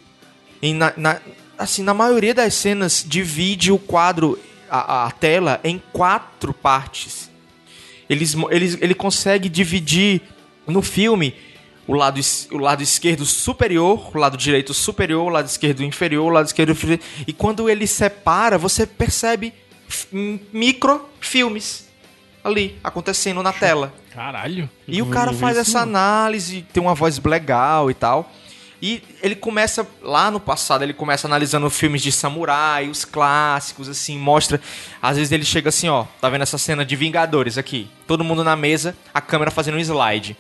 [0.63, 1.21] em, na, na-
[1.59, 4.39] assim, na maioria das cenas, divide o quadro,
[4.71, 7.29] a, a tela, em quatro partes.
[8.09, 10.23] Eles, eles, ele consegue dividir
[10.69, 11.35] no filme
[11.89, 12.21] o lado,
[12.53, 16.73] o lado esquerdo superior, o lado direito superior, o lado esquerdo inferior, o lado esquerdo
[16.73, 17.01] inferior.
[17.27, 19.55] E quando ele separa, você percebe
[20.53, 21.89] microfilmes
[22.45, 23.95] ali acontecendo na tela.
[24.13, 24.69] Caralho.
[24.87, 28.31] E o cara faz essa análise, tem uma voz legal e tal.
[28.81, 34.17] E ele começa, lá no passado, ele começa analisando filmes de samurai, os clássicos, assim,
[34.17, 34.61] mostra.
[35.03, 37.89] Às vezes ele chega assim, ó, tá vendo essa cena de Vingadores aqui?
[38.07, 40.37] Todo mundo na mesa, a câmera fazendo um slide.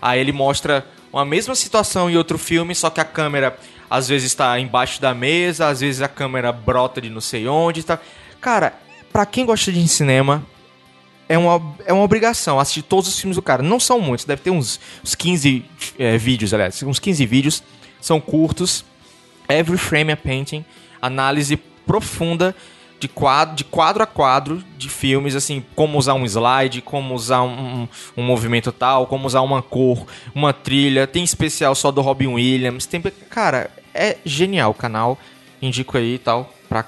[0.00, 3.58] Aí ele mostra uma mesma situação em outro filme, só que a câmera
[3.88, 7.82] às vezes está embaixo da mesa, às vezes a câmera brota de não sei onde,
[7.82, 7.98] tá.
[8.40, 8.74] Cara,
[9.12, 10.46] pra quem gosta de cinema,
[11.28, 13.62] é uma, é uma obrigação assistir todos os filmes do cara.
[13.62, 15.64] Não são muitos, deve ter uns, uns 15
[15.98, 17.62] é, vídeos, aliás, uns 15 vídeos.
[18.00, 18.84] São curtos.
[19.48, 20.64] Every Frame a Painting.
[21.00, 21.56] Análise
[21.86, 22.54] profunda
[23.00, 27.42] de quadro, de quadro a quadro de filmes, assim, como usar um slide, como usar
[27.42, 31.06] um, um, um movimento tal, como usar uma cor, uma trilha.
[31.06, 32.84] Tem especial só do Robin Williams.
[32.84, 33.00] Tem,
[33.30, 35.18] cara, é genial o canal.
[35.62, 36.84] Indico aí e tal, pra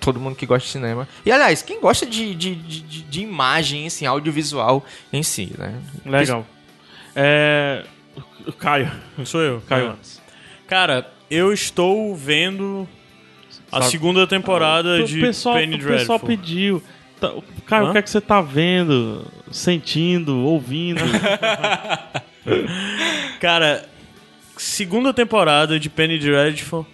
[0.00, 1.08] todo mundo que gosta de cinema.
[1.24, 5.80] E aliás, quem gosta de, de, de, de- imagem, assim, audiovisual em si, né?
[6.04, 6.44] Legal.
[7.14, 7.84] É.
[8.58, 8.90] Caio.
[9.24, 9.60] Sou eu.
[9.68, 10.22] Caio É.
[10.66, 12.88] Cara, eu estou vendo
[13.72, 16.28] a Sabe- segunda temporada O de pessoal, Penny o pessoal Dreadful.
[16.28, 16.82] pediu.
[17.20, 17.32] Tá,
[17.66, 17.88] Caio, Hã?
[17.88, 21.00] o que é que você tá vendo, sentindo, ouvindo?
[23.40, 23.84] Cara,
[24.56, 26.86] segunda temporada de Penny Dreadful.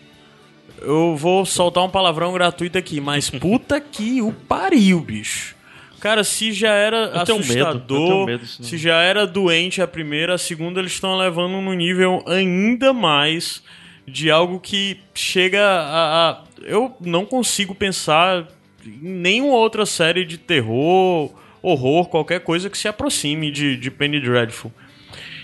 [0.81, 5.57] Eu vou soltar um palavrão gratuito aqui, mas puta que o pariu, bicho.
[6.01, 8.65] Cara, se já era Eu medo, assustador, medo não.
[8.65, 13.61] se já era doente a primeira, a segunda eles estão levando num nível ainda mais
[14.09, 18.49] de algo que chega a, a- Eu não consigo pensar
[18.85, 21.31] em nenhuma outra série de terror,
[21.63, 24.73] horror, qualquer coisa que se aproxime de, de Penny Dreadful.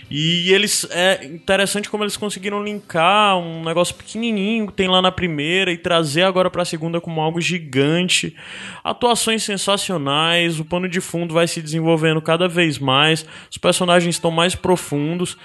[0.09, 0.85] E eles.
[0.91, 5.77] É interessante como eles conseguiram linkar um negócio pequenininho que tem lá na primeira e
[5.79, 8.35] trazer agora pra segunda como algo gigante.
[8.83, 14.29] Atuações sensacionais, o pano de fundo vai se desenvolvendo cada vez mais, os personagens estão
[14.29, 15.37] mais profundos.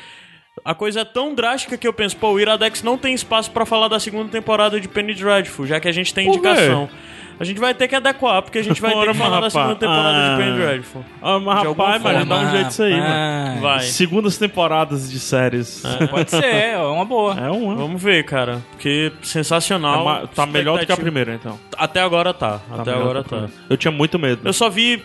[0.64, 3.64] A coisa é tão drástica que eu penso, pô, o Iradex não tem espaço pra
[3.64, 6.48] falar da segunda temporada de Penny Dreadful, já que a gente tem Por quê?
[6.48, 6.88] indicação.
[7.38, 9.52] A gente vai ter que adequar, porque a gente vai ter que falar da rapaz.
[9.54, 10.36] segunda temporada Ah.
[10.36, 11.04] de Penny Dreadful.
[11.22, 13.04] Ah, mas rapaz, mas dá um jeito disso aí, mano.
[13.08, 13.80] Ah, Vai.
[13.80, 15.82] Segundas temporadas de séries.
[16.10, 17.34] Pode ser, é uma boa.
[17.40, 17.76] É um, é.
[17.76, 18.60] Vamos ver, cara.
[18.72, 20.02] Porque sensacional.
[20.02, 21.58] É ma- tá melhor do que a primeira, então.
[21.78, 22.58] Até agora tá.
[22.58, 23.46] Tá Até agora tá.
[23.70, 24.42] Eu tinha muito medo.
[24.44, 25.02] Eu só vi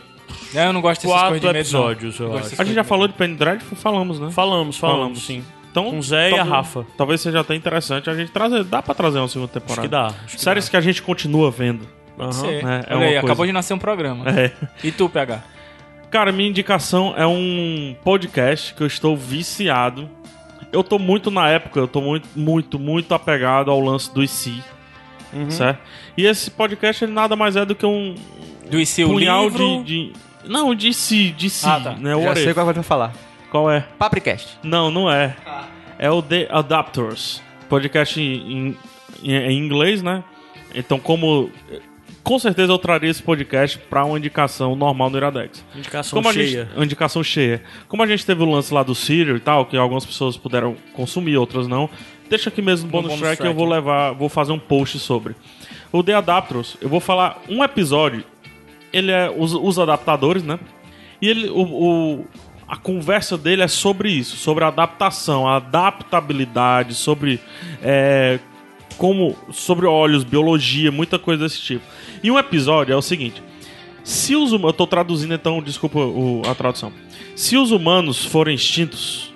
[0.54, 2.62] É, Eu não gosto dessas quatro de medo, episódios, eu acho.
[2.62, 3.78] A gente já de falou de Penny Dreadful?
[3.78, 4.32] Falamos, né?
[4.32, 5.26] Falamos, falamos, Falamos.
[5.26, 5.44] sim.
[5.72, 6.86] Então, Com o Zé e a talvez- Rafa.
[6.98, 8.64] Talvez seja até interessante a gente trazer.
[8.64, 9.82] Dá pra trazer uma segunda temporada.
[9.82, 10.06] Acho que dá.
[10.26, 11.86] Acho que Séries que a gente continua vendo.
[12.18, 12.32] Aham.
[12.32, 12.48] Ser.
[12.48, 13.20] É, é Olha uma aí, coisa.
[13.20, 14.24] acabou de nascer um programa.
[14.30, 14.52] É.
[14.82, 15.44] E tu, PH?
[16.10, 20.10] Cara, minha indicação é um podcast que eu estou viciado.
[20.72, 24.64] Eu tô muito na época, eu tô muito, muito, muito apegado ao lance do IC.
[25.34, 25.52] Uhum.
[25.52, 25.80] Certo?
[26.16, 28.16] E esse podcast ele nada mais é do que um
[28.70, 29.84] Do IC o punhal livro...
[29.84, 30.14] de, de.
[30.46, 31.92] Não, de si, de si, Ah, tá.
[31.94, 32.16] né?
[32.16, 33.14] O Já sei qual vai falar.
[33.50, 33.82] Qual é?
[33.98, 34.60] Papricast.
[34.64, 35.36] Não, não é.
[35.98, 37.42] É o The Adapters.
[37.70, 38.76] Podcast em,
[39.24, 40.24] em, em inglês, né?
[40.74, 41.50] Então, como.
[42.24, 45.64] Com certeza eu traria esse podcast pra uma indicação normal no Iradex.
[45.76, 46.64] Indicação Como cheia.
[46.66, 47.62] gente, uma indicação cheia.
[47.88, 50.76] Como a gente teve o lance lá do Serial e tal, que algumas pessoas puderam
[50.94, 51.88] consumir, outras não.
[52.28, 54.98] Deixa aqui mesmo no bonus, bonus track, track, eu vou levar, vou fazer um post
[54.98, 55.36] sobre.
[55.92, 58.24] O The Adapters, eu vou falar um episódio.
[58.94, 60.60] Ele é os, os adaptadores, né?
[61.22, 62.26] E ele, o, o-
[62.68, 67.40] a conversa dele é sobre isso, sobre adaptação, adaptabilidade, sobre
[67.82, 68.40] é,
[68.98, 71.86] como, sobre olhos, biologia, muita coisa desse tipo.
[72.24, 73.42] E um episódio é o seguinte:
[74.04, 76.92] se os eu tô traduzindo então, desculpa o- a tradução.
[77.36, 79.34] Se os humanos forem extintos,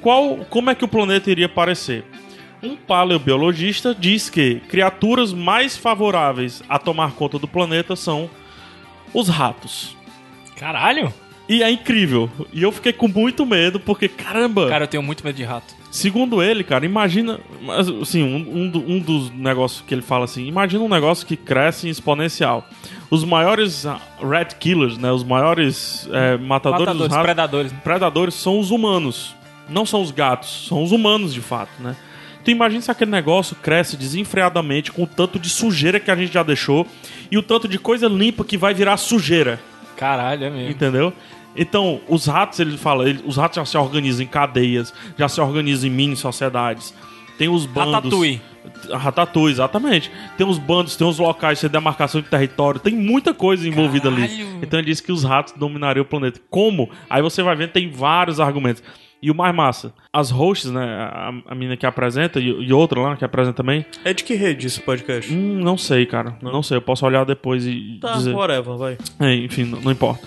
[0.00, 2.04] qual, como é que o planeta iria parecer?
[2.62, 8.30] Um paleobiologista diz que criaturas mais favoráveis a tomar conta do planeta são
[9.14, 9.96] os ratos.
[10.56, 11.12] Caralho!
[11.48, 12.30] E é incrível.
[12.52, 15.74] E eu fiquei com muito medo, porque, caramba, Cara, eu tenho muito medo de rato.
[15.90, 17.40] segundo ele, cara, imagina.
[18.00, 21.88] Assim, um, um, um dos negócios que ele fala assim: imagina um negócio que cresce
[21.88, 22.66] em exponencial.
[23.10, 25.10] Os maiores ah, rat killers, né?
[25.12, 27.72] Os maiores é, matadores, dos Matadores, ratos, predadores.
[27.72, 27.80] né?
[27.82, 29.34] predadores são os humanos.
[29.68, 31.96] Não são os gatos, são os humanos de fato, né?
[32.44, 36.32] Tu imagina se aquele negócio cresce desenfreadamente com o tanto de sujeira que a gente
[36.32, 36.86] já deixou
[37.30, 39.60] e o tanto de coisa limpa que vai virar sujeira.
[39.96, 40.70] Caralho, é mesmo.
[40.70, 41.12] Entendeu?
[41.54, 45.40] Então, os ratos, ele fala, ele- os ratos já se organizam em cadeias, já se
[45.40, 46.94] organizam em mini sociedades.
[47.38, 47.92] Tem os bandos.
[47.94, 48.40] Ratatouille.
[48.90, 50.10] Ratatouille, exatamente.
[50.36, 54.22] Tem os bandos, tem os locais de demarcação de território, tem muita coisa envolvida ali.
[54.28, 54.58] Caralho.
[54.62, 56.40] Então ele disse que os ratos dominariam o planeta.
[56.50, 56.90] Como?
[57.08, 58.82] Aí você vai vendo, tem vários argumentos.
[59.22, 60.84] E o mais massa, as hosts, né?
[60.84, 63.86] A, a menina que apresenta e, e outra lá que apresenta também.
[64.04, 65.32] É de que rede esse podcast?
[65.32, 66.36] Hum, não sei, cara.
[66.42, 66.76] Não, sei.
[66.76, 68.34] Eu posso olhar depois e Tá, dizer.
[68.34, 68.98] whatever, vai.
[69.20, 70.26] É, enfim, não, não importa.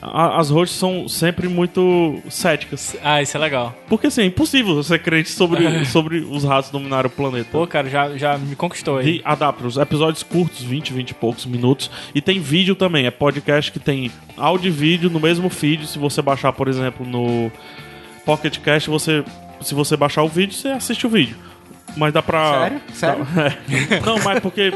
[0.00, 2.96] As hosts são sempre muito céticas.
[3.02, 3.74] Ah, isso é legal.
[3.88, 7.48] Porque assim, é impossível você crente sobre, sobre os ratos dominarem o planeta.
[7.50, 9.16] Pô, cara, já, já me conquistou aí.
[9.16, 11.90] E adapta os episódios curtos, 20, 20 e poucos minutos.
[12.14, 13.06] E tem vídeo também.
[13.06, 15.88] É podcast que tem áudio e vídeo no mesmo feed.
[15.88, 17.50] Se você baixar, por exemplo, no
[18.28, 19.24] Pocket Cast, você,
[19.62, 21.34] se você baixar o vídeo, você assiste o vídeo.
[21.96, 22.52] Mas dá pra.
[22.52, 22.80] Sério?
[22.92, 23.26] Sério?
[23.90, 24.00] É.
[24.04, 24.70] Não, mas porque.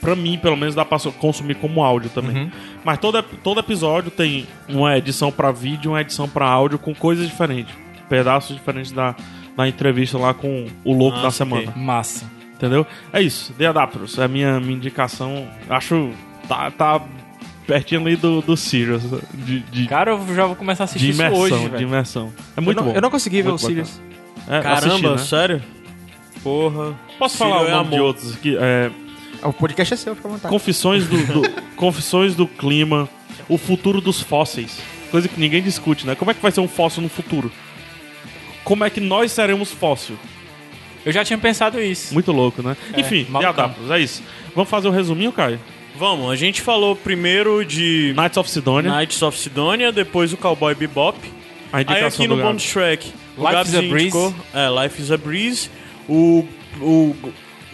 [0.00, 2.44] Pra mim, pelo menos, dá pra consumir como áudio também.
[2.44, 2.50] Uhum.
[2.82, 6.94] Mas todo, todo episódio tem uma edição pra vídeo e uma edição pra áudio com
[6.94, 7.74] coisas diferentes.
[8.08, 9.14] Pedaços diferentes da,
[9.54, 11.70] da entrevista lá com o louco Ah, da semana.
[11.76, 12.24] Massa.
[12.54, 12.86] Entendeu?
[13.12, 13.52] É isso.
[13.58, 14.16] The Adapters.
[14.16, 15.46] É a minha, minha indicação.
[15.68, 16.12] Acho.
[16.48, 17.02] Tá, tá
[17.68, 19.02] pertinho ali do, do Sirius.
[19.32, 21.40] De, de, Cara, eu já vou começar a de assistir isso imersão.
[21.40, 21.82] hoje, de velho.
[21.82, 22.32] imersão.
[22.56, 22.96] É muito eu, não, bom.
[22.96, 24.00] eu não consegui ver o Muito Sirius.
[24.48, 25.18] É, Caramba, assisti, né?
[25.18, 25.62] sério?
[26.42, 26.98] Porra.
[27.18, 28.06] Posso falar o é nome de amor.
[28.06, 28.56] outros aqui?
[28.58, 28.90] É,
[29.42, 30.50] O podcast é seu, fica à vontade.
[30.52, 33.06] Confissões do, do- Confissões do Clima,
[33.48, 34.80] o futuro dos fósseis.
[35.10, 36.14] Coisa que ninguém discute, né?
[36.14, 37.52] Como é que vai ser um fóssil no futuro?
[38.64, 40.16] Como é que nós seremos fóssil?
[41.04, 42.12] Eu já tinha pensado isso.
[42.12, 42.76] Muito louco, né?
[42.96, 43.64] Enfim, The malucão.
[43.64, 44.22] Adapters, é isso.
[44.54, 45.60] Vamos fazer um resuminho, Caio?
[45.98, 50.74] Vamos, a gente falou primeiro de Knights of Sidonia, Knights of Sidonia, depois o Cowboy
[50.74, 51.18] Bebop.
[51.72, 52.48] a Aí indicação aqui no do Gabi.
[52.50, 54.04] bonus track, o Life Gabs is a Breeze.
[54.06, 55.70] indicou- É, Life is a Breeze.
[56.08, 56.46] O,
[56.80, 57.16] o,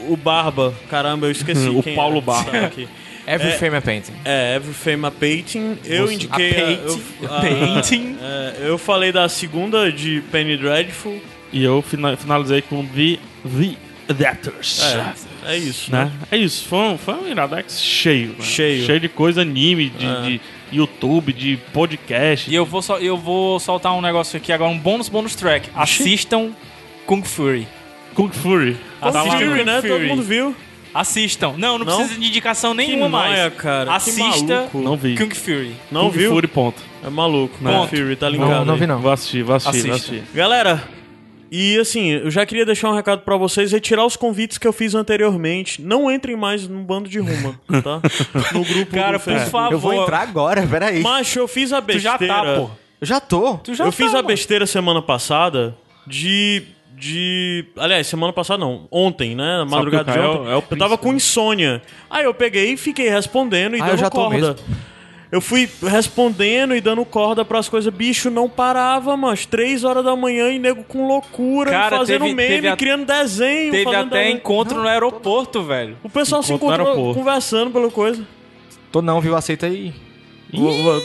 [0.08, 2.24] o Barba, caramba, eu esqueci O quem Paulo era.
[2.26, 2.50] Barba.
[2.50, 2.88] Tá aqui.
[3.26, 4.12] Every É- Fame a Painting.
[4.24, 5.78] É, Every Fame a Painting.
[5.84, 6.50] Eu Você- indiquei.
[6.58, 7.02] a a- painting.
[7.22, 8.16] eu, a- Painting.
[8.20, 11.20] é, eu falei da segunda de Penny Dreadful.
[11.52, 13.76] E eu fina- finalizei com The, The
[14.08, 14.82] Adapters.
[14.82, 15.12] É,
[15.46, 16.04] é isso, Né?
[16.04, 16.12] né?
[16.30, 18.28] É isso, foi um, foi um Iradex cheio.
[18.38, 18.44] né?
[18.44, 18.84] Cheio.
[18.86, 20.20] Cheio de coisa anime, de, É.
[20.22, 20.40] de
[20.72, 22.50] YouTube, de podcast.
[22.50, 25.68] E eu vou, sol- eu vou soltar um negócio aqui agora, um bônus bônus track.
[25.74, 26.50] Assistam
[27.06, 27.66] Kung Fury.
[28.14, 28.76] Kung Fury.
[29.00, 29.80] Kung Tá lá- Fury, né?
[29.80, 29.88] Fury.
[29.92, 30.54] Todo mundo viu.
[30.94, 31.54] Assistam.
[31.58, 31.96] Não, não, Não?
[31.96, 33.54] precisa de indicação Que nenhuma nóia, mais.
[33.54, 33.90] cara.
[33.90, 34.78] que Assista maluco.
[34.80, 35.16] Não vi.
[35.16, 35.74] Kung Fury.
[35.90, 36.30] Não Kung viu?
[36.30, 36.80] Fury, ponto.
[37.04, 37.58] É maluco.
[37.58, 38.50] Kung Fury, tá linkado.
[38.50, 39.00] Não, não vi não.
[39.00, 40.14] Vou assistir, vou assistir, vou Assista.
[40.14, 40.28] assistir.
[40.32, 40.84] Galera,
[41.56, 44.72] e assim, eu já queria deixar um recado pra vocês, retirar os convites que eu
[44.72, 45.80] fiz anteriormente.
[45.82, 48.00] Não entrem mais no bando de ruma, tá?
[48.52, 49.72] No grupo Cara, do por favor.
[49.72, 51.00] Eu vou entrar agora, peraí.
[51.00, 52.18] Macho, eu fiz a Tu besteira.
[52.18, 52.70] já tá, pô.
[53.00, 53.58] Eu já tô.
[53.58, 54.28] Tu já eu tá, fiz a mano.
[54.28, 55.76] besteira semana passada
[56.06, 56.62] de.
[56.96, 57.64] De.
[57.76, 58.86] Aliás, semana passada não.
[58.90, 59.58] Ontem, né?
[59.58, 60.52] Na madrugada o de ontem.
[60.52, 61.82] é o eu tava com insônia.
[62.08, 64.36] Aí eu peguei e fiquei respondendo e Ah, eu dando já tô corda.
[64.36, 64.56] mesmo.
[65.32, 67.92] Eu fui respondendo e dando corda pras coisas.
[67.92, 72.34] Bicho, não parava, mas Três horas da manhã e nego com loucura, Cara, fazendo teve-
[72.34, 73.70] meme, teve a- criando desenho.
[73.72, 74.36] Teve fazendo até desenho.
[74.36, 75.96] encontro no aeroporto, velho.
[76.04, 78.22] O pessoal se Encontro no encontrou conversando pela coisa.
[78.92, 79.34] Tô não, viu?
[79.34, 79.92] Aceita aí.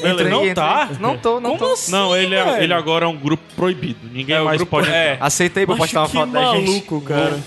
[0.04, 0.30] beleza.
[0.30, 0.54] não entrei.
[0.54, 0.90] tá?
[1.00, 1.74] Não tô, não Como tô.
[1.74, 3.98] assim, Não, ele, é, ele agora é um grupo proibido.
[4.14, 5.18] Ninguém É, o mais grupo- pode é.
[5.60, 6.68] aí pra postar uma que foto da gente.
[6.70, 7.40] maluco, cara.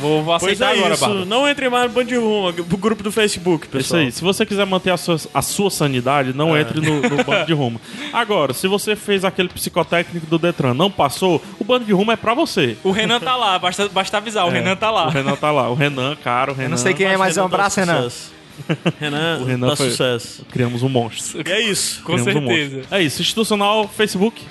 [0.00, 1.06] Vou, vou Pois aceitar é agora, isso.
[1.06, 1.24] Barba.
[1.24, 4.02] Não entre mais no Band de Rumo, pro grupo do Facebook, Isso pessoal.
[4.02, 4.12] aí.
[4.12, 7.52] Se você quiser manter a sua, a sua sanidade, não entre no, no bando de
[7.52, 7.80] rumo.
[8.12, 12.16] Agora, se você fez aquele psicotécnico do Detran, não passou, o bando de rumo é
[12.16, 12.76] pra você.
[12.82, 15.06] O Renan tá lá, basta, basta avisar, o Renan tá lá.
[15.06, 15.68] O Renan tá lá.
[15.70, 16.66] O Renan, cara, o Renan.
[16.66, 18.02] Eu não sei quem é, mas é um abraço, Renan.
[18.10, 18.32] sucesso.
[19.00, 20.44] Renan, O Renan tá foi- sucesso.
[20.50, 21.42] Criamos um monstro.
[21.46, 22.02] E é isso.
[22.04, 22.76] Com Criamos um certeza.
[22.76, 22.96] monstro.
[22.96, 23.20] É isso.
[23.20, 24.42] Institucional, Facebook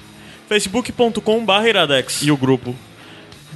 [0.50, 2.22] facebook.com barra iradex.
[2.22, 2.76] e o grupo.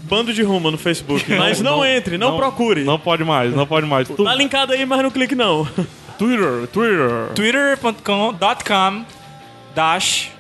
[0.08, 1.26] Bando de Rumo no Facebook.
[1.34, 2.84] Mas não, entre, não, procure.
[2.84, 4.08] Não pode mais, não pode mais.
[4.08, 5.66] Tu- Tá linkado aí, mas não clique não.
[6.18, 7.34] Twitter, Twitter.
[7.36, 9.06] twitter.com.com
[9.76, 10.32] dash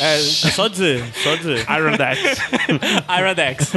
[0.00, 1.64] É só dizer, só dizer.
[1.70, 2.40] Irondex.
[3.18, 3.72] iradex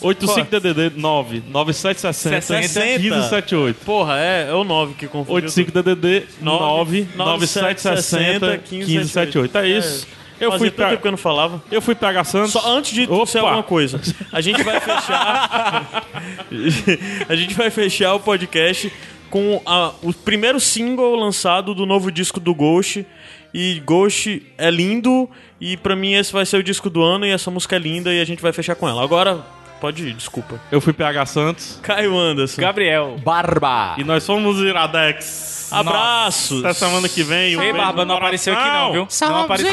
[0.00, 2.80] 85DDD 9 9760 60.
[3.02, 3.76] 1578.
[3.84, 5.48] Porra, é, é o 9 que confundiu.
[5.48, 9.58] 85DDD 9 9 9760 1578.
[9.58, 10.06] É isso.
[10.40, 11.62] Eu fui pra eu não falava.
[11.70, 12.52] eu fui pra Santos.
[12.52, 13.26] Só antes de Opa!
[13.26, 14.00] ser alguma coisa,
[14.32, 16.06] a gente vai fechar.
[17.28, 18.90] a gente vai fechar o podcast
[19.30, 23.06] com a- o primeiro single lançado do novo disco do Ghost.
[23.54, 25.28] E Ghost é lindo.
[25.60, 27.24] E pra mim esse vai ser o disco do ano.
[27.26, 28.12] E essa música é linda.
[28.12, 29.02] E a gente vai fechar com ela.
[29.02, 29.44] Agora,
[29.80, 30.60] pode ir, desculpa.
[30.70, 32.60] Eu fui pra H Santos Caio Anderson.
[32.60, 33.94] Gabriel Barba.
[33.98, 35.68] e nós fomos Iradex.
[35.72, 36.64] Abraços.
[36.64, 37.56] Até semana que vem.
[37.56, 39.08] um Ei, Barba, não apareceu aqui não, viu?
[39.28, 39.70] Não apareceu